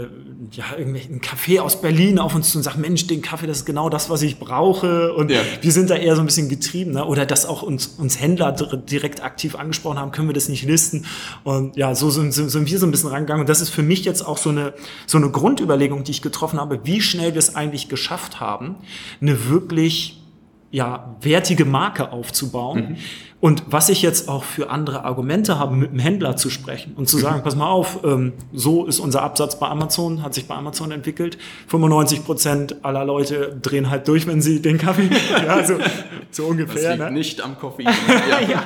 ja, 0.51 0.65
irgendwie 0.77 1.01
ein 1.09 1.21
Café 1.21 1.61
aus 1.61 1.79
Berlin 1.79 2.19
auf 2.19 2.35
uns 2.35 2.51
zu 2.51 2.57
und 2.57 2.63
sagt, 2.65 2.77
Mensch, 2.77 3.07
den 3.07 3.21
Kaffee, 3.21 3.47
das 3.47 3.59
ist 3.59 3.65
genau 3.65 3.87
das, 3.89 4.09
was 4.09 4.21
ich 4.23 4.39
brauche. 4.39 5.13
Und 5.13 5.31
Ja. 5.31 5.39
wir 5.61 5.71
sind 5.71 5.89
da 5.89 5.95
eher 5.95 6.15
so 6.17 6.21
ein 6.21 6.25
bisschen 6.25 6.49
getrieben. 6.49 6.91
Ne? 6.91 7.05
Oder 7.05 7.25
dass 7.25 7.45
auch 7.45 7.61
uns, 7.63 7.87
uns 7.97 8.19
Händler 8.19 8.51
dir- 8.51 8.75
direkt 8.75 9.23
aktiv 9.23 9.55
angesprochen 9.55 9.99
haben, 9.99 10.11
können 10.11 10.27
wir 10.27 10.33
das 10.33 10.49
nicht 10.49 10.65
listen. 10.65 11.05
Und 11.45 11.77
ja, 11.77 11.95
so 11.95 12.09
sind, 12.09 12.33
sind, 12.33 12.49
sind 12.49 12.69
wir 12.69 12.77
so 12.77 12.85
ein 12.85 12.91
bisschen 12.91 13.09
rangegangen. 13.09 13.39
Und 13.41 13.49
das 13.49 13.61
ist 13.61 13.69
für 13.69 13.83
mich 13.83 13.92
jetzt 14.01 14.25
auch 14.25 14.37
so 14.37 14.49
eine, 14.49 14.73
so 15.05 15.17
eine 15.17 15.29
Grundüberlegung, 15.29 16.03
die 16.03 16.11
ich 16.11 16.21
getroffen 16.21 16.59
habe, 16.59 16.79
wie 16.83 17.01
schnell 17.01 17.33
wir 17.33 17.39
es 17.39 17.55
eigentlich 17.55 17.87
geschafft 17.89 18.39
haben, 18.39 18.75
eine 19.21 19.49
wirklich 19.49 20.19
ja, 20.71 21.15
wertige 21.21 21.65
Marke 21.65 22.11
aufzubauen. 22.11 22.97
Und 23.39 23.63
was 23.67 23.89
ich 23.89 24.01
jetzt 24.01 24.27
auch 24.27 24.43
für 24.43 24.71
andere 24.71 25.03
Argumente 25.05 25.59
habe, 25.59 25.75
mit 25.75 25.91
dem 25.91 25.99
Händler 25.99 26.35
zu 26.35 26.49
sprechen 26.49 26.93
und 26.95 27.07
zu 27.07 27.19
sagen, 27.19 27.41
pass 27.43 27.55
mal 27.55 27.67
auf, 27.69 27.99
ähm, 28.03 28.33
so 28.53 28.85
ist 28.85 28.99
unser 28.99 29.21
Absatz 29.21 29.59
bei 29.59 29.67
Amazon, 29.67 30.23
hat 30.23 30.33
sich 30.33 30.47
bei 30.47 30.55
Amazon 30.55 30.89
entwickelt. 30.91 31.37
95 31.67 32.25
Prozent 32.25 32.83
aller 32.83 33.05
Leute 33.05 33.55
drehen 33.61 33.91
halt 33.91 34.07
durch, 34.07 34.25
wenn 34.25 34.41
sie 34.41 34.63
den 34.63 34.79
Kaffee, 34.79 35.09
ja, 35.45 35.63
so, 35.63 35.75
so 36.31 36.45
ungefähr. 36.45 36.95
Ne? 36.97 37.11
nicht 37.11 37.39
am 37.41 37.59
Koffein. 37.59 37.85
Ja. 38.29 38.39
ja, 38.39 38.63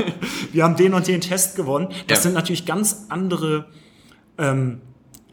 wir 0.54 0.64
haben 0.64 0.78
den 0.78 0.94
und 0.94 1.08
den 1.08 1.20
Test 1.20 1.58
gewonnen. 1.58 1.90
Das 2.08 2.20
Ja. 2.20 2.24
sind 2.24 2.36
natürlich 2.36 2.66
ganz 2.66 3.08
andere 3.10 3.66
ähm, 4.38 4.80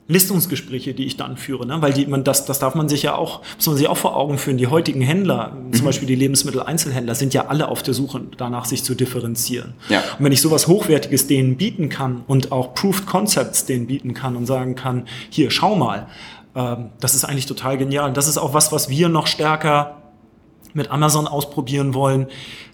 Listungsgespräche, 0.06 0.92
die 0.92 1.06
ich 1.06 1.16
dann 1.16 1.36
führe, 1.38 1.66
ne? 1.66 1.80
weil 1.80 1.92
die, 1.94 2.06
man, 2.06 2.24
das, 2.24 2.44
das 2.44 2.58
darf 2.58 2.74
man 2.74 2.88
sich 2.90 3.02
ja 3.02 3.14
auch, 3.14 3.40
muss 3.56 3.66
man 3.66 3.76
sich 3.76 3.88
auch 3.88 3.96
vor 3.96 4.16
Augen 4.16 4.36
führen. 4.36 4.58
Die 4.58 4.66
heutigen 4.66 5.00
Händler, 5.00 5.52
Mhm. 5.54 5.72
zum 5.72 5.86
Beispiel 5.86 6.06
die 6.06 6.14
Lebensmitteleinzelhändler, 6.14 7.14
sind 7.14 7.32
ja 7.32 7.46
alle 7.46 7.68
auf 7.68 7.82
der 7.82 7.94
Suche 7.94 8.20
danach, 8.36 8.66
sich 8.66 8.84
zu 8.84 8.94
differenzieren. 8.94 9.72
Ja. 9.88 10.00
Und 10.18 10.24
wenn 10.26 10.32
ich 10.32 10.42
sowas 10.42 10.66
Hochwertiges 10.68 11.26
denen 11.26 11.56
bieten 11.56 11.88
kann 11.88 12.22
und 12.26 12.52
auch 12.52 12.74
Proved 12.74 13.06
Concepts 13.06 13.64
denen 13.64 13.86
bieten 13.86 14.12
kann 14.12 14.36
und 14.36 14.44
sagen 14.46 14.74
kann, 14.74 15.06
hier, 15.30 15.50
schau 15.50 15.74
mal, 15.74 16.06
ähm, 16.54 16.90
das 17.00 17.14
ist 17.14 17.24
eigentlich 17.24 17.46
total 17.46 17.78
genial. 17.78 18.08
Und 18.08 18.16
das 18.18 18.28
ist 18.28 18.36
auch 18.36 18.52
was, 18.52 18.72
was 18.72 18.90
wir 18.90 19.08
noch 19.08 19.26
stärker 19.26 20.02
mit 20.74 20.90
Amazon 20.90 21.26
ausprobieren 21.26 21.94
wollen, 21.94 22.26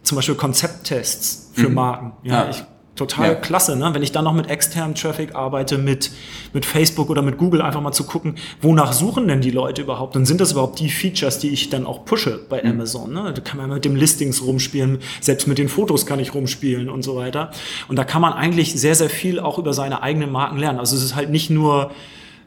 zum 0.02 0.16
Beispiel 0.16 0.34
Konzepttests 0.34 1.50
für 1.54 1.68
Marken. 1.68 2.12
Ja, 2.24 2.44
Ja. 2.44 2.50
ich, 2.50 2.64
total 3.00 3.28
Ja. 3.30 3.34
klasse, 3.34 3.76
ne? 3.76 3.90
wenn 3.92 4.02
ich 4.02 4.12
dann 4.12 4.24
noch 4.24 4.34
mit 4.34 4.48
externem 4.50 4.94
Traffic 4.94 5.34
arbeite, 5.34 5.78
mit, 5.78 6.10
mit 6.52 6.66
Facebook 6.66 7.08
oder 7.10 7.22
mit 7.22 7.38
Google, 7.38 7.62
einfach 7.62 7.80
mal 7.80 7.92
zu 7.92 8.04
gucken, 8.04 8.34
wonach 8.60 8.92
suchen 8.92 9.26
denn 9.26 9.40
die 9.40 9.50
Leute 9.50 9.82
überhaupt 9.82 10.16
und 10.16 10.26
sind 10.26 10.40
das 10.40 10.52
überhaupt 10.52 10.78
die 10.80 10.90
Features, 10.90 11.38
die 11.38 11.48
ich 11.48 11.70
dann 11.70 11.86
auch 11.86 12.04
pushe 12.04 12.38
bei 12.48 12.62
Amazon. 12.64 13.12
Ne? 13.12 13.32
Da 13.34 13.40
kann 13.40 13.58
man 13.58 13.70
mit 13.70 13.84
dem 13.84 13.96
Listings 13.96 14.42
rumspielen, 14.42 14.98
selbst 15.20 15.48
mit 15.48 15.58
den 15.58 15.68
Fotos 15.68 16.04
kann 16.06 16.20
ich 16.20 16.34
rumspielen 16.34 16.88
und 16.90 17.02
so 17.02 17.16
weiter. 17.16 17.50
Und 17.88 17.96
da 17.96 18.04
kann 18.04 18.20
man 18.22 18.32
eigentlich 18.34 18.78
sehr, 18.78 18.94
sehr 18.94 19.10
viel 19.10 19.40
auch 19.40 19.58
über 19.58 19.72
seine 19.72 20.02
eigenen 20.02 20.30
Marken 20.30 20.58
lernen. 20.58 20.78
Also 20.78 20.94
es 20.96 21.02
ist 21.02 21.14
halt 21.16 21.30
nicht 21.30 21.50
nur 21.50 21.90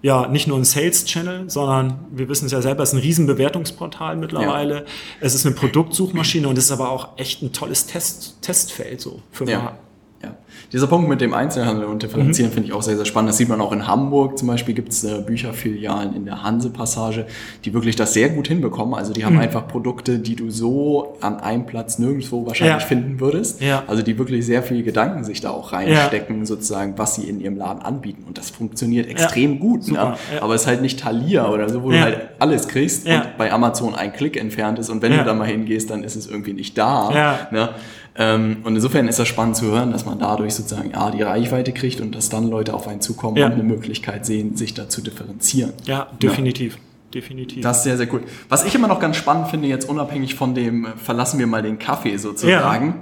ja, 0.05 0.27
nicht 0.27 0.47
nur 0.49 0.57
ein 0.57 0.65
Sales-Channel, 0.65 1.49
sondern 1.49 1.97
wir 2.11 2.27
wissen 2.27 2.47
es 2.47 2.51
ja 2.51 2.61
selber, 2.61 2.83
es 2.83 2.89
ist 2.89 2.95
ein 2.95 2.99
Riesenbewertungsportal 3.01 4.17
mittlerweile. 4.17 4.85
Es 5.21 5.33
ist 5.33 5.45
eine 5.45 5.55
Produktsuchmaschine 5.55 6.45
und 6.49 6.57
es 6.57 6.65
ist 6.65 6.71
aber 6.71 6.89
auch 6.91 7.17
echt 7.17 7.41
ein 7.41 7.53
tolles 7.53 7.85
Test, 7.85 8.35
Testfeld 8.41 8.99
so 8.99 9.21
für 9.31 9.45
Ja. 9.49 9.59
Marken. 9.59 9.77
Dieser 10.73 10.87
Punkt 10.87 11.07
mit 11.07 11.21
dem 11.21 11.35
Einzelhandel 11.35 11.85
und 11.85 12.01
Differenzieren 12.01 12.49
mhm. 12.49 12.53
finde 12.55 12.67
ich 12.69 12.73
auch 12.73 12.81
sehr, 12.81 12.97
sehr 12.97 13.05
spannend. 13.05 13.29
Das 13.29 13.37
sieht 13.37 13.47
man 13.47 13.61
auch 13.61 13.71
in 13.71 13.87
Hamburg 13.87 14.39
zum 14.39 14.47
Beispiel 14.47 14.73
gibt 14.73 14.91
es 14.91 15.03
äh, 15.03 15.21
Bücherfilialen 15.21 16.15
in 16.15 16.25
der 16.25 16.43
Hanse-Passage, 16.43 17.27
die 17.63 17.73
wirklich 17.73 17.95
das 17.95 18.13
sehr 18.13 18.29
gut 18.29 18.47
hinbekommen. 18.47 18.95
Also 18.95 19.13
die 19.13 19.23
haben 19.23 19.35
mhm. 19.35 19.41
einfach 19.41 19.67
Produkte, 19.67 20.17
die 20.17 20.35
du 20.35 20.49
so 20.49 21.15
an 21.21 21.39
einem 21.39 21.65
Platz 21.65 21.99
nirgendwo 21.99 22.45
wahrscheinlich 22.47 22.81
ja. 22.81 22.87
finden 22.87 23.19
würdest. 23.19 23.61
Ja. 23.61 23.83
Also 23.87 24.01
die 24.01 24.17
wirklich 24.17 24.45
sehr 24.45 24.63
viel 24.63 24.83
Gedanken 24.83 25.23
sich 25.23 25.41
da 25.41 25.51
auch 25.51 25.73
reinstecken, 25.73 26.39
ja. 26.39 26.45
sozusagen, 26.45 26.97
was 26.97 27.15
sie 27.15 27.29
in 27.29 27.39
ihrem 27.39 27.55
Laden 27.55 27.81
anbieten. 27.83 28.23
Und 28.27 28.37
das 28.37 28.49
funktioniert 28.49 29.07
extrem 29.07 29.59
gut. 29.59 29.91
Ne? 29.91 30.15
Aber 30.41 30.55
es 30.55 30.61
ist 30.61 30.67
halt 30.67 30.81
nicht 30.81 30.99
Thalia 30.99 31.49
oder 31.49 31.69
so, 31.69 31.83
wo 31.83 31.91
du 31.91 32.01
halt 32.01 32.19
alles 32.39 32.67
kriegst 32.67 33.07
und 33.07 33.37
bei 33.37 33.51
Amazon 33.51 33.95
ein 33.95 34.11
Klick 34.11 34.37
entfernt 34.37 34.79
ist. 34.79 34.89
Und 34.89 35.01
wenn 35.01 35.11
du 35.11 35.23
da 35.23 35.33
mal 35.33 35.47
hingehst, 35.47 35.89
dann 35.89 36.03
ist 36.03 36.15
es 36.15 36.27
irgendwie 36.27 36.53
nicht 36.53 36.77
da. 36.77 37.47
Ne? 37.51 37.69
Ähm, 38.15 38.57
und 38.63 38.75
insofern 38.75 39.07
ist 39.07 39.17
das 39.17 39.27
spannend 39.27 39.55
zu 39.55 39.65
hören, 39.65 39.91
dass 39.91 40.05
man 40.05 40.19
dadurch 40.19 40.53
sozusagen 40.63 40.95
A, 40.95 41.11
die 41.11 41.21
Reichweite 41.21 41.71
kriegt 41.71 42.01
und 42.01 42.15
dass 42.15 42.29
dann 42.29 42.49
Leute 42.49 42.73
auf 42.73 42.87
einen 42.87 43.01
zukommen 43.01 43.37
ja. 43.37 43.45
und 43.45 43.53
eine 43.53 43.63
Möglichkeit 43.63 44.25
sehen, 44.25 44.55
sich 44.55 44.73
da 44.73 44.89
zu 44.89 45.01
differenzieren. 45.01 45.73
Ja, 45.85 46.07
definitiv. 46.21 46.75
Ja. 46.75 46.79
Definitiv. 47.13 47.61
Das 47.61 47.77
ist 47.77 47.83
sehr, 47.83 47.95
sehr 47.95 48.11
cool. 48.11 48.23
Was 48.49 48.65
ich 48.65 48.73
immer 48.73 48.87
noch 48.87 48.99
ganz 48.99 49.17
spannend 49.17 49.49
finde, 49.49 49.67
jetzt 49.67 49.87
unabhängig 49.87 50.33
von 50.33 50.55
dem, 50.55 50.87
verlassen 50.97 51.37
wir 51.37 51.45
mal 51.45 51.61
den 51.61 51.77
Kaffee 51.77 52.17
sozusagen. 52.17 52.87
Ja 52.87 52.95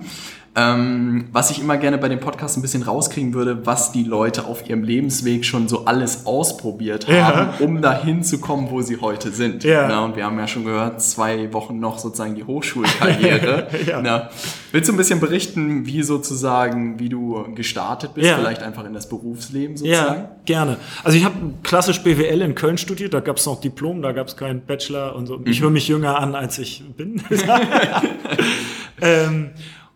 ähm, 0.54 1.30
was 1.32 1.50
ich 1.50 1.62
immer 1.62 1.78
gerne 1.78 1.98
bei 1.98 2.10
dem 2.10 2.20
Podcast 2.20 2.58
ein 2.58 2.62
bisschen 2.62 2.84
rauskriegen 2.84 3.34
würde, 3.34 3.66
was 3.66 3.94
die 3.94 4.04
Leute 4.04 4.46
auf 4.46 4.68
ihrem 4.68 4.84
Lebensweg 4.84 5.46
schon 5.46 5.70
so 5.70 5.86
alles 5.86 6.26
ausprobiert 6.26 7.08
haben, 7.08 7.52
ja. 7.58 7.66
um 7.66 7.82
dahin 7.82 8.22
zu 8.22 8.42
kommen, 8.42 8.70
wo 8.70 8.82
sie 8.82 8.98
heute 8.98 9.32
sind. 9.32 9.64
Ja. 9.64 9.88
Na, 9.88 10.04
und 10.04 10.18
wir 10.18 10.26
haben 10.26 10.38
ja 10.38 10.50
schon 10.50 10.66
gehört, 10.66 11.02
zwei 11.02 11.54
Wochen 11.54 11.80
noch 11.80 12.00
sozusagen 12.00 12.36
die 12.36 12.44
Hochschulkarriere. 12.44 13.68
ja. 13.88 14.02
Na, 14.02 14.30
willst 14.74 14.90
du 14.90 14.94
ein 14.94 14.98
bisschen 14.98 15.22
berichten, 15.22 15.86
wie 15.86 16.04
sozusagen, 16.04 17.00
wie 17.00 17.08
du 17.08 17.46
gestartet 17.56 18.14
bist, 18.14 18.30
vielleicht 18.30 18.62
einfach 18.62 18.84
in 18.84 18.94
das 18.94 19.08
Berufsleben 19.08 19.78
sozusagen? 19.78 20.22
Ja, 20.22 20.32
gerne. 20.44 20.78
Also 21.06 21.18
ich 21.18 21.24
habe 21.24 21.36
klassisch 21.64 22.04
BWL 22.04 22.42
in 22.42 22.56
Köln 22.56 22.78
studiert, 22.78 23.14
da 23.14 23.22
gab 23.22 23.38
es 23.38 23.46
noch 23.46 23.62
Diplom, 23.62 24.02
da 24.02 24.12
gab 24.12 24.28
es 24.28 24.36
keinen 24.36 24.66
Bachelor 24.66 25.16
und 25.16 25.28
so. 25.28 25.40
Ich 25.46 25.60
mhm. 25.60 25.64
höre 25.64 25.72
mich 25.72 25.88
jünger 25.88 26.20
an, 26.20 26.36
als 26.36 26.60
ich 26.60 26.84
bin. 26.98 27.22
ähm, 29.02 29.52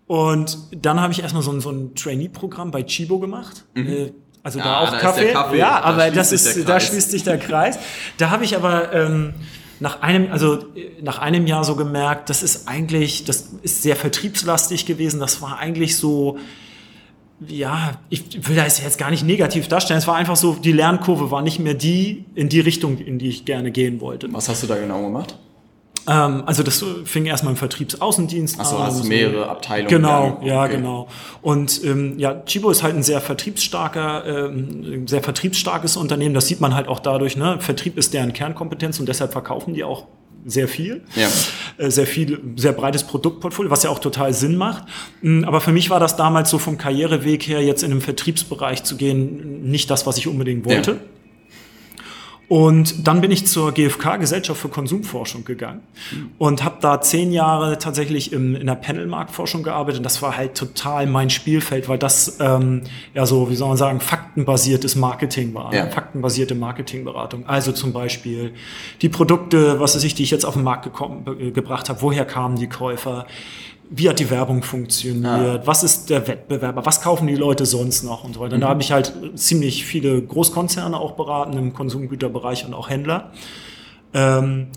und 0.07 0.57
dann 0.71 0.99
habe 0.99 1.13
ich 1.13 1.21
erstmal 1.21 1.43
so 1.43 1.51
ein, 1.51 1.61
so 1.61 1.71
ein 1.71 1.95
Trainee-Programm 1.95 2.71
bei 2.71 2.83
Chibo 2.83 3.19
gemacht. 3.19 3.65
Mhm. 3.73 3.87
Äh, 3.87 4.11
also 4.43 4.59
ja, 4.59 4.65
da 4.65 4.79
auch 4.81 4.91
da 4.91 4.99
Kaffee. 4.99 5.31
Kaffee. 5.31 5.57
Ja, 5.57 5.81
aber 5.81 6.11
das 6.11 6.31
ist, 6.31 6.69
da 6.69 6.79
schließt 6.79 7.09
sich 7.09 7.23
der 7.23 7.39
Kreis. 7.39 7.79
Da 8.17 8.29
habe 8.29 8.43
ich 8.43 8.55
aber 8.55 8.93
ähm, 8.93 9.33
nach 9.79 10.01
einem, 10.01 10.31
also 10.31 10.59
nach 11.01 11.17
einem 11.17 11.47
Jahr 11.47 11.63
so 11.63 11.75
gemerkt, 11.75 12.29
das 12.29 12.43
ist 12.43 12.67
eigentlich, 12.67 13.25
das 13.25 13.49
ist 13.63 13.81
sehr 13.81 13.95
vertriebslastig 13.95 14.85
gewesen. 14.85 15.19
Das 15.19 15.41
war 15.41 15.57
eigentlich 15.57 15.97
so, 15.97 16.37
ja, 17.47 17.93
ich 18.09 18.47
will 18.47 18.55
das 18.55 18.81
jetzt 18.81 18.99
gar 18.99 19.09
nicht 19.09 19.23
negativ 19.23 19.67
darstellen. 19.67 19.97
Es 19.97 20.05
war 20.05 20.15
einfach 20.15 20.35
so, 20.35 20.53
die 20.53 20.71
Lernkurve 20.71 21.31
war 21.31 21.41
nicht 21.41 21.59
mehr 21.59 21.73
die 21.73 22.25
in 22.35 22.47
die 22.47 22.59
Richtung, 22.59 22.99
in 22.99 23.17
die 23.17 23.29
ich 23.29 23.45
gerne 23.45 23.71
gehen 23.71 23.99
wollte. 23.99 24.31
Was 24.31 24.47
hast 24.47 24.61
du 24.61 24.67
da 24.67 24.75
genau 24.75 25.01
gemacht? 25.01 25.39
Ähm, 26.07 26.43
also 26.45 26.63
das 26.63 26.83
fing 27.05 27.25
erstmal 27.25 27.53
im 27.53 27.57
Vertriebsaußendienst 27.57 28.57
Ach 28.59 28.65
so, 28.65 28.77
an. 28.77 28.83
Also 28.83 29.03
mehrere 29.03 29.49
Abteilungen. 29.49 29.89
Genau, 29.89 30.41
ja, 30.43 30.63
okay. 30.63 30.75
genau. 30.75 31.07
Und 31.41 31.83
ähm, 31.83 32.17
ja, 32.19 32.41
Chibo 32.45 32.69
ist 32.69 32.83
halt 32.83 32.95
ein 32.95 33.03
sehr 33.03 33.21
vertriebsstarker, 33.21 34.25
ähm, 34.25 35.07
sehr 35.07 35.23
vertriebsstarkes 35.23 35.97
Unternehmen. 35.97 36.35
Das 36.35 36.47
sieht 36.47 36.61
man 36.61 36.75
halt 36.75 36.87
auch 36.87 36.99
dadurch. 36.99 37.37
Ne? 37.37 37.57
Vertrieb 37.59 37.97
ist 37.97 38.13
deren 38.13 38.33
Kernkompetenz 38.33 38.99
und 38.99 39.07
deshalb 39.07 39.31
verkaufen 39.31 39.73
die 39.73 39.83
auch 39.83 40.05
sehr 40.45 40.67
viel, 40.67 41.01
ja. 41.15 41.27
Äh, 41.77 41.89
sehr 41.89 42.05
viel, 42.05 42.39
sehr 42.55 42.71
breites 42.71 43.03
Produktportfolio, 43.03 43.71
was 43.71 43.81
ja 43.81 43.89
auch 43.89 43.97
total 43.97 44.31
Sinn 44.31 44.57
macht. 44.57 44.83
Mm, 45.21 45.43
aber 45.43 45.59
für 45.59 45.71
mich 45.71 45.89
war 45.89 45.99
das 45.99 46.17
damals 46.17 46.51
so 46.51 46.59
vom 46.59 46.77
Karriereweg 46.77 47.47
her, 47.47 47.63
jetzt 47.63 47.81
in 47.81 47.89
den 47.89 48.01
Vertriebsbereich 48.01 48.83
zu 48.83 48.95
gehen, 48.95 49.63
nicht 49.63 49.89
das, 49.89 50.05
was 50.05 50.17
ich 50.17 50.27
unbedingt 50.27 50.65
wollte. 50.65 50.91
Ja. 50.91 50.97
Und 52.47 53.07
dann 53.07 53.21
bin 53.21 53.31
ich 53.31 53.47
zur 53.47 53.71
GfK, 53.71 54.17
Gesellschaft 54.17 54.61
für 54.61 54.69
Konsumforschung, 54.69 55.45
gegangen 55.45 55.81
und 56.37 56.63
habe 56.63 56.77
da 56.81 57.01
zehn 57.01 57.31
Jahre 57.31 57.77
tatsächlich 57.77 58.31
im, 58.31 58.55
in 58.55 58.67
der 58.67 58.75
Panelmarktforschung 58.75 59.63
gearbeitet. 59.63 59.99
Und 59.99 60.03
das 60.03 60.21
war 60.21 60.37
halt 60.37 60.55
total 60.55 61.07
mein 61.07 61.29
Spielfeld, 61.29 61.89
weil 61.89 61.97
das 61.97 62.37
ähm, 62.39 62.83
ja 63.13 63.25
so, 63.25 63.49
wie 63.49 63.55
soll 63.55 63.69
man 63.69 63.77
sagen, 63.77 63.99
faktenbasiertes 63.99 64.95
Marketing 64.95 65.53
war, 65.53 65.73
ja. 65.73 65.87
faktenbasierte 65.87 66.55
Marketingberatung. 66.55 67.47
Also 67.47 67.71
zum 67.71 67.93
Beispiel 67.93 68.53
die 69.01 69.09
Produkte, 69.09 69.79
was 69.79 69.95
weiß 69.95 70.03
ich, 70.03 70.13
die 70.15 70.23
ich 70.23 70.31
jetzt 70.31 70.45
auf 70.45 70.53
den 70.53 70.63
Markt 70.63 70.83
gekommen, 70.83 71.53
gebracht 71.53 71.89
habe, 71.89 72.01
woher 72.01 72.25
kamen 72.25 72.57
die 72.57 72.69
Käufer, 72.69 73.25
wie 73.89 74.09
hat 74.09 74.19
die 74.19 74.29
Werbung 74.29 74.63
funktioniert, 74.63 75.25
ja. 75.25 75.67
was 75.67 75.83
ist 75.83 76.09
der 76.09 76.27
Wettbewerber, 76.27 76.85
was 76.85 77.01
kaufen 77.01 77.27
die 77.27 77.35
Leute 77.35 77.65
sonst 77.65 78.03
noch 78.03 78.23
und 78.23 78.33
so 78.33 78.39
weiter. 78.39 78.55
Und 78.55 78.61
da 78.61 78.67
mhm. 78.67 78.71
habe 78.71 78.81
ich 78.81 78.91
halt 78.91 79.13
ziemlich 79.35 79.85
viele 79.85 80.21
Großkonzerne 80.21 80.99
auch 80.99 81.13
beraten 81.13 81.57
im 81.57 81.73
Konsumgüterbereich 81.73 82.65
und 82.65 82.73
auch 82.73 82.89
Händler. 82.89 83.31
Ähm, 84.13 84.67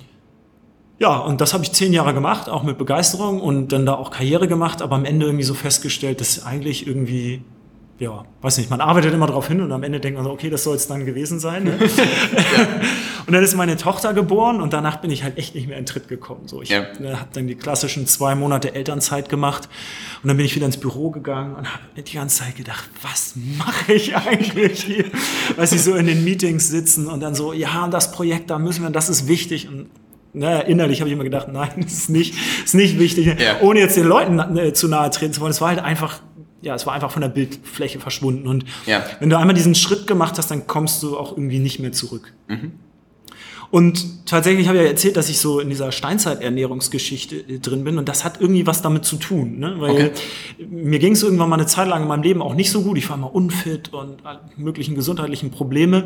ja, 0.99 1.17
und 1.19 1.41
das 1.41 1.55
habe 1.55 1.65
ich 1.65 1.73
zehn 1.73 1.93
Jahre 1.93 2.13
gemacht, 2.13 2.49
auch 2.49 2.65
mit 2.65 2.77
Begeisterung 2.77 3.41
und 3.41 3.73
dann 3.73 3.87
da 3.87 3.95
auch 3.95 4.11
Karriere 4.11 4.49
gemacht, 4.49 4.83
aber 4.83 4.97
am 4.97 5.05
Ende 5.05 5.27
irgendwie 5.27 5.45
so 5.45 5.55
festgestellt, 5.55 6.21
dass 6.21 6.45
eigentlich 6.45 6.87
irgendwie 6.87 7.43
ja, 7.99 8.25
weiß 8.43 8.59
nicht, 8.59 8.71
man 8.71 8.81
arbeitet 8.81 9.13
immer 9.13 9.27
darauf 9.27 9.49
hin 9.49 9.61
und 9.61 9.73
am 9.73 9.83
Ende 9.83 9.99
denkt 9.99 10.17
man 10.17 10.25
so, 10.25 10.31
okay, 10.31 10.51
das 10.51 10.63
soll 10.63 10.77
es 10.77 10.87
dann 10.87 11.05
gewesen 11.05 11.41
sein. 11.41 11.65
Ne? 11.65 11.73
und 13.27 13.33
dann 13.33 13.43
ist 13.43 13.57
meine 13.57 13.77
Tochter 13.77 14.15
geboren 14.15 14.61
und 14.61 14.73
danach 14.73 14.99
bin 14.99 15.11
ich 15.11 15.25
halt 15.25 15.37
echt 15.37 15.57
nicht 15.57 15.67
mehr 15.67 15.79
in 15.79 15.85
Tritt 15.85 16.07
gekommen. 16.07 16.47
So, 16.47 16.63
ich 16.63 16.69
ja. 16.69 16.87
ne, 17.01 17.19
habe 17.19 17.31
dann 17.33 17.49
die 17.49 17.57
klassischen 17.57 18.07
zwei 18.07 18.37
Monate 18.37 18.73
Elternzeit 18.73 19.29
gemacht 19.29 19.69
und 20.23 20.29
dann 20.29 20.37
bin 20.37 20.47
ich 20.47 20.55
wieder 20.55 20.67
ins 20.67 20.77
Büro 20.77 21.11
gegangen 21.11 21.57
und 21.57 21.73
habe 21.73 21.83
die 21.97 22.15
ganze 22.15 22.45
Zeit 22.45 22.55
gedacht, 22.55 22.89
was 23.03 23.35
mache 23.37 23.93
ich 23.93 24.15
eigentlich 24.17 24.85
hier? 24.85 25.07
Weil 25.57 25.67
sie 25.67 25.79
so 25.79 25.97
in 25.97 26.07
den 26.07 26.23
Meetings 26.23 26.69
sitzen 26.69 27.09
und 27.09 27.21
dann 27.21 27.35
so, 27.35 27.53
ja, 27.53 27.89
das 27.89 28.13
Projekt, 28.13 28.51
da 28.51 28.61
müssen 28.61 28.85
wir, 28.85 28.91
das 28.91 29.09
ist 29.09 29.27
wichtig 29.27 29.69
und 29.69 29.87
naja, 30.35 30.61
innerlich 30.61 31.01
habe 31.01 31.09
ich 31.09 31.15
immer 31.15 31.25
gedacht, 31.25 31.49
nein, 31.51 31.71
das 31.79 31.93
ist 31.95 32.11
nicht, 32.11 32.35
ist 32.65 32.75
nicht 32.75 32.99
wichtig, 32.99 33.41
ja. 33.41 33.61
ohne 33.61 33.81
jetzt 33.81 33.97
den 33.97 34.07
Leuten 34.07 34.39
äh, 34.57 34.73
zu 34.73 34.87
nahe 34.87 35.11
treten 35.11 35.33
zu 35.33 35.41
wollen. 35.41 35.51
Es 35.51 35.61
war 35.61 35.69
halt 35.69 35.81
einfach 35.81 36.21
ja, 36.61 36.75
es 36.75 36.87
war 36.87 36.95
einfach 36.95 37.11
von 37.11 37.23
der 37.23 37.29
Bildfläche 37.29 38.01
verschwunden. 38.01 38.49
Und 38.49 38.65
ja. 38.87 39.05
wenn 39.21 39.31
du 39.31 39.39
einmal 39.39 39.55
diesen 39.55 39.75
Schritt 39.75 40.07
gemacht 40.07 40.39
hast, 40.39 40.51
dann 40.51 40.67
kommst 40.67 41.03
du 41.03 41.17
auch 41.17 41.33
irgendwie 41.33 41.59
nicht 41.59 41.79
mehr 41.79 41.93
zurück. 41.93 42.33
Mhm. 42.49 42.73
Und 43.71 44.27
tatsächlich 44.27 44.67
habe 44.67 44.79
ich 44.79 44.85
ja 44.85 44.89
erzählt, 44.89 45.19
dass 45.19 45.29
ich 45.29 45.41
so 45.41 45.61
in 45.61 45.69
dieser 45.69 45.93
Steinzeiternährungsgeschichte 45.93 47.37
äh, 47.37 47.59
drin 47.59 47.85
bin 47.85 47.99
und 47.99 48.09
das 48.09 48.25
hat 48.25 48.41
irgendwie 48.41 48.67
was 48.67 48.81
damit 48.81 49.05
zu 49.05 49.17
tun, 49.17 49.59
ne? 49.59 49.75
weil 49.79 49.91
okay. 49.91 50.11
mir 50.71 50.99
ging 50.99 51.13
es 51.13 51.23
irgendwann 51.23 51.51
mal 51.51 51.57
eine 51.57 51.67
Zeit 51.67 51.87
lang 51.87 52.01
in 52.03 52.09
meinem 52.09 52.23
Leben 52.23 52.41
auch 52.41 52.55
nicht 52.55 52.71
so 52.71 52.81
gut. 52.81 52.97
Ich 52.97 53.11
war 53.11 53.19
mal 53.19 53.27
unfit 53.27 53.93
und 53.93 54.23
möglichen 54.57 54.95
gesundheitlichen 54.95 55.51
Probleme 55.51 56.05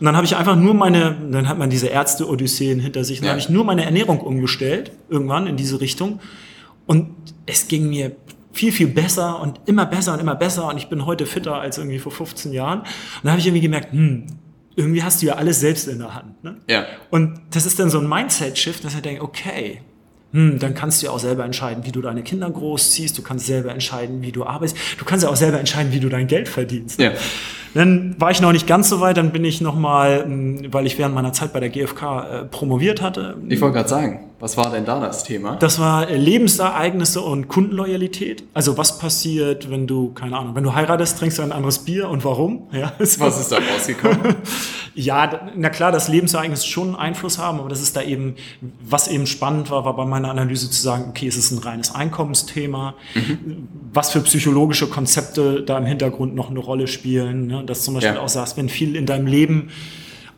und 0.00 0.06
dann 0.06 0.16
habe 0.16 0.26
ich 0.26 0.34
einfach 0.34 0.56
nur 0.56 0.74
meine, 0.74 1.16
dann 1.30 1.48
hat 1.48 1.56
man 1.56 1.70
diese 1.70 1.86
Ärzte-Odysseen 1.86 2.80
hinter 2.80 3.04
sich, 3.04 3.18
dann 3.18 3.26
ja. 3.26 3.30
habe 3.30 3.40
ich 3.40 3.48
nur 3.48 3.64
meine 3.64 3.84
Ernährung 3.84 4.20
umgestellt 4.20 4.90
irgendwann 5.08 5.46
in 5.46 5.56
diese 5.56 5.80
Richtung 5.80 6.18
und 6.86 7.10
es 7.46 7.68
ging 7.68 7.88
mir 7.88 8.16
viel, 8.54 8.72
viel 8.72 8.88
besser 8.88 9.40
und 9.40 9.60
immer 9.66 9.84
besser 9.84 10.14
und 10.14 10.20
immer 10.20 10.34
besser 10.34 10.68
und 10.68 10.78
ich 10.78 10.88
bin 10.88 11.04
heute 11.06 11.26
fitter 11.26 11.56
als 11.56 11.78
irgendwie 11.78 11.98
vor 11.98 12.12
15 12.12 12.52
Jahren. 12.52 12.80
Und 12.80 12.88
dann 13.24 13.32
habe 13.32 13.40
ich 13.40 13.46
irgendwie 13.46 13.62
gemerkt, 13.62 13.92
hm, 13.92 14.26
irgendwie 14.76 15.02
hast 15.02 15.22
du 15.22 15.26
ja 15.26 15.34
alles 15.34 15.60
selbst 15.60 15.88
in 15.88 15.98
der 15.98 16.14
Hand. 16.14 16.42
Ne? 16.42 16.56
Ja. 16.68 16.86
Und 17.10 17.40
das 17.50 17.66
ist 17.66 17.78
dann 17.78 17.90
so 17.90 17.98
ein 17.98 18.08
Mindset-Shift, 18.08 18.84
dass 18.84 18.94
er 18.94 19.00
denkt, 19.00 19.22
okay, 19.22 19.80
hm, 20.32 20.58
dann 20.58 20.74
kannst 20.74 21.00
du 21.00 21.06
ja 21.06 21.12
auch 21.12 21.18
selber 21.20 21.44
entscheiden, 21.44 21.84
wie 21.86 21.92
du 21.92 22.00
deine 22.00 22.22
Kinder 22.22 22.50
großziehst, 22.50 23.16
du 23.16 23.22
kannst 23.22 23.46
selber 23.46 23.70
entscheiden, 23.70 24.22
wie 24.22 24.32
du 24.32 24.44
arbeitest, 24.44 24.76
du 24.98 25.04
kannst 25.04 25.24
ja 25.24 25.30
auch 25.30 25.36
selber 25.36 25.60
entscheiden, 25.60 25.92
wie 25.92 26.00
du 26.00 26.08
dein 26.08 26.26
Geld 26.26 26.48
verdienst. 26.48 27.00
Ja. 27.00 27.12
Dann 27.74 28.16
war 28.18 28.30
ich 28.30 28.40
noch 28.40 28.52
nicht 28.52 28.66
ganz 28.66 28.88
so 28.88 29.00
weit, 29.00 29.16
dann 29.16 29.32
bin 29.32 29.44
ich 29.44 29.60
nochmal, 29.60 30.24
hm, 30.24 30.72
weil 30.72 30.86
ich 30.86 30.98
während 30.98 31.14
meiner 31.14 31.32
Zeit 31.32 31.52
bei 31.52 31.60
der 31.60 31.70
GfK 31.70 32.02
äh, 32.02 32.44
promoviert 32.46 33.00
hatte. 33.00 33.36
Ich 33.48 33.60
wollte 33.60 33.74
gerade 33.74 33.88
sagen, 33.88 34.30
was 34.44 34.58
war 34.58 34.70
denn 34.70 34.84
da 34.84 35.00
das 35.00 35.24
Thema? 35.24 35.56
Das 35.56 35.78
war 35.78 36.04
Lebensereignisse 36.04 37.22
und 37.22 37.48
Kundenloyalität. 37.48 38.44
Also 38.52 38.76
was 38.76 38.98
passiert, 38.98 39.70
wenn 39.70 39.86
du, 39.86 40.12
keine 40.12 40.36
Ahnung, 40.36 40.54
wenn 40.54 40.64
du 40.64 40.74
heiratest, 40.74 41.18
trinkst 41.18 41.38
du 41.38 41.42
ein 41.42 41.50
anderes 41.50 41.78
Bier 41.78 42.10
und 42.10 42.26
warum? 42.26 42.68
Ja, 42.74 42.92
was 42.98 43.40
ist 43.40 43.52
da 43.52 43.56
rausgekommen? 43.56 44.34
ja, 44.94 45.48
na 45.56 45.70
klar, 45.70 45.92
dass 45.92 46.08
Lebensereignisse 46.08 46.66
schon 46.66 46.88
einen 46.88 46.96
Einfluss 46.96 47.38
haben, 47.38 47.58
aber 47.58 47.70
das 47.70 47.80
ist 47.80 47.96
da 47.96 48.02
eben, 48.02 48.34
was 48.82 49.08
eben 49.08 49.26
spannend 49.26 49.70
war, 49.70 49.86
war 49.86 49.96
bei 49.96 50.04
meiner 50.04 50.28
Analyse 50.28 50.68
zu 50.68 50.82
sagen, 50.82 51.06
okay, 51.08 51.26
es 51.26 51.38
ist 51.38 51.50
ein 51.50 51.58
reines 51.58 51.94
Einkommensthema, 51.94 52.96
mhm. 53.14 53.68
was 53.94 54.10
für 54.10 54.20
psychologische 54.20 54.88
Konzepte 54.88 55.62
da 55.62 55.78
im 55.78 55.86
Hintergrund 55.86 56.34
noch 56.34 56.50
eine 56.50 56.58
Rolle 56.58 56.86
spielen. 56.86 57.46
Ne? 57.46 57.64
Dass 57.64 57.84
zum 57.84 57.94
Beispiel 57.94 58.16
ja. 58.16 58.20
auch 58.20 58.28
sagst, 58.28 58.58
wenn 58.58 58.68
viel 58.68 58.94
in 58.94 59.06
deinem 59.06 59.26
Leben 59.26 59.70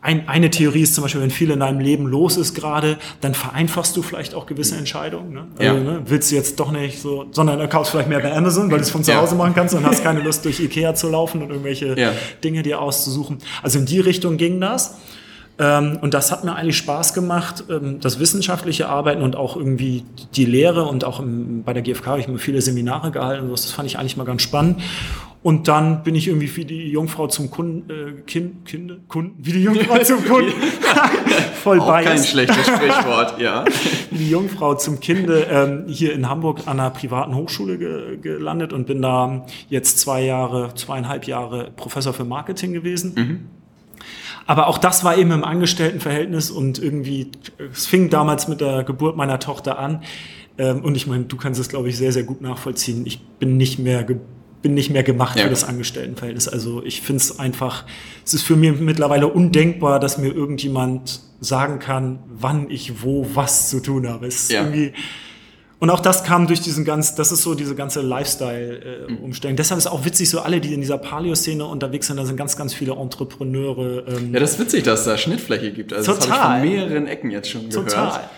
ein, 0.00 0.28
eine 0.28 0.50
Theorie 0.50 0.82
ist 0.82 0.94
zum 0.94 1.02
Beispiel, 1.02 1.20
wenn 1.20 1.30
viel 1.30 1.50
in 1.50 1.61
deinem 1.61 1.80
Leben 1.80 2.06
los 2.06 2.37
ist 2.37 2.54
gerade, 2.54 2.98
dann 3.20 3.35
vereinfachst 3.35 3.96
du 3.96 4.02
vielleicht 4.02 4.35
auch 4.35 4.46
gewisse 4.46 4.76
Entscheidungen. 4.76 5.32
Ne? 5.32 5.46
Also, 5.59 5.74
ja. 5.76 5.80
ne, 5.80 6.02
willst 6.06 6.30
du 6.30 6.37
jetzt 6.37 6.61
doch 6.61 6.70
nicht 6.70 7.00
so, 7.00 7.26
sondern 7.32 7.59
du 7.59 7.68
kaufst 7.68 7.90
vielleicht 7.90 8.09
mehr 8.09 8.20
bei 8.20 8.32
Amazon, 8.32 8.70
weil 8.70 8.78
du 8.78 8.85
es 8.85 8.90
von 8.90 9.02
zu 9.02 9.14
Hause 9.14 9.35
machen 9.35 9.54
kannst 9.54 9.74
und 9.74 9.85
hast 9.85 10.02
keine 10.04 10.20
Lust 10.20 10.44
durch 10.44 10.61
Ikea 10.61 10.94
zu 10.94 11.09
laufen 11.09 11.42
und 11.42 11.50
irgendwelche 11.50 11.98
ja. 11.98 12.12
Dinge 12.44 12.62
dir 12.62 12.80
auszusuchen. 12.80 13.38
Also 13.62 13.78
in 13.78 13.87
die 13.87 14.00
Richtung 14.00 14.37
ging 14.37 14.61
das. 14.61 14.96
Ähm, 15.59 15.98
und 16.02 16.12
das 16.12 16.32
hat 16.32 16.44
mir 16.44 16.54
eigentlich 16.54 16.76
Spaß 16.76 17.14
gemacht, 17.14 17.64
ähm, 17.70 17.98
das 18.00 18.20
wissenschaftliche 18.20 18.88
Arbeiten 18.88 19.22
und 19.22 19.37
auch 19.37 19.56
irgendwie 19.56 20.04
die 20.35 20.44
Lehre 20.44 20.85
und 20.85 21.04
auch 21.04 21.22
bei 21.24 21.72
der 21.72 21.82
GfK 21.82 22.06
habe 22.06 22.20
ich 22.20 22.28
mir 22.28 22.38
viele 22.38 22.61
Seminare 22.61 23.11
gehalten. 23.11 23.48
Das 23.50 23.70
fand 23.70 23.88
ich 23.88 23.98
eigentlich 23.98 24.16
mal 24.16 24.24
ganz 24.24 24.42
spannend. 24.42 24.80
Und 25.46 25.68
dann 25.68 26.02
bin 26.02 26.16
ich 26.16 26.26
irgendwie 26.26 26.56
wie 26.56 26.64
die 26.64 26.90
Jungfrau 26.90 27.28
zum 27.28 27.52
Kunden, 27.52 27.88
äh, 27.88 28.20
kind, 28.22 28.64
Kinde, 28.64 28.98
Kunden, 29.06 29.37
wie 29.38 29.52
die 29.52 29.62
Jungfrau 29.62 30.02
zum 30.02 30.24
Kunden. 30.24 30.50
Voll 31.62 31.78
Auch 31.78 32.02
kein 32.02 32.18
schlechtes 32.18 32.66
Sprichwort, 32.66 33.40
ja. 33.40 33.64
Wie 34.11 34.18
die 34.18 34.28
Jungfrau 34.28 34.74
zum 34.74 34.98
Kinde 34.98 35.46
ähm, 35.48 35.85
hier 35.87 36.14
in 36.14 36.28
Hamburg 36.28 36.62
an 36.66 36.80
einer 36.80 36.90
privaten 36.90 37.37
Hochschule 37.37 37.78
ge 37.78 38.16
gelandet 38.16 38.72
und 38.72 38.88
bin 38.88 39.00
da 39.00 39.46
jetzt 39.68 40.00
zwei 40.00 40.24
Jahre, 40.24 40.74
zweieinhalb 40.74 41.28
Jahre 41.28 41.70
Professor 41.76 42.12
für 42.12 42.24
Marketing 42.24 42.72
gewesen. 42.72 43.12
Mhm. 43.14 43.40
Aber 44.46 44.66
auch 44.66 44.78
das 44.78 45.04
war 45.04 45.16
eben 45.16 45.30
im 45.30 45.44
Angestelltenverhältnis 45.44 46.50
und 46.50 46.80
irgendwie, 46.82 47.30
es 47.72 47.87
fing 47.87 48.11
damals 48.11 48.48
mit 48.48 48.61
der 48.61 48.82
Geburt 48.82 49.16
meiner 49.16 49.38
Tochter 49.38 49.78
an. 49.78 50.02
Ähm, 50.59 50.82
und 50.82 50.96
ich 50.96 51.06
meine, 51.06 51.26
du 51.26 51.37
kannst 51.37 51.61
es, 51.61 51.68
glaube 51.68 51.88
ich, 51.88 51.96
sehr, 51.96 52.11
sehr 52.11 52.24
gut 52.24 52.40
nachvollziehen. 52.40 53.06
Ich 53.06 53.24
bin 53.38 53.56
nicht 53.56 53.78
mehr 53.78 54.02
bin 54.66 54.74
nicht 54.74 54.90
mehr 54.90 55.05
gemacht 55.05 55.38
ja. 55.38 55.44
für 55.44 55.50
das 55.50 55.62
Angestelltenverhältnis. 55.62 56.48
Also 56.48 56.83
ich 56.85 57.00
finde 57.00 57.22
es 57.22 57.38
einfach, 57.38 57.85
es 58.24 58.35
ist 58.35 58.42
für 58.42 58.57
mich 58.57 58.81
mittlerweile 58.81 59.29
undenkbar, 59.29 60.00
dass 60.00 60.18
mir 60.18 60.33
irgendjemand 60.33 61.20
sagen 61.40 61.79
kann, 61.79 62.18
wann 62.26 62.68
ich 62.68 63.05
wo 63.05 63.29
was 63.35 63.70
zu 63.70 63.79
tun 63.79 64.09
habe. 64.09 64.26
Es 64.26 64.42
ist 64.42 64.50
ja. 64.50 64.62
irgendwie, 64.62 64.92
und 65.79 65.90
auch 65.90 66.00
das 66.00 66.24
kam 66.24 66.48
durch 66.48 66.61
diesen 66.61 66.85
ganz, 66.85 67.14
das 67.14 67.31
ist 67.31 67.42
so 67.42 67.55
diese 67.55 67.76
ganze 67.76 68.00
Lifestyle-Umstellung. 68.00 69.55
Äh, 69.55 69.57
Deshalb 69.57 69.79
ist 69.79 69.87
auch 69.87 70.05
witzig, 70.05 70.31
so 70.31 70.40
alle, 70.40 70.61
die 70.61 70.74
in 70.74 70.81
dieser 70.81 70.98
Paleo-Szene 70.98 71.64
unterwegs 71.64 72.09
sind, 72.09 72.16
da 72.16 72.26
sind 72.26 72.37
ganz, 72.37 72.57
ganz 72.57 72.74
viele 72.74 72.94
Entrepreneure. 72.94 74.09
Ähm 74.09 74.35
ja, 74.35 74.40
das 74.40 74.55
ist 74.55 74.59
witzig, 74.59 74.83
dass 74.83 75.00
es 75.00 75.07
da 75.07 75.16
Schnittfläche 75.16 75.70
gibt. 75.70 75.92
Also 75.92 76.14
total. 76.14 76.29
das 76.29 76.38
habe 76.38 76.66
ich 76.66 76.72
von 76.72 76.88
mehreren 76.88 77.07
Ecken 77.07 77.31
jetzt 77.31 77.50
schon 77.50 77.68
gehört. 77.68 77.88
Total. 77.88 78.31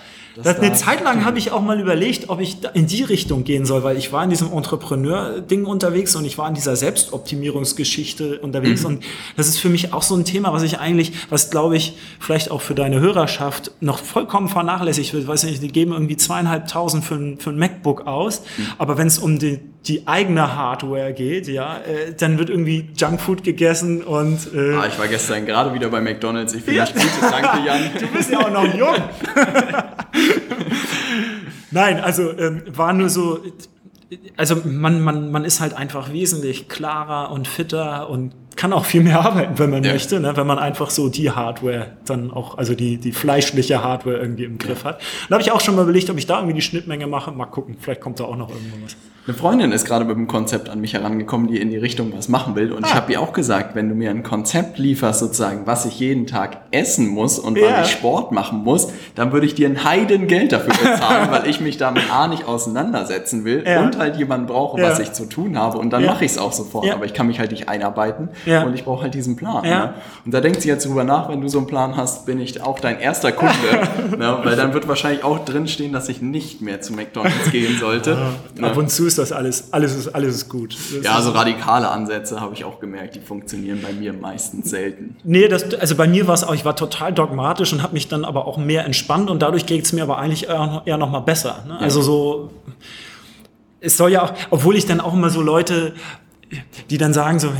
Das 0.43 0.59
eine 0.59 0.73
Zeit 0.73 1.03
lang 1.03 1.25
habe 1.25 1.39
ich 1.39 1.51
auch 1.53 1.63
mal 1.63 1.81
überlegt, 1.81 2.29
ob 2.29 2.41
ich 2.41 2.59
in 2.75 2.87
die 2.87 3.03
Richtung 3.03 3.45
gehen 3.45 3.67
soll, 3.67 3.83
weil 3.83 3.97
ich 3.97 4.13
war 4.13 4.23
in 4.23 4.31
diesem 4.31 4.53
Entrepreneur-Ding 4.53 5.65
unterwegs 5.65 6.15
und 6.15 6.25
ich 6.25 6.39
war 6.39 6.49
in 6.49 6.55
dieser 6.55 6.77
Selbstoptimierungsgeschichte 6.77 8.39
unterwegs. 8.39 8.83
Mhm. 8.83 8.87
Und 8.87 9.05
das 9.37 9.49
ist 9.49 9.59
für 9.59 9.69
mich 9.69 9.93
auch 9.93 10.03
so 10.03 10.15
ein 10.15 10.25
Thema, 10.25 10.53
was 10.53 10.63
ich 10.63 10.79
eigentlich, 10.79 11.13
was 11.31 11.51
glaube 11.51 11.77
ich, 11.77 11.95
vielleicht 12.21 12.51
auch 12.51 12.61
für 12.61 12.75
deine 12.75 13.01
Hörerschaft 13.01 13.73
noch 13.81 13.99
vollkommen 13.99 14.49
vernachlässigt 14.49 15.13
wird. 15.13 15.27
Weiß 15.27 15.43
nicht, 15.45 15.63
die 15.63 15.73
geben 15.73 15.93
irgendwie 15.93 16.17
zweieinhalbtausend 16.17 17.05
für 17.05 17.15
ein, 17.17 17.39
für 17.39 17.51
ein 17.51 17.59
MacBook 17.59 18.07
aus. 18.07 18.41
Mhm. 18.41 18.67
Aber 18.79 18.99
wenn 18.99 19.09
es 19.09 19.19
um 19.19 19.39
die, 19.39 19.61
die 19.89 20.07
eigene 20.07 20.55
Hardware 20.55 21.13
geht, 21.15 21.49
ja, 21.49 21.79
äh, 21.79 22.13
dann 22.15 22.39
wird 22.39 22.51
irgendwie 22.51 22.91
Junkfood 22.97 23.43
gegessen 23.43 24.03
und. 24.03 24.53
Äh, 24.55 24.75
ah, 24.75 24.87
ich 24.87 24.99
war 24.99 25.09
gestern 25.09 25.47
gerade 25.47 25.73
wieder 25.73 25.89
bei 25.89 26.01
McDonalds. 26.01 26.53
Ich 26.55 26.63
finde 26.63 26.79
ja. 26.79 26.85
das 26.85 26.95
gut. 26.95 27.11
Danke, 27.23 27.67
Jan. 27.67 27.81
Du 27.99 28.07
bist 28.09 28.31
ja 28.31 28.39
auch 28.41 28.51
noch 28.51 28.75
jung. 28.75 28.95
Nein, 31.71 32.01
also 32.01 32.37
ähm, 32.39 32.63
war 32.69 32.93
nur 32.93 33.09
so, 33.09 33.41
also 34.37 34.57
man, 34.65 35.01
man, 35.01 35.31
man 35.31 35.45
ist 35.45 35.61
halt 35.61 35.75
einfach 35.75 36.13
wesentlich 36.13 36.69
klarer 36.69 37.31
und 37.31 37.49
fitter 37.49 38.09
und 38.09 38.33
kann 38.57 38.73
auch 38.73 38.85
viel 38.85 39.03
mehr 39.03 39.21
arbeiten, 39.21 39.59
wenn 39.59 39.71
man 39.71 39.85
ja. 39.85 39.93
möchte, 39.93 40.21
ne? 40.21 40.37
wenn 40.37 40.47
man 40.47 40.59
einfach 40.59 40.91
so 40.91 41.09
die 41.09 41.31
Hardware 41.31 41.97
dann 42.05 42.31
auch, 42.31 42.59
also 42.59 42.75
die, 42.75 42.99
die 42.99 43.13
fleischliche 43.13 43.83
Hardware 43.83 44.19
irgendwie 44.19 44.45
im 44.45 44.59
Griff 44.59 44.83
ja. 44.83 44.91
hat. 44.91 45.01
Da 45.29 45.35
habe 45.35 45.43
ich 45.43 45.53
auch 45.53 45.61
schon 45.61 45.77
mal 45.77 45.83
überlegt, 45.83 46.11
ob 46.11 46.19
ich 46.19 46.27
da 46.27 46.39
irgendwie 46.39 46.55
die 46.55 46.63
Schnittmenge 46.63 47.07
mache. 47.07 47.31
Mal 47.33 47.47
gucken, 47.47 47.77
vielleicht 47.81 48.01
kommt 48.01 48.19
da 48.19 48.25
auch 48.25 48.37
noch 48.37 48.51
irgendwas. 48.51 48.97
Eine 49.29 49.37
Freundin 49.37 49.73
ist 49.73 49.85
gerade 49.85 50.07
mit 50.07 50.17
einem 50.17 50.27
Konzept 50.27 50.71
an 50.71 50.81
mich 50.81 50.95
herangekommen, 50.95 51.49
die 51.49 51.61
in 51.61 51.69
die 51.69 51.77
Richtung 51.77 52.15
was 52.17 52.31
machen 52.31 52.57
will. 52.57 52.73
Und 52.73 52.85
ah. 52.85 52.87
ich 52.89 52.95
habe 52.95 53.13
ihr 53.13 53.21
auch 53.21 53.35
gesagt, 53.35 53.75
wenn 53.75 53.91
du 53.91 53.95
mir 53.95 54.09
ein 54.09 54.23
Konzept 54.23 54.79
lieferst, 54.79 55.21
sozusagen, 55.21 55.67
was 55.67 55.85
ich 55.85 56.01
jeden 56.01 56.27
Tag 56.27 56.63
essen 56.71 57.07
muss 57.09 57.39
und 57.39 57.59
ja. 57.59 57.67
weil 57.67 57.85
ich 57.85 57.91
Sport 57.91 58.33
machen 58.33 58.65
muss, 58.65 58.89
dann 59.17 59.31
würde 59.31 59.45
ich 59.45 59.55
dir 59.55 59.69
ein 59.69 59.85
Heidengeld 59.85 60.53
dafür 60.53 60.73
bezahlen, 60.73 61.29
weil 61.31 61.47
ich 61.47 61.61
mich 61.61 61.77
damit 61.77 62.05
A 62.11 62.27
nicht 62.27 62.49
auseinandersetzen 62.49 63.45
will 63.45 63.65
ja. 63.67 63.83
und 63.83 63.99
halt 63.99 64.17
jemanden 64.17 64.47
brauche, 64.47 64.81
ja. 64.81 64.89
was 64.89 64.99
ich 64.99 65.13
zu 65.13 65.27
tun 65.27 65.59
habe. 65.59 65.77
Und 65.77 65.91
dann 65.91 66.07
mache 66.07 66.25
ich 66.25 66.31
es 66.31 66.39
auch 66.39 66.55
sofort. 66.55 66.91
Aber 66.91 67.05
ich 67.05 67.13
kann 67.13 67.27
mich 67.27 67.39
halt 67.39 67.51
nicht 67.51 67.69
einarbeiten 67.69 68.31
und 68.47 68.75
ich 68.75 68.85
brauche 68.85 69.03
halt 69.03 69.13
diesen 69.13 69.37
Plan. 69.37 69.63
Ne? 69.63 69.93
Und 70.25 70.33
da 70.33 70.41
denkt 70.41 70.63
sie 70.63 70.69
jetzt 70.69 70.87
drüber 70.87 71.05
nach, 71.05 71.29
wenn 71.29 71.43
du 71.43 71.49
so 71.49 71.59
einen 71.59 71.67
Plan 71.67 71.99
hast, 71.99 72.25
bin 72.25 72.41
ich 72.41 72.63
auch 72.63 72.81
dein 72.81 72.99
erster 72.99 73.33
Kunde. 73.33 73.53
ne? 74.17 74.39
Weil 74.43 74.57
dann 74.57 74.73
wird 74.73 74.89
wahrscheinlich 74.89 75.23
auch 75.23 75.45
drinstehen, 75.45 75.93
dass 75.93 76.09
ich 76.09 76.23
nicht 76.23 76.63
mehr 76.63 76.81
zu 76.81 76.95
McDonalds 76.95 77.51
gehen 77.51 77.77
sollte. 77.79 78.17
Ab 78.63 78.79
und 78.79 78.89
zu 78.89 79.07
ist 79.07 79.18
ist 79.19 79.31
das 79.31 79.37
alles, 79.37 79.73
alles 79.73 79.95
ist, 79.95 80.09
alles 80.09 80.35
ist 80.35 80.49
gut. 80.49 80.77
Das 80.95 81.05
ja, 81.05 81.21
so 81.21 81.31
radikale 81.31 81.89
Ansätze 81.91 82.41
habe 82.41 82.55
ich 82.55 82.65
auch 82.65 82.81
gemerkt, 82.81 83.17
die 83.17 83.21
funktionieren 83.21 83.81
bei 83.83 83.93
mir 83.93 84.13
meistens 84.13 84.71
selten. 84.71 85.17
Nee, 85.25 85.49
das, 85.49 85.75
also 85.75 85.97
bei 85.97 86.07
mir 86.07 86.27
war 86.27 86.35
es 86.35 86.45
auch, 86.45 86.55
ich 86.55 86.65
war 86.65 86.77
total 86.77 87.13
dogmatisch 87.13 87.73
und 87.73 87.83
habe 87.83 87.95
mich 87.95 88.09
dann 88.09 88.25
aber 88.25 88.47
auch 88.47 88.57
mehr 88.57 88.85
entspannt 88.85 89.31
und 89.31 89.43
dadurch 89.43 89.67
geht 89.67 89.85
es 89.85 89.93
mir 89.93 90.03
aber 90.03 90.19
eigentlich 90.19 90.49
eher, 90.49 90.83
eher 90.85 90.99
noch 90.99 91.11
mal 91.11 91.21
besser. 91.21 91.65
Ne? 91.67 91.79
Also 91.79 92.03
so, 92.03 92.51
es 93.81 93.97
soll 93.97 94.13
ja 94.13 94.23
auch, 94.23 94.33
obwohl 94.51 94.77
ich 94.77 94.87
dann 94.87 95.01
auch 95.01 95.15
immer 95.15 95.31
so 95.31 95.43
Leute 95.43 95.95
die 96.89 96.97
dann 96.97 97.13
sagen 97.13 97.39
so, 97.39 97.53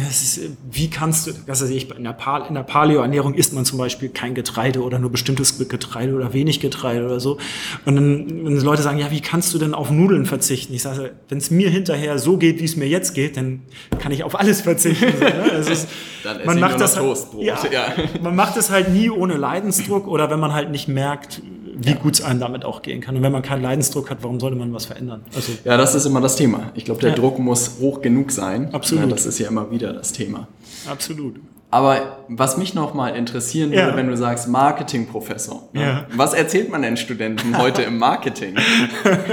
wie 0.71 0.89
kannst 0.89 1.27
du, 1.27 1.33
was 1.47 1.63
weiß 1.63 1.69
ich, 1.71 1.91
in 1.91 2.05
der, 2.05 2.13
Pal 2.13 2.47
in 2.49 2.55
der 2.55 2.63
Paleo-Ernährung 2.63 3.35
isst 3.35 3.53
man 3.53 3.67
zum 3.67 3.79
Beispiel 3.79 4.09
kein 4.09 4.35
Getreide 4.35 4.83
oder 4.83 4.99
nur 4.99 5.11
bestimmtes 5.11 5.59
Getreide 5.69 6.15
oder 6.15 6.33
wenig 6.33 6.61
Getreide 6.61 7.05
oder 7.05 7.21
so. 7.21 7.39
Und 7.85 7.97
dann, 7.97 8.45
wenn 8.45 8.61
Leute 8.61 8.83
sagen, 8.83 8.99
ja, 8.99 9.11
wie 9.11 9.21
kannst 9.21 9.53
du 9.53 9.59
denn 9.59 9.75
auf 9.75 9.91
Nudeln 9.91 10.25
verzichten? 10.25 10.73
Ich 10.73 10.83
sage, 10.83 11.13
wenn 11.29 11.39
es 11.39 11.51
mir 11.51 11.69
hinterher 11.69 12.19
so 12.19 12.39
geht, 12.39 12.61
wie 12.61 12.65
es 12.65 12.77
mir 12.77 12.89
jetzt 12.89 13.15
geht, 13.15 13.37
dann 13.37 13.63
kann 13.99 14.11
ich 14.13 14.25
auf 14.25 14.39
alles 14.39 14.63
verzichten. 14.63 15.13
So, 15.19 15.25
ne? 15.25 15.51
ist, 15.71 15.89
man 16.45 16.59
macht 16.59 16.81
das 16.81 16.97
halt, 16.97 17.19
ja, 17.39 17.59
ja. 17.71 17.95
man 18.23 18.35
macht 18.35 18.57
es 18.57 18.71
halt 18.71 18.91
nie 18.91 19.11
ohne 19.11 19.37
Leidensdruck 19.37 20.07
oder 20.07 20.31
wenn 20.31 20.41
man 20.41 20.55
halt 20.55 20.71
nicht 20.71 20.89
merkt, 20.89 21.43
wie 21.79 21.91
ja. 21.91 21.97
gut 21.97 22.15
es 22.15 22.23
einem 22.23 22.41
damit 22.41 22.65
auch 22.65 22.83
gehen 22.83 23.01
kann. 23.01 23.17
Und 23.17 23.23
wenn 23.23 23.33
man 23.33 23.43
keinen 23.43 23.63
Leidensdruck 23.63 24.11
hat, 24.11 24.19
warum 24.23 24.41
sollte 24.41 24.57
man 24.57 24.73
was 24.75 24.87
verändern? 24.87 25.23
Also, 25.35 25.53
ja, 25.65 25.77
das 25.77 25.95
ist 25.95 26.07
immer 26.07 26.21
das 26.21 26.37
Thema. 26.37 26.73
Ich 26.75 26.85
glaube, 26.85 27.01
der 27.01 27.11
ja. 27.11 27.17
Druck 27.17 27.39
muss 27.39 27.79
hoch 27.81 28.03
genug 28.03 28.33
sein. 28.33 28.75
Absolut. 28.75 29.05
Ja, 29.05 29.11
das 29.11 29.27
ist 29.27 29.39
ja 29.39 29.49
immer 29.49 29.71
wieder 29.71 29.93
das 29.93 30.13
Thema. 30.13 30.49
Absolut. 30.91 31.37
Aber 31.71 32.25
was 32.29 32.57
mich 32.57 32.75
noch 32.75 32.95
mal 32.95 33.11
interessieren 33.11 33.71
würde, 33.73 33.95
wenn 33.95 34.09
du 34.09 34.17
sagst 34.17 34.49
Marketingprofessor, 34.49 35.69
ne? 35.75 35.83
ja. 35.83 36.07
was 36.15 36.33
erzählt 36.33 36.71
man 36.71 36.81
denn 36.81 36.97
Studenten 36.97 37.59
heute 37.59 37.83
im 37.83 37.99
Marketing? 37.99 38.57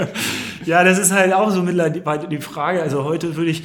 ja, 0.65 0.83
das 0.83 0.99
ist 0.99 1.13
halt 1.13 1.33
auch 1.33 1.49
so 1.51 1.63
mittlerweile 1.63 2.27
die 2.27 2.39
Frage. 2.39 2.81
Also 2.81 3.05
heute 3.05 3.37
würde 3.37 3.51
ich, 3.51 3.63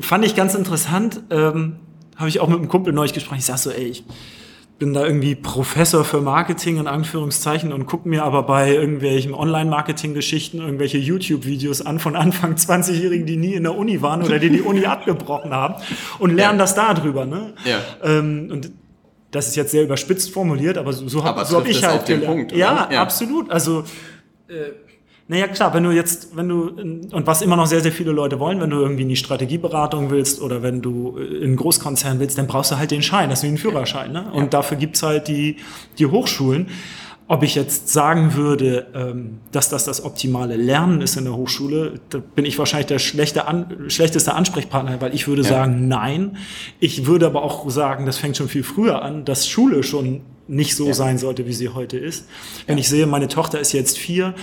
fand 0.00 0.24
ich 0.24 0.36
ganz 0.36 0.54
interessant, 0.54 1.22
ähm, 1.30 1.76
habe 2.16 2.28
ich 2.28 2.38
auch 2.38 2.46
mit 2.46 2.58
einem 2.58 2.68
Kumpel 2.68 2.92
neulich 2.92 3.14
gesprochen. 3.14 3.38
Ich 3.38 3.46
sag 3.46 3.58
so, 3.58 3.70
ey, 3.70 3.86
ich 3.86 4.04
bin 4.78 4.92
da 4.92 5.06
irgendwie 5.06 5.34
Professor 5.34 6.04
für 6.04 6.20
Marketing 6.20 6.78
in 6.78 6.88
Anführungszeichen 6.88 7.72
und 7.72 7.86
gucke 7.86 8.08
mir 8.08 8.24
aber 8.24 8.42
bei 8.42 8.74
irgendwelchen 8.74 9.32
Online-Marketing-Geschichten 9.32 10.58
irgendwelche 10.58 10.98
YouTube-Videos 10.98 11.82
an 11.82 12.00
von 12.00 12.16
Anfang 12.16 12.54
20-Jährigen, 12.56 13.26
die 13.26 13.36
nie 13.36 13.54
in 13.54 13.62
der 13.62 13.76
Uni 13.76 14.02
waren 14.02 14.22
oder 14.22 14.38
die 14.38 14.50
die 14.50 14.62
Uni 14.62 14.84
abgebrochen 14.86 15.52
haben 15.52 15.76
und 16.18 16.34
lernen 16.34 16.58
ja. 16.58 16.64
das 16.64 16.74
da 16.74 16.92
drüber. 16.94 17.24
Ne? 17.24 17.54
Ja. 17.64 17.80
Ähm, 18.02 18.48
und 18.50 18.72
das 19.30 19.48
ist 19.48 19.56
jetzt 19.56 19.70
sehr 19.70 19.84
überspitzt 19.84 20.32
formuliert, 20.32 20.78
aber 20.78 20.92
so, 20.92 21.08
so 21.08 21.24
habe 21.24 21.44
so 21.44 21.58
hab 21.58 21.66
ich 21.66 21.82
halt 21.84 22.06
gelernt. 22.06 22.26
Punkt, 22.26 22.52
ja, 22.52 22.88
ja, 22.90 23.02
absolut. 23.02 23.50
Also 23.50 23.84
äh, 24.48 24.72
naja, 25.26 25.48
klar, 25.48 25.72
wenn 25.72 25.84
du 25.84 25.90
jetzt, 25.90 26.36
wenn 26.36 26.48
du, 26.48 26.68
und 26.68 27.26
was 27.26 27.40
immer 27.40 27.56
noch 27.56 27.66
sehr, 27.66 27.80
sehr 27.80 27.92
viele 27.92 28.12
Leute 28.12 28.38
wollen, 28.40 28.60
wenn 28.60 28.68
du 28.68 28.80
irgendwie 28.80 29.02
in 29.02 29.08
die 29.08 29.16
Strategieberatung 29.16 30.10
willst 30.10 30.42
oder 30.42 30.62
wenn 30.62 30.82
du 30.82 31.16
in 31.16 31.42
einen 31.42 31.56
Großkonzern 31.56 32.20
willst, 32.20 32.36
dann 32.36 32.46
brauchst 32.46 32.72
du 32.72 32.78
halt 32.78 32.90
den 32.90 33.00
Schein, 33.00 33.30
das 33.30 33.38
ist 33.38 33.44
wie 33.44 33.54
ein 33.54 33.58
Führerschein. 33.58 34.12
Ne? 34.12 34.30
Und 34.32 34.42
ja. 34.42 34.48
dafür 34.48 34.76
gibt's 34.76 35.02
halt 35.02 35.28
die, 35.28 35.56
die 35.98 36.06
Hochschulen. 36.06 36.68
Ob 37.26 37.42
ich 37.42 37.54
jetzt 37.54 37.88
sagen 37.88 38.34
würde, 38.34 38.86
ähm, 38.94 39.38
dass 39.50 39.70
das 39.70 39.84
das 39.84 40.04
optimale 40.04 40.56
Lernen 40.56 41.00
ist 41.00 41.16
in 41.16 41.24
der 41.24 41.34
Hochschule, 41.34 42.00
da 42.10 42.18
bin 42.18 42.44
ich 42.44 42.58
wahrscheinlich 42.58 42.88
der 42.88 42.98
schlechte 42.98 43.46
an, 43.46 43.86
schlechteste 43.88 44.34
Ansprechpartner, 44.34 45.00
weil 45.00 45.14
ich 45.14 45.26
würde 45.26 45.40
ja. 45.40 45.48
sagen, 45.48 45.88
nein. 45.88 46.36
Ich 46.80 47.06
würde 47.06 47.24
aber 47.24 47.42
auch 47.42 47.70
sagen, 47.70 48.04
das 48.04 48.18
fängt 48.18 48.36
schon 48.36 48.50
viel 48.50 48.62
früher 48.62 49.00
an, 49.00 49.24
dass 49.24 49.48
Schule 49.48 49.84
schon 49.84 50.20
nicht 50.48 50.76
so 50.76 50.88
ja. 50.88 50.92
sein 50.92 51.16
sollte, 51.16 51.46
wie 51.46 51.54
sie 51.54 51.70
heute 51.70 51.96
ist. 51.96 52.28
Wenn 52.66 52.76
ich 52.76 52.90
sehe, 52.90 53.06
meine 53.06 53.28
Tochter 53.28 53.58
ist 53.58 53.72
jetzt 53.72 53.96
vier 53.96 54.34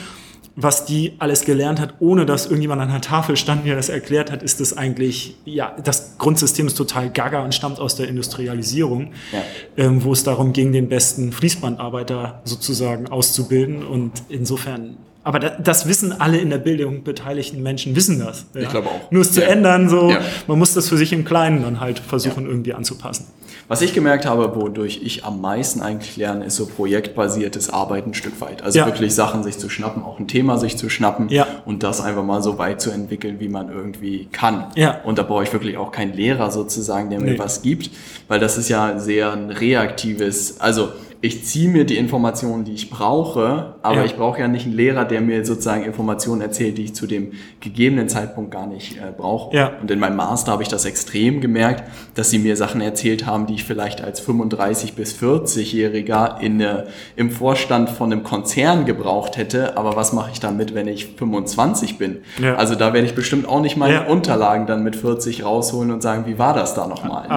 was 0.56 0.86
die 0.86 1.14
alles 1.20 1.46
gelernt 1.46 1.80
hat, 1.80 1.96
ohne 2.00 2.26
dass 2.26 2.46
irgendjemand 2.46 2.82
an 2.82 2.90
der 2.90 3.02
Tafel 3.02 3.38
stand, 3.38 3.64
mir 3.66 3.76
das 3.76 3.90
erklärt 3.90 4.32
hat, 4.32 4.44
ist 4.44 4.60
das 4.60 4.78
eigentlich, 4.78 5.36
ja, 5.46 5.76
das 5.84 6.18
Grundsystem 6.18 6.68
ist 6.68 6.76
total 6.76 7.10
gaga 7.10 7.44
und 7.44 7.56
stammt 7.56 7.80
aus 7.80 7.96
der 7.96 8.08
Industrialisierung, 8.08 9.14
ja. 9.32 9.40
ähm, 9.78 10.04
wo 10.04 10.12
es 10.12 10.24
darum 10.24 10.52
ging, 10.52 10.72
den 10.74 10.90
besten 10.90 11.32
Fließbandarbeiter 11.32 12.42
sozusagen 12.44 13.08
auszubilden 13.08 13.86
und 13.86 14.12
insofern 14.30 14.98
aber 15.24 15.40
das 15.40 15.88
wissen 15.88 16.20
alle 16.20 16.40
in 16.40 16.50
der 16.50 16.58
Bildung 16.58 17.04
beteiligten 17.04 17.62
Menschen, 17.62 17.96
wissen 17.96 18.18
das. 18.18 18.48
Ja. 18.56 18.62
Ich 18.62 18.70
glaube 18.70 18.88
auch. 18.88 19.12
Nur 19.12 19.22
es 19.22 19.32
zu 19.32 19.42
ja. 19.42 19.50
ändern, 19.50 19.88
so, 19.88 20.12
man 20.48 20.58
muss 20.58 20.74
das 20.74 20.90
für 20.90 20.98
sich 20.98 21.14
im 21.14 21.26
Kleinen 21.26 21.62
dann 21.62 21.80
halt 21.80 22.00
versuchen, 22.00 22.48
irgendwie 22.48 22.74
anzupassen. 22.74 23.28
Was 23.72 23.82
ich 23.82 23.94
gemerkt 23.94 24.26
habe, 24.26 24.54
wodurch 24.54 25.00
ich 25.02 25.24
am 25.24 25.40
meisten 25.40 25.80
eigentlich 25.82 26.18
lerne, 26.18 26.44
ist 26.44 26.58
so 26.58 26.66
projektbasiertes 26.66 27.70
Arbeiten 27.70 28.10
ein 28.10 28.14
Stück 28.14 28.42
weit. 28.42 28.64
Also 28.64 28.80
wirklich 28.84 29.16
Sachen 29.16 29.44
sich 29.44 29.60
zu 29.60 29.70
schnappen, 29.70 30.04
auch 30.04 30.20
ein 30.20 30.28
Thema 30.28 30.58
sich 30.58 30.76
zu 30.76 30.90
schnappen 30.90 31.30
und 31.64 31.82
das 31.82 32.02
einfach 32.02 32.26
mal 32.26 32.44
so 32.44 32.58
weit 32.58 32.82
zu 32.82 32.92
entwickeln, 32.92 33.40
wie 33.40 33.48
man 33.48 33.72
irgendwie 33.72 34.28
kann. 34.30 34.66
Und 35.06 35.20
da 35.20 35.24
brauche 35.24 35.44
ich 35.44 35.54
wirklich 35.54 35.78
auch 35.78 35.94
keinen 35.94 36.12
Lehrer 36.12 36.52
sozusagen, 36.52 37.10
der 37.12 37.22
mir 37.22 37.32
nee. 37.32 37.40
was 37.40 37.62
gibt, 37.62 37.92
weil 38.28 38.42
das 38.42 38.58
ist 38.58 38.68
ja 38.68 39.00
sehr 39.00 39.32
ein 39.32 39.52
reaktives, 39.52 40.60
also 40.60 40.90
ich 41.24 41.46
ziehe 41.46 41.70
mir 41.70 41.86
die 41.86 41.98
Informationen, 41.98 42.64
die 42.66 42.74
ich 42.74 42.90
brauche, 42.90 43.76
aber 43.84 43.98
Ja. 43.98 44.06
ich 44.06 44.16
brauche 44.16 44.40
ja 44.40 44.48
nicht 44.48 44.66
einen 44.66 44.76
Lehrer, 44.76 45.06
der 45.06 45.22
mir 45.22 45.46
sozusagen 45.46 45.84
Informationen 45.84 46.42
erzählt, 46.42 46.80
die 46.80 46.86
ich 46.86 46.96
zu 46.96 47.06
dem 47.06 47.34
gegebenen 47.60 48.10
Zeitpunkt 48.10 48.50
gar 48.50 48.66
nicht 48.66 48.98
äh, 48.98 49.12
brauche. 49.16 49.56
Ja. 49.56 49.72
Und 49.82 49.92
in 49.92 50.00
meinem 50.00 50.16
Master 50.16 50.52
habe 50.52 50.64
ich 50.64 50.70
das 50.70 50.86
extrem 50.86 51.40
gemerkt, 51.40 51.84
dass 52.16 52.32
sie 52.32 52.40
mir 52.40 52.58
Sachen 52.58 52.82
erzählt 52.82 53.28
haben, 53.28 53.46
die 53.46 53.54
ich 53.54 53.64
vielleicht 53.66 54.02
als 54.04 54.20
35 54.20 54.94
bis 54.94 55.14
40-Jähriger 55.14 56.40
in, 56.40 56.60
äh, 56.60 56.86
im 57.16 57.30
Vorstand 57.30 57.90
von 57.92 58.12
einem 58.12 58.24
Konzern 58.24 58.86
gebraucht 58.86 59.38
hätte. 59.38 59.78
Aber 59.78 59.96
was 59.96 60.14
mache 60.14 60.32
ich 60.34 60.40
damit, 60.40 60.74
wenn 60.74 60.88
ich 60.88 61.06
25 61.18 61.98
bin? 62.00 62.22
Ja. 62.42 62.56
Also 62.56 62.76
da 62.76 62.94
werde 62.94 63.06
ich 63.06 63.14
bestimmt 63.16 63.48
auch 63.48 63.62
nicht 63.62 63.78
meine. 63.78 64.08
Unterlagen 64.08 64.66
dann 64.66 64.82
mit 64.84 64.96
40 64.96 65.46
rausholen 65.46 65.92
und 65.92 66.02
sagen, 66.02 66.26
wie 66.26 66.40
war 66.40 66.54
das 66.56 66.74
da 66.74 66.88
nochmal? 66.88 67.28
ne? 67.28 67.30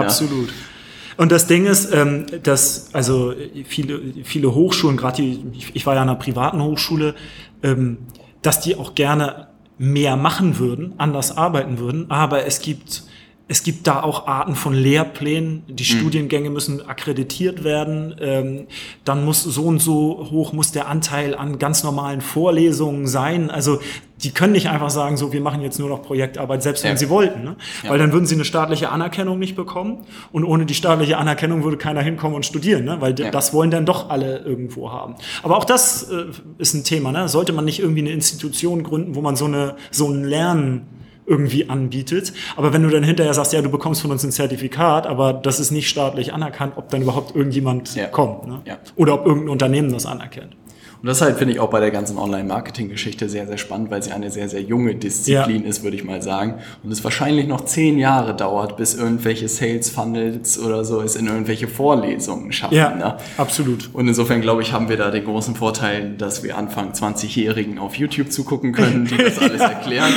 Und 1.16 1.32
das 1.32 1.46
Ding 1.46 1.66
ist, 1.66 1.92
ähm, 1.92 2.26
dass 2.42 2.92
also 2.92 3.34
viele, 3.64 4.00
viele 4.24 4.54
Hochschulen, 4.54 4.96
gerade 4.96 5.16
die, 5.22 5.44
ich, 5.52 5.74
ich 5.74 5.86
war 5.86 5.94
ja 5.94 6.02
an 6.02 6.08
einer 6.08 6.18
privaten 6.18 6.62
Hochschule, 6.62 7.14
ähm, 7.62 7.98
dass 8.42 8.60
die 8.60 8.76
auch 8.76 8.94
gerne 8.94 9.48
mehr 9.78 10.16
machen 10.16 10.58
würden, 10.58 10.94
anders 10.98 11.36
arbeiten 11.36 11.78
würden, 11.78 12.10
aber 12.10 12.46
es 12.46 12.60
gibt 12.60 13.04
es 13.46 13.62
gibt 13.62 13.86
da 13.86 14.02
auch 14.02 14.26
Arten 14.26 14.54
von 14.54 14.72
Lehrplänen. 14.72 15.64
Die 15.68 15.84
Studiengänge 15.84 16.48
müssen 16.48 16.80
akkreditiert 16.86 17.62
werden. 17.62 18.14
Ähm, 18.18 18.66
dann 19.04 19.22
muss 19.24 19.42
so 19.42 19.64
und 19.64 19.80
so 19.80 20.28
hoch 20.30 20.54
muss 20.54 20.72
der 20.72 20.88
Anteil 20.88 21.34
an 21.34 21.58
ganz 21.58 21.84
normalen 21.84 22.22
Vorlesungen 22.22 23.06
sein. 23.06 23.50
Also 23.50 23.80
die 24.22 24.30
können 24.30 24.52
nicht 24.52 24.70
einfach 24.70 24.88
sagen, 24.88 25.18
so 25.18 25.34
wir 25.34 25.42
machen 25.42 25.60
jetzt 25.60 25.78
nur 25.78 25.90
noch 25.90 26.02
Projektarbeit, 26.02 26.62
selbst 26.62 26.84
wenn 26.84 26.92
Ja. 26.92 26.96
sie 26.96 27.10
wollten, 27.10 27.44
ne? 27.44 27.56
Ja. 27.82 27.90
weil 27.90 27.98
dann 27.98 28.12
würden 28.12 28.24
sie 28.24 28.34
eine 28.36 28.46
staatliche 28.46 28.88
Anerkennung 28.90 29.38
nicht 29.38 29.56
bekommen 29.56 30.06
und 30.32 30.44
ohne 30.44 30.64
die 30.64 30.74
staatliche 30.74 31.18
Anerkennung 31.18 31.64
würde 31.64 31.76
keiner 31.76 32.00
hinkommen 32.00 32.36
und 32.36 32.46
studieren, 32.46 32.84
ne? 32.86 32.96
weil 33.00 33.18
Ja. 33.18 33.30
das 33.30 33.52
wollen 33.52 33.70
dann 33.70 33.84
doch 33.84 34.08
alle 34.08 34.38
irgendwo 34.38 34.90
haben. 34.90 35.16
Aber 35.42 35.58
auch 35.58 35.64
das 35.64 36.04
äh, 36.04 36.26
ist 36.56 36.72
ein 36.72 36.84
Thema. 36.84 37.12
Ne? 37.12 37.28
Sollte 37.28 37.52
man 37.52 37.66
nicht 37.66 37.80
irgendwie 37.80 38.00
eine 38.00 38.12
Institution 38.12 38.84
gründen, 38.84 39.14
wo 39.16 39.20
man 39.20 39.36
so 39.36 39.44
eine 39.44 39.74
so 39.90 40.08
ein 40.08 40.24
Lernen 40.24 40.86
irgendwie 41.26 41.68
anbietet. 41.68 42.32
Aber 42.56 42.72
wenn 42.72 42.82
du 42.82 42.88
dann 42.90 43.02
hinterher 43.02 43.34
sagst, 43.34 43.52
ja, 43.52 43.62
du 43.62 43.70
bekommst 43.70 44.02
von 44.02 44.10
uns 44.10 44.24
ein 44.24 44.32
Zertifikat, 44.32 45.06
aber 45.06 45.32
das 45.32 45.60
ist 45.60 45.70
nicht 45.70 45.88
staatlich 45.88 46.32
anerkannt, 46.32 46.74
ob 46.76 46.88
dann 46.90 47.02
überhaupt 47.02 47.34
irgendjemand 47.34 47.94
Ja. 47.94 48.06
kommt. 48.06 48.46
Ne? 48.46 48.60
Ja. 48.64 48.78
Oder 48.96 49.14
ob 49.14 49.26
irgendein 49.26 49.50
Unternehmen 49.50 49.92
das 49.92 50.06
anerkennt. 50.06 50.56
Und 51.04 51.08
das 51.08 51.20
halt 51.20 51.36
finde 51.36 51.52
ich 51.52 51.60
auch 51.60 51.68
bei 51.68 51.80
der 51.80 51.90
ganzen 51.90 52.16
Online-Marketing-Geschichte 52.16 53.28
sehr, 53.28 53.46
sehr 53.46 53.58
spannend, 53.58 53.90
weil 53.90 54.02
sie 54.02 54.10
eine 54.12 54.30
sehr, 54.30 54.48
sehr 54.48 54.62
junge 54.62 54.94
Disziplin 54.94 55.62
ist, 55.66 55.82
würde 55.82 55.98
ich 55.98 56.02
mal 56.04 56.22
sagen. 56.22 56.54
Und 56.82 56.90
es 56.90 57.04
wahrscheinlich 57.04 57.46
noch 57.46 57.66
zehn 57.66 57.98
Jahre 57.98 58.34
dauert, 58.34 58.78
bis 58.78 58.94
irgendwelche 58.94 59.46
Sales-Funnels 59.46 60.58
oder 60.58 60.82
so 60.82 61.02
es 61.02 61.14
in 61.16 61.26
irgendwelche 61.26 61.68
Vorlesungen 61.68 62.52
schaffen. 62.52 62.74
Ja, 62.74 62.94
Ne? 62.94 63.18
absolut. 63.36 63.90
Und 63.92 64.08
insofern, 64.08 64.40
glaube 64.40 64.62
ich, 64.62 64.72
haben 64.72 64.88
wir 64.88 64.96
da 64.96 65.10
den 65.10 65.24
großen 65.26 65.54
Vorteil, 65.54 66.14
dass 66.16 66.42
wir 66.42 66.56
Anfang 66.56 66.92
20-Jährigen 66.92 67.78
auf 67.78 67.96
YouTube 67.96 68.32
zugucken 68.32 68.72
können, 68.72 69.04
die 69.04 69.18
das 69.18 69.38
alles 69.38 69.60
erklären. 69.60 70.10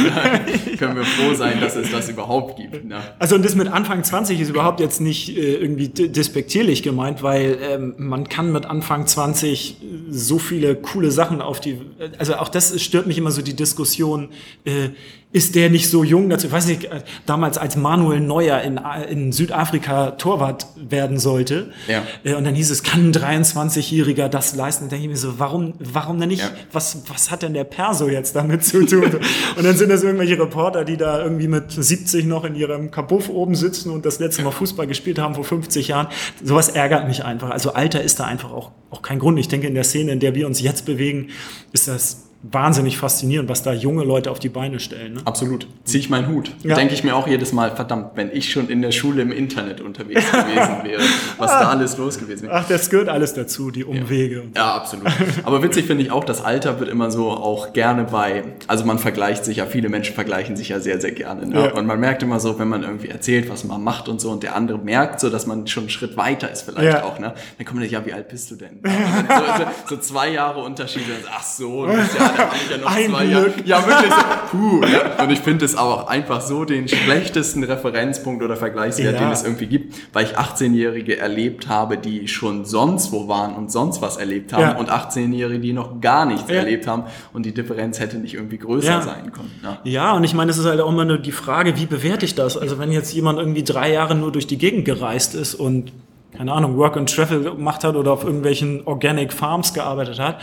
können 0.80 0.96
wir 0.96 1.04
froh 1.04 1.34
sein, 1.34 1.60
dass 1.60 1.76
es 1.76 1.92
das 1.92 2.08
überhaupt 2.08 2.56
gibt. 2.56 2.86
Ne? 2.86 2.96
Also 3.20 3.36
und 3.36 3.44
das 3.44 3.56
mit 3.56 3.68
Anfang 3.68 4.06
20 4.06 4.40
ist 4.40 4.48
überhaupt 4.48 4.80
jetzt 4.80 5.02
nicht 5.02 5.36
äh, 5.36 5.56
irgendwie 5.56 5.90
despektierlich 5.90 6.82
gemeint, 6.82 7.24
weil 7.24 7.58
ähm, 7.62 7.96
man 7.98 8.30
kann 8.30 8.54
mit 8.54 8.66
Anfang 8.66 9.06
20 9.06 9.82
so 10.10 10.40
viele 10.40 10.77
coole 10.78 11.12
Sachen 11.12 11.42
auf 11.42 11.60
die, 11.60 11.80
also 12.18 12.36
auch 12.36 12.50
das 12.50 12.82
stört 12.82 13.08
mich 13.08 13.18
immer 13.18 13.32
so 13.32 13.42
die 13.42 13.56
Diskussion, 13.56 14.30
äh, 14.66 14.90
ist 15.38 15.56
der 15.56 15.70
nicht 15.70 15.90
so 15.90 16.04
jung 16.04 16.30
dazu, 16.30 16.48
ich 16.48 16.52
weiß 16.54 16.68
nicht, 16.68 16.86
äh, 16.86 17.02
damals 17.26 17.58
als 17.58 17.76
Manuel 17.78 18.20
Neuer 18.20 18.62
in, 18.62 18.78
A- 18.78 19.02
in 19.04 19.32
Südafrika 19.32 20.12
Torwart 20.12 20.68
werden 20.76 21.20
sollte 21.20 21.72
Ja. 21.88 22.04
äh, 22.24 22.34
und 22.36 22.44
dann 22.44 22.56
hieß 22.56 22.70
es, 22.72 22.84
kann 22.84 23.10
ein 23.10 23.14
23-Jähriger 23.14 24.28
das 24.28 24.56
leisten? 24.56 24.86
Dann 24.86 24.90
denke 24.90 25.06
ich 25.06 25.10
mir 25.12 25.18
so, 25.18 25.40
warum, 25.40 25.74
warum 25.80 26.20
denn 26.20 26.30
nicht? 26.30 26.42
Ja. 26.42 26.50
Was, 26.72 26.98
was 27.08 27.32
hat 27.32 27.44
denn 27.44 27.54
der 27.54 27.64
Perso 27.64 28.08
jetzt 28.10 28.36
damit 28.36 28.66
zu 28.66 28.86
tun? 28.86 29.04
und 29.56 29.64
dann 29.64 29.78
sind 29.78 29.90
das 29.90 30.04
irgendwelche 30.04 30.40
Reporter, 30.40 30.84
die 30.86 30.98
da 30.98 31.22
irgendwie 31.24 31.48
mit 31.48 31.72
70 31.72 32.26
noch 32.26 32.44
in 32.44 32.56
ihrem 32.56 32.92
Kabuff 32.92 33.30
oben 33.30 33.56
sitzen 33.56 33.92
und 33.92 34.06
das 34.06 34.20
letzte 34.20 34.42
Mal 34.42 34.52
Fußball 34.52 34.88
gespielt 34.88 35.20
haben 35.20 35.36
vor 35.36 35.44
50 35.44 35.88
Jahren. 35.90 36.08
Sowas 36.44 36.70
ärgert 36.70 37.08
mich 37.08 37.24
einfach. 37.24 37.52
Also 37.52 37.74
Alter 37.74 38.02
ist 38.02 38.20
da 38.20 38.26
einfach 38.26 38.52
auch, 38.52 38.72
auch 38.90 39.02
kein 39.02 39.20
Grund. 39.20 39.38
Ich 39.40 39.48
denke, 39.48 39.68
in 39.68 39.76
der 39.76 39.84
Szene, 39.84 40.12
in 40.12 40.20
der 40.20 40.36
wir 40.36 40.48
uns 40.48 40.62
jetzt 40.62 40.86
bewegen, 40.86 41.30
ist 41.74 41.88
das 41.88 42.27
wahnsinnig 42.44 42.98
faszinierend, 42.98 43.50
was 43.50 43.64
da 43.64 43.74
junge 43.74 44.04
Leute 44.04 44.30
auf 44.32 44.40
die 44.40 44.50
Beine 44.50 44.80
stellen. 44.80 45.16
Ne? 45.16 45.22
Absolut. 45.26 45.68
Ziehe 45.84 46.00
ich 46.02 46.10
meinen 46.10 46.28
Hut. 46.28 46.52
Ja. 46.64 46.76
Denke 46.76 46.94
ich 46.94 47.04
mir 47.04 47.16
auch 47.16 47.28
jedes 47.28 47.52
Mal, 47.52 47.76
verdammt, 47.76 48.12
wenn 48.16 48.32
ich 48.32 48.52
schon 48.52 48.70
in 48.70 48.82
der 48.82 48.92
Schule 48.92 49.22
im 49.24 49.32
Internet 49.32 49.82
unterwegs 49.82 50.32
gewesen 50.32 50.78
wäre, 50.84 51.02
was 51.38 51.52
da 51.52 51.70
alles 51.70 51.98
los 51.98 52.20
gewesen 52.20 52.44
wäre. 52.44 52.54
Ach, 52.56 52.68
das 52.68 52.90
gehört 52.90 53.10
alles 53.10 53.34
dazu, 53.34 53.72
die 53.72 53.84
Umwege. 53.84 54.44
so. 54.54 54.60
Ja, 54.60 54.76
absolut. 54.76 55.08
Aber 55.44 55.64
witzig 55.64 55.86
finde 55.88 56.04
ich 56.04 56.12
auch, 56.12 56.24
das 56.24 56.44
Alter 56.44 56.80
wird 56.80 56.90
immer 56.90 57.10
so 57.12 57.32
auch 57.32 57.74
gerne 57.74 58.04
bei, 58.06 58.44
also 58.68 58.86
man 58.86 59.00
vergleicht 59.00 59.44
sich 59.44 59.58
ja, 59.58 59.66
viele 59.66 59.90
Menschen 59.90 60.14
vergleichen 60.14 60.56
sich 60.56 60.70
ja 60.70 60.80
sehr, 60.80 61.02
sehr 61.02 61.12
gerne. 61.12 61.48
Ne? 61.48 61.66
Ja. 61.66 61.72
Und 61.74 61.86
man 61.88 62.00
merkt 62.00 62.22
immer 62.24 62.40
so, 62.40 62.60
wenn 62.60 62.68
man 62.70 62.84
irgendwie 62.84 63.10
erzählt, 63.10 63.50
was 63.50 63.64
man 63.64 63.84
macht 63.84 64.08
und 64.10 64.22
so, 64.22 64.30
und 64.32 64.44
der 64.44 64.56
andere 64.56 64.78
merkt 64.78 65.20
so, 65.20 65.30
dass 65.30 65.48
man 65.48 65.66
schon 65.68 65.84
einen 65.84 65.90
Schritt 65.90 66.16
weiter 66.18 66.50
ist 66.52 66.62
vielleicht 66.62 66.84
Ja. 66.98 67.04
auch, 67.04 67.20
ne? 67.20 67.34
Dann 67.58 67.66
kommt 67.66 67.80
man, 67.80 67.90
ja, 67.90 68.06
wie 68.06 68.14
alt 68.14 68.30
bist 68.30 68.52
du 68.52 68.56
denn? 68.56 68.80
Ja, 68.86 69.58
so, 69.58 69.64
so, 69.64 69.96
so 69.96 70.02
zwei 70.02 70.30
Jahre 70.30 70.62
Unterschied, 70.62 71.04
und 71.04 71.24
dann, 71.26 71.32
ach 71.36 71.44
so, 71.44 71.86
das 71.88 72.08
ist 72.10 72.18
ja, 72.20 72.27
ja 72.72 72.78
noch 72.78 72.96
Ein 72.96 73.10
zwei. 73.10 73.26
Glück. 73.26 73.54
Ja, 73.66 73.86
wirklich 73.88 74.12
so, 74.12 74.18
puh. 74.58 74.82
Ja. 74.86 75.24
Und 75.24 75.32
ich 75.32 75.40
finde 75.40 75.66
es 75.66 75.78
auch 75.78 76.08
einfach 76.08 76.42
so 76.42 76.66
den 76.66 76.88
schlechtesten 76.88 77.64
Referenzpunkt 77.64 78.44
oder 78.44 78.56
Vergleichswert, 78.56 79.16
Ja. 79.16 79.20
den 79.20 79.32
es 79.32 79.44
irgendwie 79.44 79.68
gibt, 79.68 79.96
weil 80.14 80.26
ich 80.26 80.38
18-Jährige 80.38 81.18
erlebt 81.18 81.68
habe, 81.68 81.98
die 81.98 82.28
schon 82.28 82.66
sonst 82.66 83.12
wo 83.12 83.28
waren 83.28 83.56
und 83.56 83.72
sonst 83.72 84.02
was 84.02 84.18
erlebt 84.18 84.54
haben 84.54 84.62
Ja. 84.62 84.78
und 84.78 84.92
18-Jährige, 84.92 85.60
die 85.60 85.74
noch 85.74 86.02
gar 86.02 86.26
nichts 86.26 86.50
erlebt 86.50 86.88
haben 86.88 87.04
und 87.34 87.46
die 87.46 87.54
Differenz 87.54 88.00
hätte 88.00 88.18
nicht 88.18 88.34
irgendwie 88.36 88.58
größer 88.58 89.02
sein 89.02 89.32
können. 89.32 89.52
Ne? 89.64 89.78
Ja, 89.84 90.14
und 90.14 90.24
ich 90.24 90.34
meine, 90.34 90.52
es 90.52 90.58
ist 90.58 90.66
halt 90.66 90.80
auch 90.82 90.90
immer 90.90 91.06
nur 91.06 91.18
die 91.18 91.32
Frage, 91.32 91.78
wie 91.78 91.86
bewerte 91.86 92.26
ich 92.26 92.36
das? 92.36 92.58
Also 92.58 92.80
wenn 92.80 92.92
jetzt 92.92 93.14
jemand 93.14 93.40
irgendwie 93.40 93.64
drei 93.64 93.92
Jahre 93.92 94.16
nur 94.16 94.32
durch 94.32 94.48
die 94.48 94.58
Gegend 94.58 94.86
gereist 94.86 95.36
ist 95.36 95.56
und, 95.56 95.92
keine 96.36 96.52
Ahnung, 96.54 96.78
Work 96.78 96.98
and 96.98 97.14
Travel 97.14 97.42
gemacht 97.44 97.84
hat 97.84 97.96
oder 97.96 98.12
auf 98.12 98.24
irgendwelchen 98.24 98.82
Organic 98.86 99.34
Farms 99.34 99.74
gearbeitet 99.74 100.20
hat, 100.20 100.40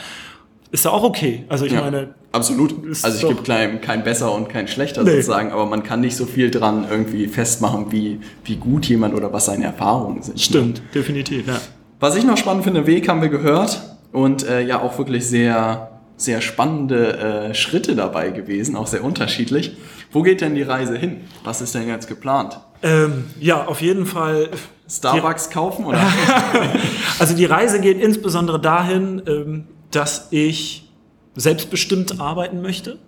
ist 0.75 0.85
ja 0.85 0.91
auch 0.91 1.05
okay. 1.05 1.45
Also 1.49 1.65
ich 1.65 1.73
Ja, 1.73 1.81
meine, 1.83 2.15
absolut. 2.33 2.75
Also 2.87 3.07
es 3.09 3.21
doch- 3.21 3.29
gibt 3.29 3.45
kein, 3.47 3.81
kein 3.81 4.03
besser 4.05 4.33
und 4.35 4.49
kein 4.49 4.67
schlechter 4.69 5.05
Nee. 5.05 5.11
sozusagen, 5.13 5.53
aber 5.53 5.67
man 5.67 5.83
kann 5.85 6.01
nicht 6.01 6.17
so 6.17 6.27
viel 6.27 6.51
dran 6.51 6.87
irgendwie 6.91 7.29
festmachen, 7.29 7.93
wie, 7.93 8.21
wie 8.45 8.57
gut 8.57 8.87
jemand 8.87 9.15
oder 9.15 9.33
was 9.33 9.47
seine 9.47 9.65
Erfahrungen 9.65 10.23
sind. 10.23 10.41
stimmt, 10.41 10.83
definitiv, 10.95 11.47
ja. 11.47 11.59
Was 12.01 12.17
ich 12.17 12.25
noch 12.25 12.37
spannend 12.37 12.65
finde, 12.65 12.87
Weg 12.87 13.09
haben 13.09 13.23
wir 13.23 13.29
gehört 13.29 13.81
und 14.13 14.47
äh, 14.47 14.61
ja 14.63 14.83
auch 14.83 14.99
wirklich 14.99 15.27
sehr, 15.27 15.91
sehr 16.17 16.41
spannende 16.41 17.17
äh, 17.51 17.55
Schritte 17.55 17.95
dabei 17.95 18.31
gewesen, 18.31 18.75
auch 18.77 18.89
sehr 18.89 19.05
unterschiedlich. 19.05 19.77
Wo 20.13 20.23
geht 20.23 20.41
denn 20.41 20.55
die 20.57 20.63
Reise 20.63 20.97
hin? 20.99 21.23
Was 21.45 21.61
ist 21.63 21.75
denn 21.75 21.89
jetzt 21.89 22.09
geplant? 22.09 22.61
Ähm, 22.83 23.25
ja, 23.41 23.65
auf 23.67 23.81
jeden 23.81 24.07
Fall. 24.07 24.49
Starbucks 24.91 25.49
kaufen 25.51 25.87
oder? 25.87 26.01
Also 27.19 27.35
die 27.35 27.45
Reise 27.47 27.81
geht 27.81 27.99
insbesondere 28.01 28.61
dahin, 28.61 29.23
ähm, 29.27 29.65
dass 29.95 30.29
ich 30.31 30.89
selbstbestimmt 31.37 32.21
arbeiten 32.21 32.63
möchte. 32.63 32.99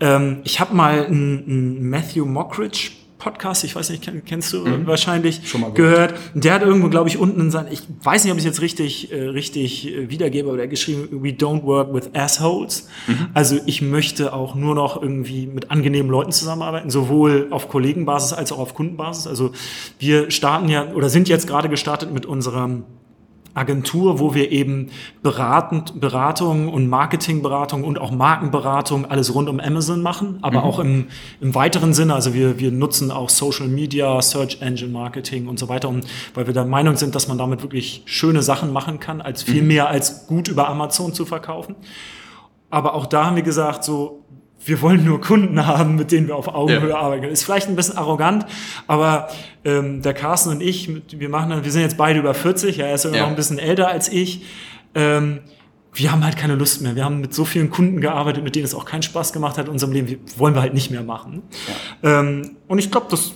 Ähm, 0.00 0.38
ich 0.44 0.60
habe 0.60 0.74
mal 0.74 1.06
einen, 1.06 1.88
Matthew 1.88 2.24
Mockridge 2.24 2.90
Podcast, 3.18 3.64
ich 3.64 3.74
weiß 3.74 3.88
nicht, 3.88 4.02
kenn- 4.06 4.20
kennst 4.26 4.52
du 4.52 4.66
wahrscheinlich, 4.86 5.48
Schon 5.48 5.62
mal 5.62 5.72
gehört. 5.72 6.14
Der 6.34 6.52
hat 6.52 6.62
irgendwo, 6.62 6.88
glaube 6.90 7.08
ich, 7.08 7.16
unten 7.16 7.40
in 7.40 7.50
sein, 7.50 7.66
ich 7.70 7.80
weiß 8.02 8.24
nicht, 8.24 8.32
ob 8.32 8.38
ich 8.38 8.44
es 8.44 8.50
jetzt 8.50 8.60
richtig, 8.60 9.12
äh, 9.12 9.28
richtig 9.28 9.86
äh, 9.90 10.10
wiedergebe, 10.10 10.48
aber 10.48 10.58
der 10.58 10.64
hat 10.66 10.70
geschrieben, 10.70 11.08
we 11.22 11.28
don't 11.30 11.62
work 11.62 11.94
with 11.94 12.10
assholes. 12.12 12.88
Also 13.32 13.58
ich 13.64 13.80
möchte 13.80 14.34
auch 14.34 14.54
nur 14.54 14.74
noch 14.74 15.00
irgendwie 15.00 15.46
mit 15.46 15.70
angenehmen 15.70 16.10
Leuten 16.10 16.32
zusammenarbeiten, 16.32 16.90
sowohl 16.90 17.46
auf 17.50 17.68
Kollegenbasis 17.68 18.34
als 18.34 18.52
auch 18.52 18.58
auf 18.58 18.74
Kundenbasis. 18.74 19.26
Also 19.26 19.52
wir 19.98 20.30
starten 20.30 20.68
ja 20.68 20.92
oder 20.92 21.08
sind 21.08 21.28
jetzt 21.28 21.46
gerade 21.46 21.70
gestartet 21.70 22.12
mit 22.12 22.26
unserem 22.26 22.82
Agentur, 23.54 24.18
wo 24.18 24.34
wir 24.34 24.50
eben 24.50 24.90
beratend, 25.22 26.00
Beratung 26.00 26.68
und 26.68 26.88
Marketingberatung 26.88 27.84
und 27.84 28.00
auch 28.00 28.10
Markenberatung 28.10 29.06
alles 29.06 29.34
rund 29.34 29.48
um 29.48 29.60
Amazon 29.60 30.02
machen, 30.02 30.38
aber 30.42 30.64
auch 30.64 30.80
im, 30.80 31.06
im 31.40 31.54
weiteren 31.54 31.94
Sinne. 31.94 32.14
Also 32.14 32.34
wir, 32.34 32.58
wir 32.58 32.72
nutzen 32.72 33.10
auch 33.12 33.28
Social 33.28 33.68
Media, 33.68 34.20
Search 34.20 34.60
Engine 34.60 34.90
Marketing 34.90 35.46
und 35.46 35.58
so 35.58 35.68
weiter, 35.68 35.88
um, 35.88 36.00
weil 36.34 36.46
wir 36.46 36.54
der 36.54 36.64
Meinung 36.64 36.96
sind, 36.96 37.14
dass 37.14 37.28
man 37.28 37.38
damit 37.38 37.62
wirklich 37.62 38.02
schöne 38.06 38.42
Sachen 38.42 38.72
machen 38.72 38.98
kann, 38.98 39.20
als 39.20 39.44
viel 39.44 39.62
mehr 39.62 39.88
als 39.88 40.26
gut 40.26 40.48
über 40.48 40.68
Amazon 40.68 41.14
zu 41.14 41.24
verkaufen. 41.24 41.76
Aber 42.70 42.94
auch 42.94 43.06
da 43.06 43.26
haben 43.26 43.36
wir 43.36 43.44
gesagt, 43.44 43.84
so, 43.84 44.23
wir 44.64 44.80
wollen 44.82 45.04
nur 45.04 45.20
Kunden 45.20 45.66
haben, 45.66 45.96
mit 45.96 46.10
denen 46.12 46.26
wir 46.28 46.36
auf 46.36 46.48
Augenhöhe 46.48 46.90
Ja. 46.90 46.96
arbeiten 46.98 47.22
können. 47.22 47.32
Ist 47.32 47.44
vielleicht 47.44 47.68
ein 47.68 47.76
bisschen 47.76 47.96
arrogant, 47.98 48.46
aber 48.86 49.28
ähm, 49.64 50.02
der 50.02 50.14
Carsten 50.14 50.50
und 50.50 50.60
ich, 50.62 50.88
wir 51.10 51.28
machen, 51.28 51.64
wir 51.64 51.70
sind 51.70 51.82
jetzt 51.82 51.96
beide 51.96 52.18
über 52.18 52.34
40, 52.34 52.76
ja, 52.78 52.86
er 52.86 52.94
ist 52.94 53.02
sogar 53.02 53.16
Ja. 53.18 53.22
noch 53.24 53.30
ein 53.30 53.36
bisschen 53.36 53.58
älter 53.58 53.88
als 53.88 54.08
ich. 54.08 54.42
Ähm, 54.94 55.40
wir 55.92 56.10
haben 56.10 56.24
halt 56.24 56.36
keine 56.36 56.56
Lust 56.56 56.82
mehr. 56.82 56.96
Wir 56.96 57.04
haben 57.04 57.20
mit 57.20 57.32
so 57.34 57.44
vielen 57.44 57.70
Kunden 57.70 58.00
gearbeitet, 58.00 58.42
mit 58.42 58.56
denen 58.56 58.64
es 58.64 58.74
auch 58.74 58.84
keinen 58.84 59.02
Spaß 59.02 59.32
gemacht 59.32 59.58
hat 59.58 59.66
in 59.66 59.72
unserem 59.72 59.92
Leben. 59.92 60.08
Wir 60.08 60.18
wollen 60.36 60.54
wir 60.54 60.60
halt 60.62 60.74
nicht 60.74 60.90
mehr 60.90 61.04
machen. 61.04 61.42
Ähm, 62.02 62.56
und 62.66 62.78
ich 62.78 62.90
glaube, 62.90 63.06
das 63.10 63.32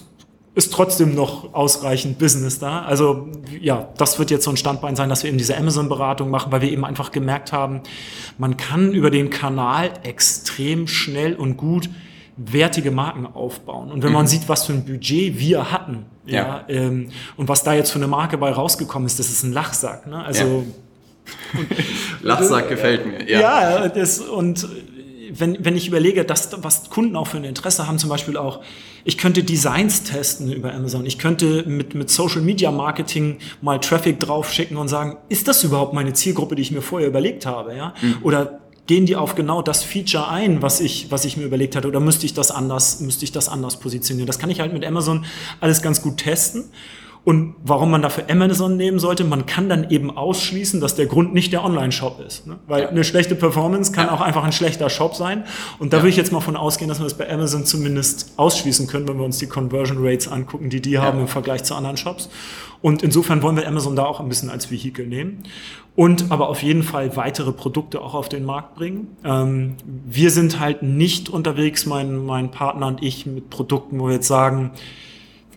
ist 0.54 0.72
trotzdem 0.72 1.14
noch 1.14 1.54
ausreichend 1.54 2.18
Business 2.18 2.58
da. 2.58 2.82
Also 2.82 3.28
ja, 3.60 3.88
das 3.96 4.18
wird 4.18 4.30
jetzt 4.30 4.44
so 4.44 4.50
ein 4.50 4.56
Standbein 4.56 4.96
sein, 4.96 5.08
dass 5.08 5.22
wir 5.22 5.28
eben 5.28 5.38
diese 5.38 5.56
Amazon-Beratung 5.56 6.30
machen, 6.30 6.50
weil 6.50 6.62
wir 6.62 6.72
eben 6.72 6.84
einfach 6.84 7.12
gemerkt 7.12 7.52
haben, 7.52 7.82
man 8.38 8.56
kann 8.56 8.92
über 8.92 9.10
den 9.10 9.30
Kanal 9.30 9.90
extrem 10.02 10.88
schnell 10.88 11.34
und 11.34 11.56
gut 11.56 11.88
wertige 12.36 12.90
Marken 12.90 13.26
aufbauen. 13.26 13.90
Und 13.90 14.02
wenn 14.02 14.10
mhm. 14.10 14.16
man 14.16 14.26
sieht, 14.26 14.48
was 14.48 14.64
für 14.64 14.72
ein 14.72 14.84
Budget 14.84 15.38
wir 15.38 15.72
hatten, 15.72 16.06
ja, 16.24 16.34
ja 16.34 16.64
ähm, 16.68 17.10
und 17.36 17.48
was 17.48 17.64
da 17.64 17.74
jetzt 17.74 17.90
für 17.90 17.98
eine 17.98 18.06
Marke 18.06 18.38
bei 18.38 18.50
rausgekommen 18.50 19.06
ist, 19.06 19.18
das 19.18 19.28
ist 19.28 19.42
ein 19.42 19.52
Lachsack. 19.52 20.06
Ne? 20.06 20.24
Also 20.24 20.64
ja. 21.54 21.60
Lachsack 22.22 22.68
gefällt 22.68 23.06
mir. 23.06 23.28
Ja, 23.28 23.40
ja 23.80 23.88
das, 23.88 24.20
und 24.20 24.68
wenn, 25.30 25.64
wenn 25.64 25.76
ich 25.76 25.88
überlege, 25.88 26.24
dass, 26.24 26.50
was 26.62 26.90
Kunden 26.90 27.16
auch 27.16 27.26
für 27.26 27.36
ein 27.36 27.44
Interesse 27.44 27.86
haben, 27.86 27.98
zum 27.98 28.08
Beispiel 28.08 28.36
auch, 28.36 28.62
ich 29.08 29.16
könnte 29.16 29.42
Designs 29.42 30.02
testen 30.02 30.52
über 30.52 30.74
Amazon, 30.74 31.06
ich 31.06 31.18
könnte 31.18 31.64
mit, 31.66 31.94
mit 31.94 32.10
Social 32.10 32.42
Media 32.42 32.70
Marketing 32.70 33.38
mal 33.62 33.80
Traffic 33.80 34.20
draufschicken 34.20 34.76
und 34.76 34.88
sagen, 34.88 35.16
ist 35.30 35.48
das 35.48 35.64
überhaupt 35.64 35.94
meine 35.94 36.12
Zielgruppe, 36.12 36.56
die 36.56 36.60
ich 36.60 36.72
mir 36.72 36.82
vorher 36.82 37.08
überlegt 37.08 37.46
habe, 37.46 37.74
ja? 37.74 37.94
Mhm. 38.02 38.16
Oder 38.22 38.60
gehen 38.86 39.06
die 39.06 39.16
auf 39.16 39.34
genau 39.34 39.62
das 39.62 39.82
Feature 39.82 40.28
ein, 40.28 40.60
was 40.60 40.82
ich, 40.82 41.10
was 41.10 41.24
ich 41.24 41.38
mir 41.38 41.44
überlegt 41.44 41.74
hatte, 41.74 41.88
oder 41.88 42.00
müsste 42.00 42.26
ich 42.26 42.34
das 42.34 42.50
anders, 42.50 43.00
müsste 43.00 43.24
ich 43.24 43.32
das 43.32 43.48
anders 43.48 43.80
positionieren? 43.80 44.26
Das 44.26 44.38
kann 44.38 44.50
ich 44.50 44.60
halt 44.60 44.74
mit 44.74 44.84
Amazon 44.84 45.24
alles 45.60 45.80
ganz 45.80 46.02
gut 46.02 46.18
testen. 46.18 46.64
Und 47.28 47.56
warum 47.62 47.90
man 47.90 48.00
dafür 48.00 48.24
Amazon 48.30 48.78
nehmen 48.78 48.98
sollte, 48.98 49.22
man 49.22 49.44
kann 49.44 49.68
dann 49.68 49.90
eben 49.90 50.16
ausschließen, 50.16 50.80
dass 50.80 50.94
der 50.94 51.04
Grund 51.04 51.34
nicht 51.34 51.52
der 51.52 51.62
Online-Shop 51.62 52.24
ist. 52.26 52.46
Ne? 52.46 52.58
Weil 52.66 52.84
ja. 52.84 52.88
eine 52.88 53.04
schlechte 53.04 53.34
Performance 53.34 53.92
kann 53.92 54.06
ja. 54.06 54.14
auch 54.14 54.22
einfach 54.22 54.44
ein 54.44 54.52
schlechter 54.52 54.88
Shop 54.88 55.14
sein. 55.14 55.44
Und 55.78 55.92
da 55.92 55.98
ja. 55.98 56.02
würde 56.04 56.08
ich 56.08 56.16
jetzt 56.16 56.32
mal 56.32 56.40
von 56.40 56.56
ausgehen, 56.56 56.88
dass 56.88 57.00
wir 57.00 57.04
das 57.04 57.18
bei 57.18 57.30
Amazon 57.30 57.66
zumindest 57.66 58.32
ausschließen 58.38 58.86
können, 58.86 59.06
wenn 59.08 59.18
wir 59.18 59.26
uns 59.26 59.36
die 59.36 59.46
Conversion 59.46 59.98
Rates 60.00 60.26
angucken, 60.26 60.70
die 60.70 60.80
die 60.80 60.98
haben 60.98 61.20
im 61.20 61.28
Vergleich 61.28 61.64
zu 61.64 61.74
anderen 61.74 61.98
Shops. 61.98 62.30
Und 62.80 63.02
insofern 63.02 63.42
wollen 63.42 63.56
wir 63.56 63.68
Amazon 63.68 63.94
da 63.94 64.06
auch 64.06 64.20
ein 64.20 64.28
bisschen 64.30 64.48
als 64.48 64.70
Vehikel 64.70 65.06
nehmen. 65.06 65.42
Und 65.96 66.30
aber 66.30 66.48
auf 66.48 66.62
jeden 66.62 66.82
Fall 66.82 67.14
weitere 67.14 67.52
Produkte 67.52 68.00
auch 68.00 68.14
auf 68.14 68.30
den 68.30 68.46
Markt 68.46 68.74
bringen. 68.74 69.18
Ähm, 69.22 69.74
wir 69.84 70.30
sind 70.30 70.60
halt 70.60 70.82
nicht 70.82 71.28
unterwegs, 71.28 71.84
mein, 71.84 72.24
mein 72.24 72.50
Partner 72.50 72.86
und 72.86 73.02
ich, 73.02 73.26
mit 73.26 73.50
Produkten, 73.50 74.00
wo 74.00 74.06
wir 74.06 74.14
jetzt 74.14 74.28
sagen, 74.28 74.70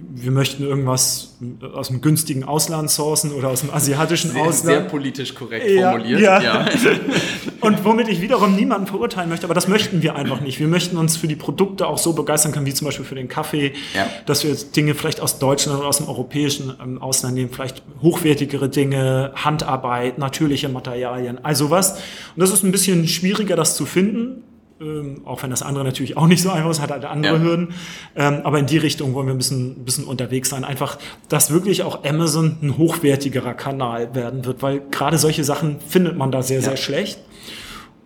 wir 0.10 0.32
möchten 0.32 0.64
irgendwas 0.64 1.38
aus 1.74 1.88
dem 1.88 2.02
günstigen 2.02 2.44
Ausland 2.44 2.90
sourcen 2.90 3.32
oder 3.32 3.50
aus 3.50 3.62
dem 3.62 3.72
asiatischen 3.72 4.32
sehr, 4.32 4.42
Ausland. 4.42 4.78
Sehr 4.78 4.82
politisch 4.82 5.34
korrekt 5.34 5.70
ja, 5.70 5.92
formuliert. 5.92 6.22
Ja. 6.22 6.42
ja. 6.42 6.66
Und 7.62 7.86
womit 7.86 8.08
ich 8.08 8.22
wiederum 8.22 8.56
niemanden 8.56 8.88
verurteilen 8.88 9.30
möchte, 9.30 9.46
aber 9.46 9.54
das 9.54 9.68
möchten 9.68 10.02
wir 10.02 10.16
einfach 10.16 10.42
nicht. 10.42 10.60
Wir 10.60 10.68
möchten 10.68 10.98
uns 10.98 11.18
für 11.18 11.28
die 11.28 11.36
Produkte 11.36 11.88
auch 11.88 11.98
so 11.98 12.14
begeistern 12.14 12.52
können, 12.52 12.66
wie 12.66 12.74
zum 12.74 12.86
Beispiel 12.86 13.06
für 13.06 13.16
den 13.16 13.28
Kaffee, 13.28 13.74
ja. 13.94 14.08
dass 14.26 14.44
wir 14.44 14.50
jetzt 14.50 14.76
Dinge 14.76 14.96
vielleicht 14.96 15.22
aus 15.22 15.40
Deutschland 15.40 15.80
oder 15.80 15.88
aus 15.88 15.98
dem 15.98 16.08
europäischen 16.08 16.74
ähm, 16.82 17.02
Ausland 17.02 17.36
nehmen, 17.36 17.50
vielleicht 17.52 17.84
hochwertigere 18.02 18.70
Dinge, 18.70 19.32
Handarbeit, 19.36 20.18
natürliche 20.18 20.70
Materialien, 20.70 21.44
also 21.44 21.70
was. 21.70 21.94
Und 21.94 22.38
das 22.38 22.52
ist 22.52 22.64
ein 22.64 22.72
bisschen 22.72 23.08
schwieriger, 23.08 23.56
das 23.56 23.76
zu 23.76 23.86
finden 23.86 24.44
ähm, 24.82 25.22
auch 25.26 25.44
wenn 25.44 25.52
das 25.52 25.62
andere 25.62 25.84
natürlich 25.84 26.18
auch 26.18 26.28
nicht 26.28 26.42
so 26.42 26.50
einfach 26.50 26.70
ist, 26.72 26.82
hat 26.82 26.92
halt 26.92 27.06
andere 27.06 27.36
ja. 27.36 27.42
Hürden. 27.42 27.74
Ähm, 28.16 28.42
aber 28.44 28.60
in 28.60 28.66
die 28.66 28.78
Richtung 28.78 29.14
wollen 29.14 29.28
wir 29.28 29.34
ein 29.34 29.38
bisschen, 29.38 29.82
ein 29.82 29.86
bisschen 29.86 30.06
unterwegs 30.06 30.50
sein. 30.50 30.64
Einfach, 30.64 30.98
dass 31.30 31.52
wirklich 31.52 31.84
auch 31.84 32.04
Amazon 32.04 32.58
ein 32.62 32.78
hochwertigerer 32.78 33.54
Kanal 33.54 34.16
werden 34.16 34.46
wird, 34.46 34.62
weil 34.62 34.82
gerade 34.92 35.18
solche 35.18 35.44
Sachen 35.44 35.80
findet 35.80 36.18
man 36.18 36.32
da 36.32 36.42
sehr, 36.42 36.60
ja. 36.60 36.70
sehr 36.70 36.78
schlecht. 36.78 37.20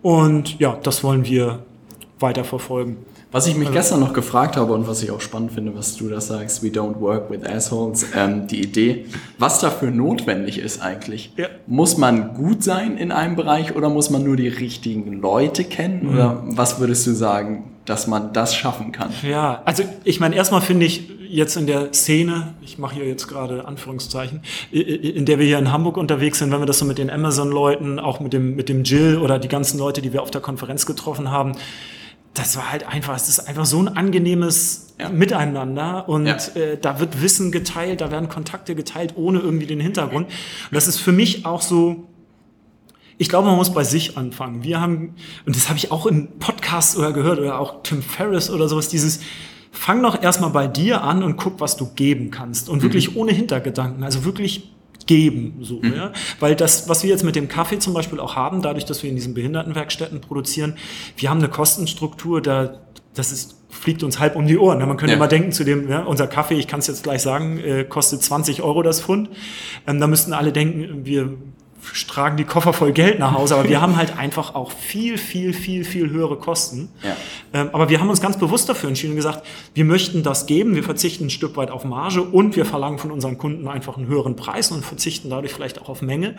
Und 0.02 0.58
ja, 0.60 0.78
das 0.82 1.02
wollen 1.02 1.24
wir 1.24 1.64
weiter 2.18 2.44
verfolgen. 2.44 2.98
Was 3.36 3.46
ich 3.46 3.54
mich 3.54 3.68
also, 3.68 3.78
gestern 3.78 4.00
noch 4.00 4.14
gefragt 4.14 4.56
habe 4.56 4.72
und 4.72 4.88
was 4.88 5.02
ich 5.02 5.10
auch 5.10 5.20
spannend 5.20 5.52
finde, 5.52 5.76
was 5.76 5.94
du 5.94 6.08
da 6.08 6.22
sagst, 6.22 6.62
we 6.62 6.68
don't 6.68 6.98
work 7.00 7.28
with 7.28 7.44
assholes, 7.44 8.06
ähm, 8.16 8.46
die 8.46 8.62
Idee, 8.62 9.04
was 9.36 9.60
dafür 9.60 9.90
notwendig 9.90 10.58
ist 10.58 10.80
eigentlich. 10.80 11.32
Ja. 11.36 11.48
Muss 11.66 11.98
man 11.98 12.32
gut 12.32 12.64
sein 12.64 12.96
in 12.96 13.12
einem 13.12 13.36
Bereich 13.36 13.76
oder 13.76 13.90
muss 13.90 14.08
man 14.08 14.24
nur 14.24 14.36
die 14.36 14.48
richtigen 14.48 15.20
Leute 15.20 15.64
kennen? 15.64 16.04
Mhm. 16.04 16.14
Oder 16.14 16.42
was 16.46 16.80
würdest 16.80 17.06
du 17.06 17.10
sagen, 17.10 17.74
dass 17.84 18.06
man 18.06 18.32
das 18.32 18.54
schaffen 18.54 18.92
kann? 18.92 19.10
Ja, 19.22 19.60
also 19.66 19.82
ich 20.04 20.18
meine, 20.18 20.34
erstmal 20.34 20.62
finde 20.62 20.86
ich 20.86 21.10
jetzt 21.28 21.58
in 21.58 21.66
der 21.66 21.92
Szene, 21.92 22.54
ich 22.62 22.78
mache 22.78 22.94
hier 22.94 23.04
jetzt 23.04 23.28
gerade 23.28 23.66
Anführungszeichen, 23.66 24.40
in 24.70 25.26
der 25.26 25.38
wir 25.38 25.44
hier 25.44 25.58
in 25.58 25.70
Hamburg 25.70 25.98
unterwegs 25.98 26.38
sind, 26.38 26.52
wenn 26.52 26.60
wir 26.60 26.66
das 26.66 26.78
so 26.78 26.86
mit 26.86 26.96
den 26.96 27.10
Amazon-Leuten, 27.10 27.98
auch 27.98 28.18
mit 28.18 28.32
dem, 28.32 28.56
mit 28.56 28.70
dem 28.70 28.82
Jill 28.84 29.18
oder 29.18 29.38
die 29.38 29.48
ganzen 29.48 29.78
Leute, 29.78 30.00
die 30.00 30.14
wir 30.14 30.22
auf 30.22 30.30
der 30.30 30.40
Konferenz 30.40 30.86
getroffen 30.86 31.30
haben, 31.30 31.52
das 32.38 32.56
war 32.56 32.70
halt 32.70 32.86
einfach, 32.86 33.16
es 33.16 33.28
ist 33.28 33.40
einfach 33.40 33.66
so 33.66 33.80
ein 33.80 33.88
angenehmes 33.88 34.94
ja. 34.98 35.08
Miteinander 35.08 36.08
und 36.08 36.26
ja. 36.26 36.36
äh, 36.54 36.78
da 36.78 37.00
wird 37.00 37.22
Wissen 37.22 37.50
geteilt, 37.52 38.00
da 38.00 38.10
werden 38.10 38.28
Kontakte 38.28 38.74
geteilt, 38.74 39.14
ohne 39.16 39.40
irgendwie 39.40 39.66
den 39.66 39.80
Hintergrund. 39.80 40.26
Und 40.26 40.74
das 40.74 40.86
ist 40.86 40.98
für 40.98 41.12
mich 41.12 41.46
auch 41.46 41.62
so, 41.62 42.06
ich 43.18 43.28
glaube, 43.28 43.48
man 43.48 43.56
muss 43.56 43.72
bei 43.72 43.84
sich 43.84 44.16
anfangen. 44.18 44.62
Wir 44.62 44.80
haben, 44.80 45.14
und 45.46 45.56
das 45.56 45.68
habe 45.68 45.78
ich 45.78 45.90
auch 45.90 46.06
im 46.06 46.38
Podcast 46.38 46.98
oder 46.98 47.12
gehört, 47.12 47.38
oder 47.38 47.58
auch 47.58 47.82
Tim 47.82 48.02
Ferriss 48.02 48.50
oder 48.50 48.68
sowas, 48.68 48.88
dieses, 48.88 49.20
fang 49.70 50.02
doch 50.02 50.22
erstmal 50.22 50.50
bei 50.50 50.66
dir 50.66 51.02
an 51.02 51.22
und 51.22 51.36
guck, 51.36 51.60
was 51.60 51.76
du 51.76 51.92
geben 51.94 52.30
kannst. 52.30 52.68
Und 52.68 52.82
wirklich 52.82 53.12
mhm. 53.12 53.16
ohne 53.18 53.32
Hintergedanken. 53.32 54.04
Also 54.04 54.24
wirklich 54.24 54.70
geben, 55.06 55.58
so, 55.62 55.80
mhm. 55.80 55.94
ja. 55.94 56.12
Weil 56.40 56.54
das, 56.54 56.88
was 56.88 57.02
wir 57.02 57.10
jetzt 57.10 57.24
mit 57.24 57.36
dem 57.36 57.48
Kaffee 57.48 57.78
zum 57.78 57.94
Beispiel 57.94 58.20
auch 58.20 58.36
haben, 58.36 58.62
dadurch, 58.62 58.84
dass 58.84 59.02
wir 59.02 59.10
in 59.10 59.16
diesen 59.16 59.34
Behindertenwerkstätten 59.34 60.20
produzieren, 60.20 60.76
wir 61.16 61.30
haben 61.30 61.38
eine 61.38 61.48
Kostenstruktur, 61.48 62.42
da, 62.42 62.80
das 63.14 63.32
ist, 63.32 63.56
fliegt 63.70 64.02
uns 64.02 64.18
halb 64.18 64.36
um 64.36 64.46
die 64.46 64.58
Ohren. 64.58 64.78
Man 64.78 64.96
könnte 64.96 65.12
ja. 65.12 65.16
immer 65.16 65.28
denken 65.28 65.52
zu 65.52 65.64
dem, 65.64 65.88
ja, 65.88 66.02
unser 66.02 66.26
Kaffee, 66.26 66.54
ich 66.54 66.66
kann 66.66 66.80
es 66.80 66.86
jetzt 66.86 67.02
gleich 67.02 67.22
sagen, 67.22 67.58
äh, 67.58 67.84
kostet 67.84 68.22
20 68.22 68.62
Euro 68.62 68.82
das 68.82 69.00
Pfund. 69.00 69.30
Ähm, 69.86 70.00
da 70.00 70.06
müssten 70.06 70.32
alle 70.32 70.52
denken, 70.52 71.04
wir 71.04 71.36
tragen 72.06 72.36
die 72.36 72.44
Koffer 72.44 72.72
voll 72.72 72.92
Geld 72.92 73.18
nach 73.18 73.32
Hause, 73.32 73.56
aber 73.56 73.68
wir 73.68 73.80
haben 73.82 73.96
halt 73.96 74.16
einfach 74.18 74.54
auch 74.54 74.70
viel, 74.70 75.18
viel, 75.18 75.52
viel, 75.52 75.84
viel 75.84 76.10
höhere 76.10 76.36
Kosten. 76.36 76.88
Ja. 77.02 77.16
Ähm, 77.52 77.70
aber 77.72 77.88
wir 77.88 78.00
haben 78.00 78.10
uns 78.10 78.20
ganz 78.20 78.38
bewusst 78.38 78.68
dafür 78.68 78.88
entschieden 78.88 79.12
und 79.12 79.16
gesagt, 79.16 79.46
wir 79.74 79.84
möchten 79.84 80.22
das 80.22 80.46
geben, 80.46 80.74
wir 80.74 80.84
verzichten 80.84 81.26
ein 81.26 81.30
Stück 81.30 81.56
weit 81.56 81.70
auf 81.70 81.84
Marge 81.84 82.22
und 82.22 82.56
wir 82.56 82.64
verlangen 82.64 82.98
von 82.98 83.10
unseren 83.10 83.38
Kunden 83.38 83.68
einfach 83.68 83.96
einen 83.96 84.06
höheren 84.06 84.36
Preis 84.36 84.70
und 84.70 84.84
verzichten 84.84 85.30
dadurch 85.30 85.52
vielleicht 85.52 85.80
auch 85.80 85.88
auf 85.88 86.02
Menge, 86.02 86.36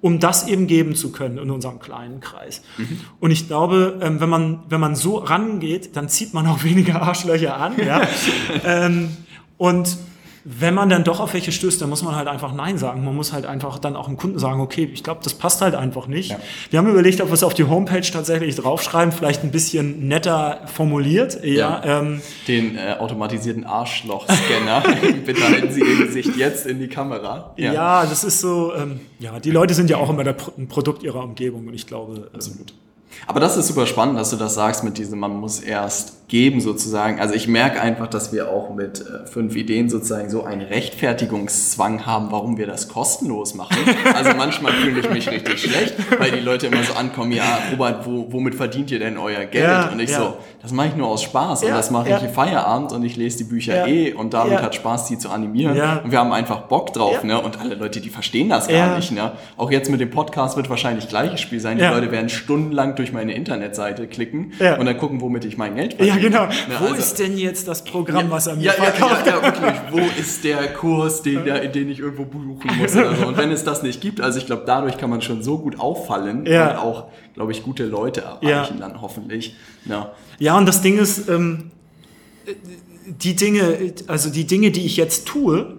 um 0.00 0.20
das 0.20 0.46
eben 0.46 0.66
geben 0.66 0.94
zu 0.94 1.12
können 1.12 1.38
in 1.38 1.50
unserem 1.50 1.78
kleinen 1.78 2.20
Kreis. 2.20 2.62
Mhm. 2.76 3.00
Und 3.20 3.30
ich 3.30 3.46
glaube, 3.46 3.98
ähm, 4.00 4.20
wenn 4.20 4.28
man, 4.28 4.60
wenn 4.68 4.80
man 4.80 4.96
so 4.96 5.16
rangeht, 5.16 5.96
dann 5.96 6.08
zieht 6.08 6.34
man 6.34 6.46
auch 6.46 6.64
weniger 6.64 7.02
Arschlöcher 7.02 7.56
an. 7.56 7.74
Ja? 7.84 8.02
ähm, 8.64 9.16
und 9.56 9.96
wenn 10.44 10.74
man 10.74 10.88
dann 10.88 11.04
doch 11.04 11.20
auf 11.20 11.34
welche 11.34 11.52
stößt, 11.52 11.80
dann 11.80 11.88
muss 11.88 12.02
man 12.02 12.14
halt 12.16 12.28
einfach 12.28 12.52
Nein 12.54 12.78
sagen. 12.78 13.04
Man 13.04 13.14
muss 13.14 13.32
halt 13.32 13.46
einfach 13.46 13.78
dann 13.78 13.96
auch 13.96 14.06
dem 14.06 14.16
Kunden 14.16 14.38
sagen, 14.38 14.60
okay, 14.60 14.88
ich 14.92 15.02
glaube, 15.02 15.20
das 15.24 15.34
passt 15.34 15.60
halt 15.60 15.74
einfach 15.74 16.06
nicht. 16.06 16.30
Ja. 16.30 16.38
Wir 16.70 16.78
haben 16.78 16.88
überlegt, 16.88 17.20
ob 17.20 17.28
wir 17.28 17.34
es 17.34 17.42
auf 17.42 17.54
die 17.54 17.64
Homepage 17.64 18.00
tatsächlich 18.00 18.56
draufschreiben, 18.56 19.12
vielleicht 19.12 19.42
ein 19.42 19.50
bisschen 19.50 20.08
netter 20.08 20.60
formuliert. 20.66 21.44
Ja, 21.44 21.82
ja. 21.84 22.00
Ähm, 22.00 22.22
Den 22.46 22.76
äh, 22.76 22.96
automatisierten 22.98 23.64
Arschloch-Scanner. 23.64 24.82
Bitte 25.26 25.42
halten 25.48 25.72
Sie 25.72 25.80
Ihr 25.80 26.06
Gesicht 26.06 26.36
jetzt 26.36 26.66
in 26.66 26.78
die 26.78 26.88
Kamera. 26.88 27.54
Ja, 27.56 27.72
ja 27.72 28.06
das 28.06 28.24
ist 28.24 28.40
so, 28.40 28.74
ähm, 28.74 29.00
ja, 29.18 29.40
die 29.40 29.50
Leute 29.50 29.74
sind 29.74 29.90
ja 29.90 29.96
auch 29.96 30.10
immer 30.10 30.24
ein 30.26 30.68
Produkt 30.68 31.02
ihrer 31.02 31.22
Umgebung 31.22 31.66
und 31.66 31.74
ich 31.74 31.86
glaube, 31.86 32.30
absolut. 32.32 32.72
Aber 33.26 33.40
das 33.40 33.56
ist 33.56 33.66
super 33.66 33.86
spannend, 33.86 34.18
dass 34.18 34.30
du 34.30 34.36
das 34.36 34.54
sagst 34.54 34.84
mit 34.84 34.98
diesem, 34.98 35.18
man 35.18 35.36
muss 35.36 35.60
erst 35.60 36.17
geben 36.28 36.60
sozusagen. 36.60 37.20
Also 37.20 37.34
ich 37.34 37.48
merke 37.48 37.80
einfach, 37.80 38.06
dass 38.06 38.32
wir 38.34 38.50
auch 38.50 38.74
mit 38.74 39.00
äh, 39.00 39.26
fünf 39.26 39.56
Ideen 39.56 39.88
sozusagen 39.88 40.28
so 40.28 40.44
einen 40.44 40.60
Rechtfertigungszwang 40.60 42.04
haben, 42.04 42.30
warum 42.30 42.58
wir 42.58 42.66
das 42.66 42.88
kostenlos 42.88 43.54
machen. 43.54 43.76
Also 44.14 44.32
manchmal 44.36 44.72
fühle 44.72 45.00
ich 45.00 45.10
mich 45.10 45.30
richtig 45.30 45.58
schlecht, 45.60 45.94
weil 46.18 46.30
die 46.30 46.40
Leute 46.40 46.66
immer 46.66 46.82
so 46.82 46.92
ankommen, 46.92 47.32
ja, 47.32 47.58
Robert, 47.72 48.06
wo, 48.06 48.26
womit 48.30 48.54
verdient 48.54 48.90
ihr 48.90 48.98
denn 48.98 49.16
euer 49.16 49.46
Geld? 49.46 49.64
Ja, 49.64 49.88
und 49.88 50.00
ich 50.00 50.10
ja. 50.10 50.18
so, 50.18 50.36
das 50.60 50.72
mache 50.72 50.88
ich 50.88 50.96
nur 50.96 51.08
aus 51.08 51.22
Spaß 51.22 51.62
ja, 51.62 51.68
und 51.68 51.74
das 51.74 51.90
mache 51.90 52.10
ich 52.10 52.22
im 52.22 52.30
Feierabend 52.30 52.92
und 52.92 53.04
ich 53.04 53.16
lese 53.16 53.38
die 53.38 53.44
Bücher 53.44 53.86
eh 53.86 54.12
und 54.12 54.34
damit 54.34 54.60
hat 54.60 54.74
Spaß, 54.74 55.06
die 55.06 55.18
zu 55.18 55.30
animieren. 55.30 55.80
Und 56.04 56.10
wir 56.10 56.18
haben 56.18 56.32
einfach 56.32 56.62
Bock 56.62 56.92
drauf, 56.92 57.24
ne? 57.24 57.40
Und 57.40 57.58
alle 57.58 57.74
Leute, 57.74 58.00
die 58.00 58.10
verstehen 58.10 58.50
das 58.50 58.68
gar 58.68 58.96
nicht, 58.96 59.12
ne? 59.12 59.32
Auch 59.56 59.70
jetzt 59.70 59.90
mit 59.90 60.00
dem 60.00 60.10
Podcast 60.10 60.56
wird 60.56 60.68
wahrscheinlich 60.68 61.08
gleiches 61.08 61.40
Spiel 61.40 61.60
sein. 61.60 61.78
Die 61.78 61.84
Leute 61.84 62.12
werden 62.12 62.28
stundenlang 62.28 62.96
durch 62.96 63.12
meine 63.12 63.32
Internetseite 63.32 64.06
klicken 64.06 64.52
und 64.78 64.84
dann 64.84 64.98
gucken, 64.98 65.22
womit 65.22 65.46
ich 65.46 65.56
mein 65.56 65.74
Geld 65.74 65.94
verdiene. 65.94 66.17
Ja, 66.22 66.28
genau. 66.28 66.46
Ne, 66.46 66.52
wo 66.80 66.84
also, 66.86 66.96
ist 66.96 67.18
denn 67.18 67.36
jetzt 67.38 67.66
das 67.68 67.84
Programm, 67.84 68.30
was 68.30 68.46
er 68.46 68.56
mir 68.56 68.64
ja, 68.64 68.72
verkauft? 68.72 69.26
Ja, 69.26 69.36
ja, 69.36 69.42
ja, 69.42 69.42
wirklich. 69.42 69.80
Wo 69.90 70.20
ist 70.20 70.44
der 70.44 70.72
Kurs, 70.72 71.22
den, 71.22 71.44
der, 71.44 71.66
den 71.68 71.90
ich 71.90 71.98
irgendwo 72.00 72.24
buchen 72.24 72.70
muss 72.78 72.94
oder 72.94 73.14
so? 73.14 73.26
Und 73.26 73.36
wenn 73.36 73.50
es 73.50 73.64
das 73.64 73.82
nicht 73.82 74.00
gibt, 74.00 74.20
also 74.20 74.38
ich 74.38 74.46
glaube, 74.46 74.64
dadurch 74.66 74.98
kann 74.98 75.10
man 75.10 75.22
schon 75.22 75.42
so 75.42 75.58
gut 75.58 75.78
auffallen 75.78 76.46
ja. 76.46 76.70
und 76.70 76.76
auch, 76.78 77.06
glaube 77.34 77.52
ich, 77.52 77.62
gute 77.62 77.84
Leute 77.84 78.22
erreichen 78.22 78.80
dann 78.80 79.00
hoffentlich. 79.00 79.56
Ja. 79.84 80.12
ja, 80.38 80.56
und 80.56 80.66
das 80.66 80.82
Ding 80.82 80.98
ist, 80.98 81.28
ähm, 81.28 81.70
die 83.06 83.36
Dinge, 83.36 83.94
also 84.06 84.30
die 84.30 84.46
Dinge, 84.46 84.70
die 84.70 84.84
ich 84.84 84.96
jetzt 84.96 85.26
tue, 85.26 85.78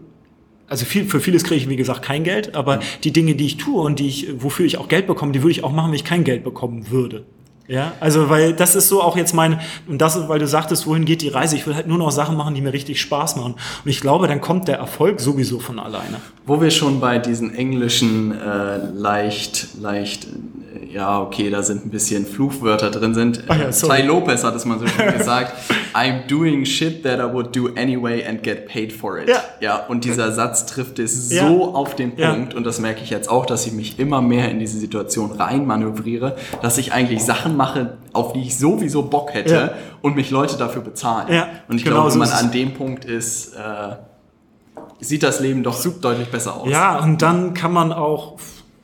also 0.68 0.86
viel, 0.86 1.06
für 1.06 1.20
vieles 1.20 1.44
kriege 1.44 1.62
ich, 1.62 1.70
wie 1.70 1.76
gesagt, 1.76 2.04
kein 2.04 2.24
Geld, 2.24 2.56
aber 2.56 2.80
die 3.04 3.12
Dinge, 3.12 3.36
die 3.36 3.46
ich 3.46 3.58
tue 3.58 3.82
und 3.82 4.00
die 4.00 4.08
ich, 4.08 4.28
wofür 4.42 4.66
ich 4.66 4.78
auch 4.78 4.88
Geld 4.88 5.08
bekomme, 5.08 5.32
die 5.32 5.42
würde 5.42 5.52
ich 5.52 5.64
auch 5.64 5.72
machen, 5.72 5.90
wenn 5.90 5.96
ich 5.96 6.06
kein 6.06 6.24
Geld 6.24 6.44
bekommen 6.44 6.92
würde. 6.92 7.26
Ja, 7.70 7.93
also 7.99 8.30
weil 8.30 8.53
das 8.53 8.74
ist 8.76 8.89
so 8.89 9.01
auch 9.03 9.15
jetzt 9.15 9.34
mein, 9.34 9.59
und 9.88 9.99
das 10.01 10.15
ist, 10.15 10.28
weil 10.28 10.39
du 10.39 10.47
sagtest, 10.47 10.88
wohin 10.88 11.05
geht 11.05 11.22
die 11.22 11.30
Reise? 11.30 11.55
Ich 11.55 11.67
will 11.67 11.76
halt 11.76 11.88
nur 11.88 11.99
noch 11.99 12.09
Sachen 12.11 12.36
machen, 12.36 12.55
die 12.55 12.61
mir 12.61 12.74
richtig 12.74 12.99
Spaß 12.99 13.36
machen. 13.36 13.53
Und 13.86 13.89
ich 13.89 14.01
glaube, 14.01 14.28
dann 14.28 14.41
kommt 14.41 14.67
der 14.67 14.78
Erfolg 14.80 15.20
sowieso 15.22 15.59
von 15.59 15.78
alleine. 15.80 16.17
Wo 16.47 16.59
wir 16.61 16.72
schon 16.72 16.99
bei 16.99 17.20
diesen 17.20 17.53
englischen 17.53 18.32
äh, 18.32 18.78
leicht, 18.91 19.67
leicht, 19.80 20.26
äh, 20.26 20.93
ja, 20.95 21.22
okay, 21.22 21.51
da 21.51 21.61
sind 21.61 21.86
ein 21.86 21.91
bisschen 21.91 22.26
Fluchwörter 22.26 22.89
drin 22.89 23.13
sind. 23.13 23.43
Ach 23.47 23.59
ja, 23.59 23.72
sorry. 23.72 24.01
Ty 24.01 24.07
Lopez 24.07 24.43
hat 24.43 24.55
es 24.55 24.65
mal 24.65 24.80
so 24.80 24.88
schön 24.88 25.13
gesagt. 25.17 25.53
I'm 25.93 26.26
doing 26.28 26.65
shit 26.65 27.03
that 27.03 27.20
I 27.20 27.32
would 27.32 27.55
do 27.55 27.70
anyway 27.76 28.24
and 28.26 28.41
get 28.43 28.67
paid 28.67 28.91
for 28.93 29.20
it. 29.20 29.30
Ja. 29.30 29.43
ja 29.59 29.86
und 29.88 30.05
dieser 30.05 30.32
Satz 30.32 30.65
trifft 30.65 30.97
es 30.99 31.32
Ja. 31.32 31.47
so 31.47 31.76
auf 31.76 31.95
den 31.95 32.13
Ja. 32.17 32.34
Punkt 32.34 32.53
und 32.55 32.63
das 32.63 32.80
merke 32.80 33.01
ich 33.03 33.09
jetzt 33.11 33.30
auch, 33.30 33.45
dass 33.45 33.65
ich 33.67 33.74
mich 33.74 33.99
immer 33.99 34.22
mehr 34.22 34.49
in 34.49 34.59
diese 34.59 34.78
Situation 34.80 35.32
reinmanövriere, 35.32 36.36
dass 36.61 36.78
ich 36.80 36.93
eigentlich 36.93 37.24
Sachen 37.24 37.57
mache, 37.60 37.97
auf 38.14 38.34
die 38.34 38.41
ich 38.41 38.57
sowieso 38.57 39.03
Bock 39.03 39.34
hätte 39.34 39.53
Ja. 39.53 39.70
und 40.01 40.16
mich 40.16 40.32
Leute 40.32 40.57
dafür 40.57 40.82
bezahlen. 40.82 41.28
Ja, 41.32 41.47
Und 41.68 41.76
ich 41.78 41.84
genau 41.84 41.97
glaube, 41.97 42.12
wenn 42.14 42.20
man 42.20 42.30
an 42.32 42.51
dem 42.51 42.74
Punkt 42.74 43.05
ist, 43.05 43.53
äh, 43.53 43.95
sieht 45.01 45.24
das 45.24 45.39
Leben 45.41 45.62
doch 45.62 45.78
deutlich 46.01 46.30
besser 46.32 46.55
aus. 46.55 46.70
Ja, 46.70 46.99
und 46.99 47.22
dann 47.22 47.53
kann 47.53 47.72
man 47.74 47.91
auch, 47.91 48.38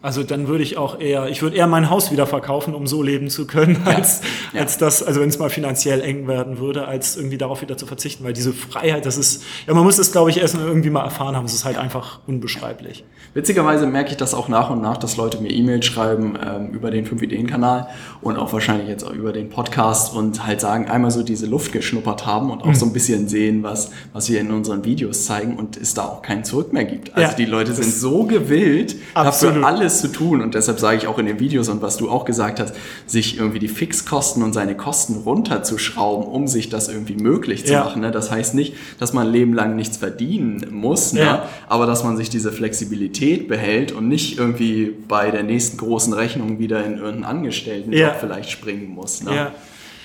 also 0.06 0.24
dann 0.24 0.47
würde 0.47 0.64
ich 0.64 0.78
auch 0.78 0.99
eher, 0.99 1.28
ich 1.30 1.41
würde 1.41 1.56
eher 1.58 1.68
mein 1.68 1.89
Haus 1.89 2.12
wieder 2.12 2.26
verkaufen, 2.28 2.74
um 2.76 2.88
so 2.88 3.01
leben 3.03 3.30
zu 3.30 3.45
können, 3.47 3.82
als, 3.86 4.22
Ja. 4.53 4.62
als 4.62 4.78
das, 4.78 5.03
also 5.03 5.20
wenn 5.20 5.30
es 5.30 5.39
mal 5.39 5.49
finanziell 5.49 6.01
eng 6.01 6.28
werden 6.28 6.60
würde, 6.60 6.88
als 6.88 7.18
irgendwie 7.18 7.38
darauf 7.38 7.62
wieder 7.62 7.76
zu 7.76 7.86
verzichten, 7.86 8.24
weil 8.24 8.34
diese 8.34 8.53
Freiheit, 8.53 9.06
das 9.06 9.18
ist, 9.18 9.43
ja, 9.68 9.74
man 9.74 9.84
muss 9.84 9.97
es, 9.97 10.12
glaube 10.12 10.30
ich, 10.30 10.38
erst 10.39 10.56
irgendwie 10.56 10.89
mal 10.91 11.03
erfahren 11.03 11.36
haben, 11.36 11.45
es 11.45 11.53
ist 11.53 11.66
halt 11.66 11.78
einfach 11.78 12.20
unbeschreiblich. 12.28 13.03
Witzigerweise 13.34 13.86
merke 13.88 14.12
ich 14.12 14.18
das 14.18 14.34
auch 14.34 14.47
nach 14.47 14.70
und 14.70 14.82
nach, 14.82 14.97
dass 14.97 15.18
Leute 15.18 15.41
mir 15.41 15.49
E-Mails 15.51 15.86
schreiben 15.86 16.38
ähm, 16.41 16.70
über 16.70 16.91
den 16.91 17.06
5-Ideen-Kanal 17.06 17.88
und 18.22 18.38
auch 18.38 18.53
wahrscheinlich 18.53 18.88
jetzt 18.88 19.03
auch 19.03 19.12
über 19.12 19.34
den 19.34 19.49
Podcast 19.49 20.14
und 20.16 20.45
halt 20.45 20.62
sagen, 20.62 20.88
einmal 20.88 21.12
so 21.12 21.24
diese 21.24 21.45
Luft 21.45 21.72
geschnuppert 21.74 22.26
haben 22.26 22.49
und 22.51 22.62
auch 22.62 22.68
Mhm. 22.68 22.76
so 22.76 22.86
ein 22.86 22.93
bisschen 22.93 23.28
sehen, 23.28 23.64
was, 23.64 23.91
was 24.14 24.30
wir 24.30 24.39
in 24.39 24.51
unseren 24.51 24.86
Videos 24.86 25.26
zeigen 25.26 25.58
und 25.58 25.76
es 25.78 25.93
da 25.93 26.03
auch 26.06 26.22
kein 26.22 26.43
Zurück 26.45 26.72
mehr 26.72 26.86
gibt. 26.86 27.14
Also 27.16 27.30
Ja, 27.32 27.36
die 27.36 27.45
Leute 27.45 27.74
sind 27.74 27.88
das- 27.88 27.99
so 27.99 28.24
gewillt, 28.24 28.95
Absolut. 29.16 29.56
dafür 29.56 29.68
alles 29.68 29.95
zu 30.02 30.08
tun 30.10 30.41
und 30.41 30.54
deshalb 30.56 30.80
sage 30.80 30.98
ich 30.98 31.08
auch 31.08 31.18
in 31.20 31.26
den 31.26 31.39
Videos 31.39 31.70
und 31.70 31.82
was 31.82 31.98
du 31.98 32.10
auch 32.10 32.26
gesagt 32.26 32.60
hast, 32.60 32.74
sich 33.08 33.38
irgendwie 33.38 33.60
die 33.60 33.68
Fixkosten 33.68 34.43
und 34.43 34.54
seine 34.54 34.76
Kosten 34.76 35.16
runterzuschrauben, 35.24 36.26
um 36.28 36.48
sich 36.48 36.70
das 36.70 36.88
irgendwie 36.88 37.16
möglich 37.16 37.66
zu 37.66 37.74
Ja. 37.74 37.84
machen. 37.84 38.02
Ne? 38.02 38.12
Das 38.12 38.32
heißt 38.32 38.56
nicht, 38.56 38.74
dass 39.00 39.14
man 39.14 39.28
ein 39.28 39.34
Leben 39.34 39.54
lang 39.54 39.76
nichts 39.76 39.98
verdienen 39.98 40.66
muss, 40.72 41.14
ne? 41.14 41.22
Ja. 41.22 41.50
aber 41.68 41.86
dass 41.86 42.04
man 42.04 42.18
sich 42.18 42.30
diese 42.30 42.52
Flexibilität 42.52 43.48
behält 43.48 43.91
und 43.91 44.08
nicht 44.08 44.38
irgendwie 44.38 44.93
bei 45.08 45.32
der 45.32 45.43
nächsten 45.43 45.78
großen 45.78 46.14
Rechnung 46.14 46.60
wieder 46.60 46.84
in 46.86 46.93
irgendeinen 46.98 47.24
Angestelltenjob 47.26 48.00
Ja. 48.00 48.14
vielleicht 48.20 48.50
springen 48.52 48.89
muss. 48.89 49.24
Ne? 49.24 49.52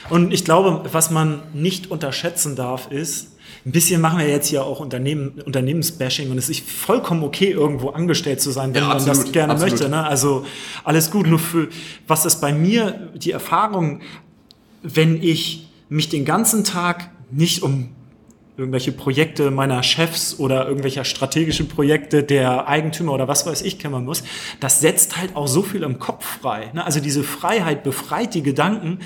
Und 0.08 0.32
ich 0.32 0.44
glaube, 0.44 0.82
was 0.92 1.10
man 1.10 1.42
nicht 1.54 1.90
unterschätzen 1.90 2.56
darf, 2.56 2.90
ist, 2.90 3.28
ein 3.66 3.72
bisschen 3.72 4.00
machen 4.00 4.18
wir 4.18 4.28
jetzt 4.28 4.48
hier 4.48 4.64
auch 4.64 4.80
Unternehmen, 4.80 5.40
Unternehmensbashing 5.44 6.30
und 6.30 6.38
es 6.38 6.48
ist 6.48 6.60
vollkommen 6.68 7.22
okay, 7.22 7.50
irgendwo 7.50 7.90
angestellt 7.90 8.40
zu 8.40 8.50
sein, 8.50 8.74
wenn 8.74 8.82
Ja, 8.82 8.88
man 8.88 8.96
absolut, 8.96 9.24
das 9.26 9.32
gerne 9.32 9.52
absolut. 9.52 9.72
möchte. 9.72 9.88
Ne? 9.90 10.06
Also 10.06 10.46
alles 10.84 11.10
gut. 11.10 11.26
Nur 11.26 11.38
für 11.38 11.68
was 12.06 12.24
ist 12.24 12.40
bei 12.40 12.52
mir 12.52 13.10
die 13.14 13.32
Erfahrung, 13.32 14.00
wenn 14.82 15.22
ich 15.22 15.68
mich 15.90 16.08
den 16.08 16.24
ganzen 16.24 16.64
Tag 16.64 17.10
nicht 17.30 17.62
um 17.62 17.90
irgendwelche 18.56 18.92
Projekte 18.92 19.50
meiner 19.50 19.82
Chefs 19.82 20.38
oder 20.38 20.66
irgendwelcher 20.66 21.04
strategischen 21.04 21.68
Projekte 21.68 22.22
der 22.22 22.68
Eigentümer 22.68 23.12
oder 23.12 23.26
was 23.26 23.46
weiß 23.46 23.62
ich 23.62 23.78
kümmern 23.78 24.04
muss, 24.04 24.22
das 24.60 24.80
setzt 24.80 25.16
halt 25.16 25.34
auch 25.34 25.48
so 25.48 25.62
viel 25.62 25.82
im 25.82 25.98
Kopf 25.98 26.24
frei. 26.40 26.70
Ne? 26.74 26.84
Also 26.84 27.00
diese 27.00 27.24
Freiheit 27.24 27.82
befreit 27.82 28.34
die 28.34 28.42
Gedanken, 28.42 28.98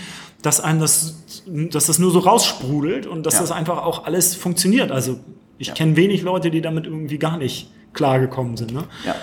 dass 0.42 0.60
einem 0.60 0.80
das, 0.80 1.23
dass 1.46 1.86
das 1.86 1.98
nur 1.98 2.10
so 2.10 2.18
raussprudelt 2.20 3.06
und 3.06 3.24
dass 3.26 3.34
Ja. 3.34 3.40
das 3.40 3.52
einfach 3.52 3.84
auch 3.84 4.04
alles 4.04 4.34
funktioniert. 4.34 4.90
Also 4.92 5.18
ich 5.58 5.68
Ja. 5.68 5.74
kenne 5.74 5.96
wenig 5.96 6.22
Leute, 6.22 6.50
die 6.50 6.60
damit 6.60 6.86
irgendwie 6.86 7.18
gar 7.18 7.36
nicht 7.38 7.70
klargekommen 7.92 8.56
sind. 8.56 8.72
Ne? 8.72 8.84
Ja. 9.06 9.14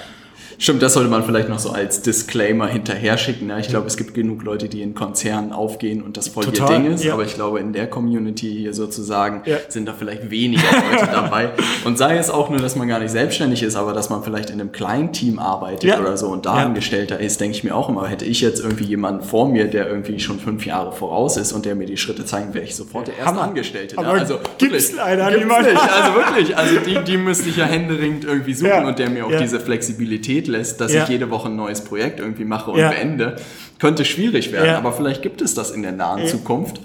Stimmt, 0.63 0.83
das 0.83 0.93
sollte 0.93 1.09
man 1.09 1.23
vielleicht 1.23 1.49
noch 1.49 1.57
so 1.57 1.71
als 1.71 2.03
Disclaimer 2.03 2.67
hinterher 2.67 3.17
schicken. 3.17 3.47
Ne? 3.47 3.59
Ich 3.59 3.67
glaube, 3.69 3.87
es 3.87 3.97
gibt 3.97 4.13
genug 4.13 4.43
Leute, 4.43 4.69
die 4.69 4.83
in 4.83 4.93
Konzernen 4.93 5.53
aufgehen 5.53 6.03
und 6.03 6.17
das 6.17 6.27
voll 6.27 6.45
Total, 6.45 6.73
ihr 6.73 6.79
Ding 6.83 6.93
ist. 6.93 7.03
ja. 7.03 7.13
Aber 7.13 7.23
ich 7.23 7.33
glaube, 7.33 7.59
in 7.59 7.73
der 7.73 7.87
Community 7.89 8.55
hier 8.59 8.71
sozusagen 8.75 9.41
Ja. 9.45 9.57
sind 9.69 9.87
da 9.87 9.93
vielleicht 9.97 10.29
weniger 10.29 10.61
Leute 10.91 11.07
dabei. 11.11 11.49
Und 11.83 11.97
sei 11.97 12.15
es 12.17 12.29
auch 12.29 12.51
nur, 12.51 12.59
dass 12.59 12.75
man 12.75 12.87
gar 12.87 12.99
nicht 12.99 13.09
selbstständig 13.09 13.63
ist, 13.63 13.75
aber 13.75 13.93
dass 13.93 14.11
man 14.11 14.21
vielleicht 14.21 14.51
in 14.51 14.61
einem 14.61 14.71
kleinen 14.71 15.11
Team 15.13 15.39
arbeitet 15.39 15.83
Ja. 15.85 15.99
oder 15.99 16.15
so 16.15 16.27
und 16.27 16.45
da. 16.45 16.53
Angestellter 16.53 17.19
ist, 17.19 17.41
denke 17.41 17.57
ich 17.57 17.63
mir 17.63 17.75
auch 17.75 17.89
immer, 17.89 18.07
hätte 18.07 18.25
ich 18.25 18.39
jetzt 18.41 18.59
irgendwie 18.63 18.83
jemanden 18.83 19.23
vor 19.23 19.49
mir, 19.49 19.65
der 19.65 19.87
irgendwie 19.89 20.19
schon 20.19 20.37
fünf 20.39 20.67
Jahre 20.67 20.91
voraus 20.91 21.37
ist 21.37 21.53
und 21.53 21.65
der 21.65 21.73
mir 21.73 21.87
die 21.87 21.97
Schritte 21.97 22.23
zeigen, 22.23 22.53
wäre 22.53 22.65
ich 22.65 22.75
sofort 22.75 23.07
der 23.07 23.15
erste 23.17 23.31
Hammer. 23.31 23.41
Angestellte. 23.45 23.95
Ne? 23.99 24.05
Also 24.05 24.35
gibt's 24.59 24.91
wirklich, 24.91 24.95
leider 24.95 25.31
gibt's 25.31 25.47
nicht. 25.71 25.91
Also 25.91 26.13
wirklich, 26.15 26.55
also 26.55 26.75
die, 26.85 26.99
die 27.11 27.17
müsste 27.17 27.49
ich 27.49 27.57
ja 27.57 27.65
händeringend 27.65 28.25
irgendwie 28.25 28.53
suchen 28.53 28.85
und 28.85 28.99
der 28.99 29.09
mir 29.09 29.25
auch 29.25 29.31
diese 29.41 29.59
Flexibilität 29.59 30.50
lässt, 30.51 30.79
dass 30.81 30.93
Ja. 30.93 31.03
ich 31.03 31.09
jede 31.09 31.29
Woche 31.31 31.49
ein 31.49 31.55
neues 31.55 31.81
Projekt 31.83 32.19
irgendwie 32.19 32.45
mache 32.45 32.71
und 32.71 32.79
Ja. 32.79 32.89
beende, 32.89 33.37
könnte 33.79 34.05
schwierig 34.05 34.51
werden. 34.51 34.67
Ja. 34.67 34.77
Aber 34.77 34.93
vielleicht 34.93 35.21
gibt 35.21 35.41
es 35.41 35.53
das 35.55 35.71
in 35.71 35.81
der 35.81 35.91
nahen. 35.93 36.27
Zukunft. 36.27 36.79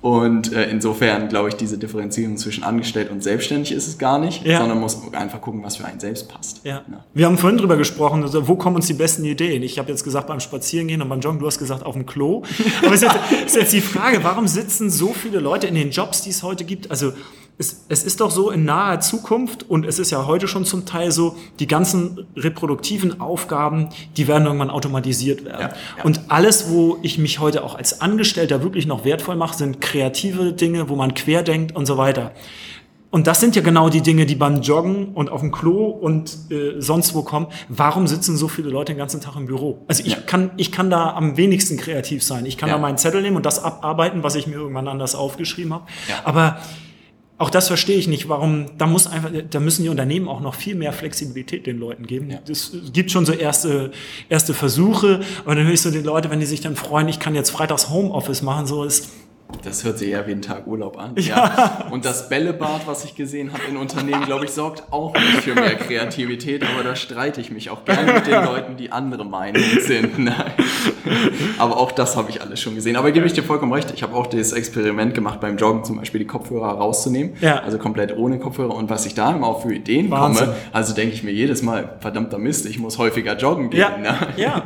Und 0.00 0.52
äh, 0.52 0.68
insofern 0.68 1.28
glaube 1.28 1.48
ich, 1.50 1.54
diese 1.54 1.78
Differenzierung 1.78 2.36
zwischen 2.36 2.64
angestellt 2.64 3.08
und 3.12 3.22
selbstständig 3.22 3.70
ist 3.70 3.86
es 3.86 3.98
gar 3.98 4.18
nicht, 4.18 4.44
Ja. 4.44 4.58
sondern 4.58 4.80
muss 4.80 4.98
einfach 5.12 5.40
gucken, 5.40 5.62
was 5.62 5.76
für 5.76 5.84
einen 5.84 6.00
selbst 6.00 6.28
passt. 6.28 6.60
Ja. 6.64 6.82
Ja. 6.90 7.04
Wir 7.14 7.26
haben 7.26 7.38
vorhin 7.38 7.56
drüber 7.56 7.76
gesprochen, 7.76 8.20
also 8.24 8.48
wo 8.48 8.56
kommen 8.56 8.74
uns 8.74 8.88
die 8.88 8.94
besten 8.94 9.24
Ideen? 9.24 9.62
Ich 9.62 9.78
habe 9.78 9.90
jetzt 9.92 10.02
gesagt 10.02 10.26
beim 10.26 10.40
Spazierengehen 10.40 11.00
und 11.02 11.08
beim 11.08 11.20
Joggen, 11.20 11.38
du 11.38 11.46
hast 11.46 11.60
gesagt 11.60 11.86
auf 11.86 11.94
dem 11.94 12.04
Klo. 12.04 12.42
Aber 12.84 12.94
es 12.94 13.02
ist 13.02 13.12
jetzt, 13.12 13.46
ist 13.46 13.54
jetzt 13.56 13.72
die 13.72 13.80
Frage, 13.80 14.24
warum 14.24 14.48
sitzen 14.48 14.90
so 14.90 15.12
viele 15.12 15.38
Leute 15.38 15.68
in 15.68 15.76
den 15.76 15.92
Jobs, 15.92 16.22
die 16.22 16.30
es 16.30 16.42
heute 16.42 16.64
gibt? 16.64 16.90
Also 16.90 17.12
es, 17.58 17.84
es 17.88 18.02
ist 18.02 18.20
doch 18.20 18.30
so 18.30 18.50
in 18.50 18.64
naher 18.64 19.00
Zukunft 19.00 19.68
und 19.68 19.86
es 19.86 19.98
ist 19.98 20.10
ja 20.10 20.26
heute 20.26 20.48
schon 20.48 20.64
zum 20.64 20.84
Teil 20.86 21.12
so, 21.12 21.36
die 21.60 21.66
ganzen 21.66 22.26
reproduktiven 22.36 23.20
Aufgaben, 23.20 23.90
die 24.16 24.26
werden 24.26 24.46
irgendwann 24.46 24.70
automatisiert 24.70 25.44
werden. 25.44 25.60
Ja, 25.70 25.76
ja. 25.98 26.04
Und 26.04 26.22
alles, 26.28 26.70
wo 26.70 26.98
ich 27.02 27.18
mich 27.18 27.38
heute 27.38 27.62
auch 27.62 27.74
als 27.76 28.00
Angestellter 28.00 28.62
wirklich 28.62 28.86
noch 28.86 29.04
wertvoll 29.04 29.36
mache, 29.36 29.56
sind 29.56 29.80
kreative 29.80 30.52
Dinge, 30.52 30.88
wo 30.88 30.96
man 30.96 31.14
querdenkt 31.14 31.76
und 31.76 31.86
so 31.86 31.96
weiter. 31.98 32.32
Und 33.10 33.26
das 33.26 33.40
sind 33.40 33.54
ja 33.54 33.60
genau 33.60 33.90
die 33.90 34.00
Dinge, 34.00 34.24
die 34.24 34.34
beim 34.34 34.62
Joggen 34.62 35.08
und 35.08 35.28
auf 35.28 35.42
dem 35.42 35.52
Klo 35.52 35.84
und 35.88 36.34
äh, 36.50 36.80
sonst 36.80 37.14
wo 37.14 37.22
kommen. 37.22 37.48
Warum 37.68 38.06
sitzen 38.06 38.38
so 38.38 38.48
viele 38.48 38.70
Leute 38.70 38.92
den 38.94 38.98
ganzen 38.98 39.20
Tag 39.20 39.36
im 39.36 39.44
Büro? 39.44 39.84
Also 39.86 40.02
ich 40.02 40.12
Ja. 40.12 40.18
kann, 40.24 40.50
ich 40.56 40.72
kann 40.72 40.88
da 40.88 41.10
am 41.12 41.36
wenigsten 41.36 41.76
kreativ 41.76 42.24
sein. 42.24 42.46
Ich 42.46 42.56
kann 42.56 42.70
Ja. 42.70 42.76
da 42.76 42.80
meinen 42.80 42.96
Zettel 42.96 43.20
nehmen 43.20 43.36
und 43.36 43.44
das 43.44 43.62
abarbeiten, 43.62 44.22
was 44.22 44.34
ich 44.34 44.46
mir 44.46 44.54
irgendwann 44.54 44.88
anders 44.88 45.14
aufgeschrieben 45.14 45.74
habe. 45.74 45.84
Ja. 46.08 46.22
Aber 46.24 46.56
auch 47.42 47.50
das 47.50 47.66
verstehe 47.66 47.96
ich 47.98 48.06
nicht. 48.06 48.28
Warum? 48.28 48.66
Da 48.78 48.86
muss 48.86 49.08
einfach, 49.08 49.30
da 49.50 49.58
müssen 49.58 49.82
die 49.82 49.88
Unternehmen 49.88 50.28
auch 50.28 50.40
noch 50.40 50.54
viel 50.54 50.76
mehr 50.76 50.92
Flexibilität 50.92 51.66
den 51.66 51.76
Leuten 51.78 52.06
geben. 52.06 52.30
Ja. 52.30 52.38
Es 52.48 52.72
gibt 52.92 53.10
schon 53.10 53.26
so 53.26 53.32
erste, 53.32 53.90
erste 54.28 54.54
Versuche. 54.54 55.20
Aber 55.44 55.56
dann 55.56 55.64
höre 55.64 55.74
ich 55.74 55.82
so 55.82 55.90
die 55.90 55.98
Leute, 55.98 56.30
wenn 56.30 56.38
die 56.38 56.46
sich 56.46 56.60
dann 56.60 56.76
freuen, 56.76 57.08
ich 57.08 57.18
kann 57.18 57.34
jetzt 57.34 57.50
freitags 57.50 57.90
Homeoffice 57.90 58.42
machen, 58.42 58.66
so 58.66 58.84
ist, 58.84 59.10
Das 59.64 59.84
hört 59.84 59.98
sich 59.98 60.10
eher 60.10 60.26
wie 60.26 60.32
ein 60.32 60.42
Tag 60.42 60.66
Urlaub 60.66 60.98
an. 60.98 61.12
Ja. 61.16 61.86
Und 61.90 62.04
das 62.04 62.28
Bällebad, 62.28 62.86
was 62.86 63.04
ich 63.04 63.14
gesehen 63.14 63.52
habe 63.52 63.62
in 63.70 63.76
Unternehmen, 63.76 64.24
glaube 64.24 64.44
ich, 64.46 64.50
sorgt 64.50 64.82
auch 64.90 65.14
nicht 65.14 65.42
für 65.42 65.54
mehr 65.54 65.76
Kreativität, 65.76 66.64
aber 66.64 66.82
da 66.82 66.96
streite 66.96 67.40
ich 67.40 67.50
mich 67.52 67.70
auch 67.70 67.84
gerne 67.84 68.12
mit 68.14 68.26
den 68.26 68.44
Leuten, 68.44 68.76
die 68.76 68.90
andere 68.90 69.24
Meinung 69.24 69.62
sind. 69.80 70.18
Nein. 70.18 70.52
Aber 71.58 71.76
auch 71.76 71.92
das 71.92 72.16
habe 72.16 72.30
ich 72.30 72.40
alles 72.40 72.60
schon 72.60 72.74
gesehen. 72.74 72.96
Aber 72.96 73.12
gebe 73.12 73.26
ich 73.26 73.32
dir 73.32 73.42
vollkommen 73.42 73.72
recht. 73.72 73.92
Ich 73.94 74.02
habe 74.02 74.16
auch 74.16 74.26
das 74.26 74.52
Experiment 74.52 75.14
gemacht 75.14 75.40
beim 75.40 75.56
Joggen, 75.56 75.84
zum 75.84 75.96
Beispiel 75.98 76.20
die 76.20 76.26
Kopfhörer 76.26 76.70
rauszunehmen. 76.72 77.34
Ja. 77.40 77.60
Also 77.60 77.78
komplett 77.78 78.16
ohne 78.16 78.38
Kopfhörer. 78.38 78.74
Und 78.74 78.90
was 78.90 79.06
ich 79.06 79.14
da 79.14 79.30
immer 79.32 79.46
auch 79.46 79.62
für 79.62 79.72
Ideen 79.74 80.10
Wahnsinn. 80.10 80.46
komme, 80.46 80.56
also 80.72 80.94
denke 80.94 81.14
ich 81.14 81.22
mir 81.22 81.32
jedes 81.32 81.62
Mal, 81.62 81.96
verdammter 82.00 82.38
Mist, 82.38 82.66
ich 82.66 82.78
muss 82.78 82.98
häufiger 82.98 83.36
joggen 83.36 83.70
gehen. 83.70 83.80
Ja, 83.80 83.96
Ne? 83.98 84.16
ja. 84.36 84.62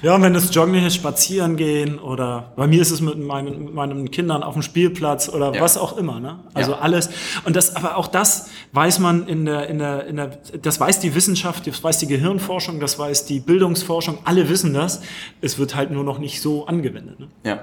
Ja, 0.00 0.14
und 0.14 0.22
wenn 0.22 0.34
es 0.36 0.54
Joggen 0.54 0.74
ist, 0.74 0.94
spazieren 0.94 1.56
gehen 1.56 1.98
oder 1.98 2.52
bei 2.56 2.66
mir 2.68 2.80
ist 2.80 2.90
es 2.92 3.00
mit 3.00 3.18
meinen, 3.18 3.64
mit 3.64 3.74
meinen 3.74 4.10
Kindern 4.10 4.42
auf 4.44 4.52
dem 4.54 4.62
Spielplatz 4.62 5.28
oder 5.28 5.54
Ja. 5.54 5.60
was 5.60 5.76
auch 5.76 5.96
immer, 5.98 6.20
ne? 6.20 6.38
Also 6.54 6.72
Ja. 6.72 6.78
alles. 6.78 7.10
Und 7.44 7.56
das, 7.56 7.74
aber 7.74 7.96
auch 7.96 8.06
das 8.06 8.48
weiß 8.72 9.00
man 9.00 9.26
in 9.26 9.44
der, 9.44 9.66
in 9.68 9.78
der, 9.78 10.06
in 10.06 10.16
der, 10.16 10.38
das 10.62 10.78
weiß 10.78 11.00
die 11.00 11.14
Wissenschaft, 11.14 11.66
das 11.66 11.82
weiß 11.82 11.98
die 11.98 12.06
Gehirnforschung, 12.06 12.78
das 12.78 12.98
weiß 12.98 13.24
die 13.26 13.40
Bildungsforschung, 13.40 14.18
alle 14.24 14.48
wissen 14.48 14.72
das. 14.72 15.00
Es 15.40 15.58
wird 15.58 15.74
halt 15.74 15.90
nur 15.90 16.04
noch 16.04 16.18
nicht 16.18 16.40
so 16.40 16.66
angewendet, 16.66 17.18
ne? 17.18 17.28
Ja. 17.44 17.58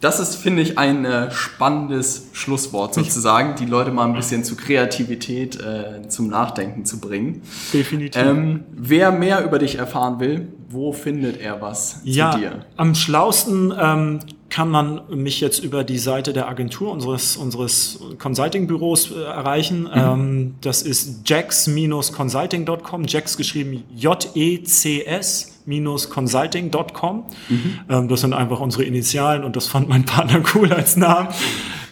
Das 0.00 0.20
ist, 0.20 0.36
finde 0.36 0.62
ich, 0.62 0.78
ein 0.78 1.04
äh, 1.04 1.30
spannendes 1.32 2.28
Schlusswort 2.32 2.94
sozusagen, 2.94 3.56
die 3.56 3.66
Leute 3.66 3.90
mal 3.90 4.06
ein 4.06 4.14
bisschen 4.14 4.44
zu 4.44 4.54
Kreativität 4.54 5.60
äh, 5.60 6.08
zum 6.08 6.28
Nachdenken 6.28 6.84
zu 6.84 7.00
bringen. 7.00 7.42
Definitiv. 7.72 8.20
Ähm, 8.22 8.64
wer 8.70 9.10
mehr 9.10 9.44
über 9.44 9.58
dich 9.58 9.76
erfahren 9.76 10.20
will, 10.20 10.48
wo 10.68 10.92
findet 10.92 11.40
er 11.40 11.60
was 11.60 12.00
ja, 12.04 12.30
zu 12.30 12.38
dir? 12.38 12.64
am 12.76 12.94
schlausten 12.94 13.74
ähm, 13.76 14.20
kann 14.50 14.70
man 14.70 15.02
mich 15.10 15.40
jetzt 15.40 15.62
über 15.64 15.84
die 15.84 15.98
Seite 15.98 16.32
der 16.32 16.48
Agentur 16.48 16.92
unseres, 16.92 17.36
unseres 17.36 17.98
Consulting-Büros 18.18 19.10
äh, 19.10 19.22
erreichen. 19.22 19.88
Ähm, 19.92 20.54
das 20.60 20.82
ist 20.82 21.28
jax-consulting.com, 21.28 23.04
jax 23.04 23.36
geschrieben 23.36 23.84
J-E-C-S 23.94 25.57
jan-consulting.com. 25.70 27.24
Mhm. 27.48 27.80
Ähm, 27.88 28.08
das 28.08 28.20
sind 28.20 28.32
einfach 28.32 28.60
unsere 28.60 28.84
Initialen 28.84 29.44
und 29.44 29.56
das 29.56 29.66
fand 29.66 29.88
mein 29.88 30.04
Partner 30.04 30.40
cool 30.54 30.72
als 30.72 30.96
Namen. 30.96 31.28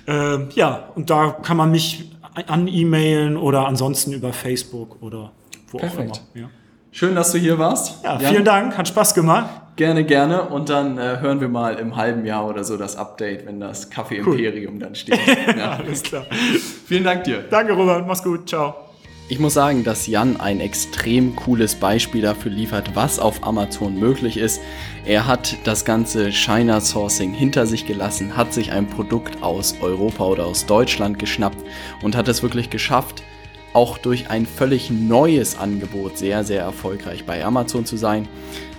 Ähm, 0.07 0.49
ja, 0.55 0.91
und 0.95 1.11
da 1.11 1.31
kann 1.31 1.57
man 1.57 1.71
mich 1.71 2.11
an 2.47 2.69
E-Mailen 2.69 3.37
oder 3.37 3.67
ansonsten 3.67 4.13
über 4.13 4.33
Facebook 4.33 5.03
oder 5.03 5.33
wo 5.71 5.79
Perfekt. 5.79 6.11
auch 6.13 6.35
immer. 6.35 6.45
Ja. 6.45 6.51
Schön, 6.93 7.15
dass 7.15 7.33
du 7.33 7.39
hier 7.39 7.59
warst. 7.59 8.03
Ja, 8.05 8.19
Jan. 8.19 8.33
vielen 8.33 8.45
Dank, 8.45 8.79
hat 8.79 8.89
Spaß 8.89 9.15
gemacht. 9.15 9.51
Gerne, 9.77 10.05
gerne. 10.05 10.43
Und 10.49 10.71
dann 10.71 10.97
äh, 10.97 11.19
hören 11.21 11.41
wir 11.43 11.49
mal 11.49 11.75
im 11.75 11.97
halben 11.97 12.25
Jahr 12.25 12.47
oder 12.47 12.65
so 12.65 12.79
das 12.79 12.97
Update, 12.97 13.47
wenn 13.47 13.61
das 13.61 13.91
Kaffee 13.91 14.17
Imperium 14.17 14.75
cool. 14.75 14.81
dann 14.81 14.95
steht. 14.95 15.19
Ja. 15.57 15.73
Alles 15.73 16.03
klar. 16.03 16.25
Vielen 16.87 17.05
Dank 17.05 17.25
dir. 17.25 17.45
Danke, 17.51 17.75
Robert. 17.75 18.07
Mach's 18.07 18.23
gut. 18.23 18.49
Ciao. 18.49 18.86
Ich 19.29 19.41
muss 19.41 19.55
sagen, 19.55 19.83
dass 19.83 20.07
Jan 20.07 20.37
ein 20.37 20.61
extrem 20.61 21.35
cooles 21.35 21.75
Beispiel 21.75 22.23
dafür 22.23 22.53
liefert, 22.53 22.95
was 22.95 23.19
auf 23.19 23.43
Amazon 23.43 23.99
möglich 23.99 24.37
ist. 24.37 24.61
Er 25.05 25.27
hat 25.27 25.57
das 25.65 25.85
ganze 25.85 26.31
China 26.31 26.81
Sourcing 26.81 27.33
hinter 27.33 27.67
sich 27.67 27.87
gelassen, 27.87 28.37
hat 28.37 28.53
sich 28.53 28.71
ein 28.71 28.87
Produkt 28.87 29.43
aus 29.43 29.75
Europa 29.81 30.25
oder 30.25 30.47
aus 30.47 30.67
Deutschland 30.67 31.19
geschnappt 31.19 31.59
und 32.03 32.15
hat 32.15 32.29
es 32.29 32.45
wirklich 32.45 32.71
geschafft, 32.71 33.25
auch 33.73 33.99
durch 33.99 34.31
ein 34.31 34.47
völlig 34.47 34.91
neues 34.91 35.59
Angebot 35.59 36.17
sehr, 36.17 36.45
sehr 36.45 36.63
erfolgreich 36.63 37.25
bei 37.25 37.45
Amazon 37.45 37.85
zu 37.85 37.97
sein. 37.97 38.29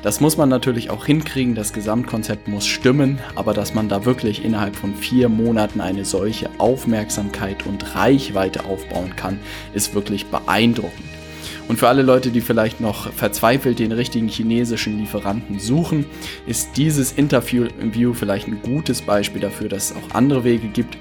Das 0.08 0.22
muss 0.22 0.38
man 0.38 0.48
natürlich 0.48 0.90
auch 0.90 1.06
hinkriegen, 1.06 1.54
das 1.54 1.74
Gesamtkonzept 1.74 2.48
muss 2.48 2.66
stimmen, 2.66 3.20
aber 3.36 3.54
dass 3.54 3.74
man 3.74 3.90
da 3.90 4.06
wirklich 4.06 4.46
innerhalb 4.46 4.78
von 4.78 4.96
vier 4.96 5.28
Monaten 5.28 5.82
eine 5.82 6.06
solche 6.06 6.50
Aufmerksamkeit 6.60 7.66
und 7.66 7.94
Reichweite 7.94 8.64
aufbauen 8.64 9.18
kann, 9.18 9.38
ist 9.74 9.94
wirklich 9.96 10.28
beeindruckend. 10.28 11.04
Und 11.68 11.78
für 11.78 11.90
alle 11.90 12.04
Leute, 12.04 12.32
die 12.32 12.40
vielleicht 12.40 12.80
noch 12.80 13.12
verzweifelt 13.12 13.80
den 13.80 13.92
richtigen 13.92 14.30
chinesischen 14.30 14.98
Lieferanten 14.98 15.60
suchen, 15.60 16.06
ist 16.46 16.78
dieses 16.78 17.12
Interview 17.12 18.14
vielleicht 18.14 18.48
ein 18.48 18.62
gutes 18.62 19.02
Beispiel 19.02 19.42
dafür, 19.42 19.68
dass 19.68 19.92
es 19.92 19.98
auch 19.98 20.16
andere 20.16 20.46
Wege 20.46 20.70
gibt, 20.70 20.98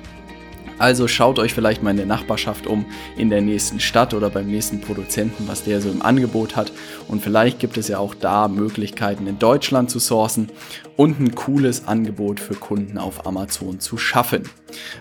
also 0.78 1.08
schaut 1.08 1.38
euch 1.38 1.54
vielleicht 1.54 1.82
mal 1.82 1.90
in 1.90 1.96
der 1.96 2.06
Nachbarschaft 2.06 2.66
um, 2.66 2.84
in 3.16 3.30
der 3.30 3.40
nächsten 3.40 3.80
Stadt 3.80 4.12
oder 4.12 4.28
beim 4.28 4.46
nächsten 4.46 4.80
Produzenten, 4.80 5.48
was 5.48 5.64
der 5.64 5.80
so 5.80 5.90
im 5.90 6.02
Angebot 6.02 6.54
hat. 6.54 6.72
Und 7.08 7.22
vielleicht 7.22 7.58
gibt 7.58 7.78
es 7.78 7.88
ja 7.88 7.98
auch 7.98 8.14
da 8.14 8.48
Möglichkeiten 8.48 9.26
in 9.26 9.38
Deutschland 9.38 9.90
zu 9.90 9.98
sourcen 9.98 10.50
und 10.96 11.18
ein 11.18 11.34
cooles 11.34 11.86
Angebot 11.86 12.40
für 12.40 12.54
Kunden 12.54 12.98
auf 12.98 13.26
Amazon 13.26 13.80
zu 13.80 13.96
schaffen. 13.96 14.42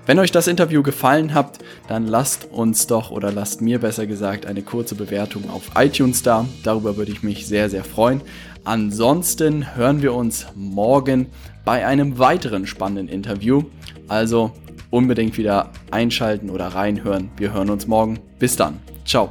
Wenn 0.05 0.19
euch 0.19 0.31
das 0.31 0.47
Interview 0.47 0.81
gefallen 0.81 1.33
hat, 1.33 1.59
dann 1.87 2.07
lasst 2.07 2.51
uns 2.51 2.87
doch 2.87 3.11
oder 3.11 3.31
lasst 3.31 3.61
mir 3.61 3.79
besser 3.79 4.07
gesagt 4.07 4.45
eine 4.45 4.61
kurze 4.61 4.95
Bewertung 4.95 5.49
auf 5.49 5.71
iTunes 5.75 6.23
da. 6.23 6.45
Darüber 6.63 6.95
würde 6.95 7.11
ich 7.11 7.23
mich 7.23 7.47
sehr, 7.47 7.69
sehr 7.69 7.83
freuen. 7.83 8.21
Ansonsten 8.63 9.75
hören 9.75 10.01
wir 10.01 10.13
uns 10.13 10.47
morgen 10.55 11.27
bei 11.65 11.85
einem 11.85 12.17
weiteren 12.17 12.65
spannenden 12.65 13.09
Interview. 13.09 13.63
Also 14.07 14.51
unbedingt 14.89 15.37
wieder 15.37 15.71
einschalten 15.91 16.49
oder 16.49 16.67
reinhören. 16.67 17.29
Wir 17.37 17.53
hören 17.53 17.69
uns 17.69 17.87
morgen. 17.87 18.19
Bis 18.39 18.55
dann. 18.55 18.79
Ciao. 19.05 19.29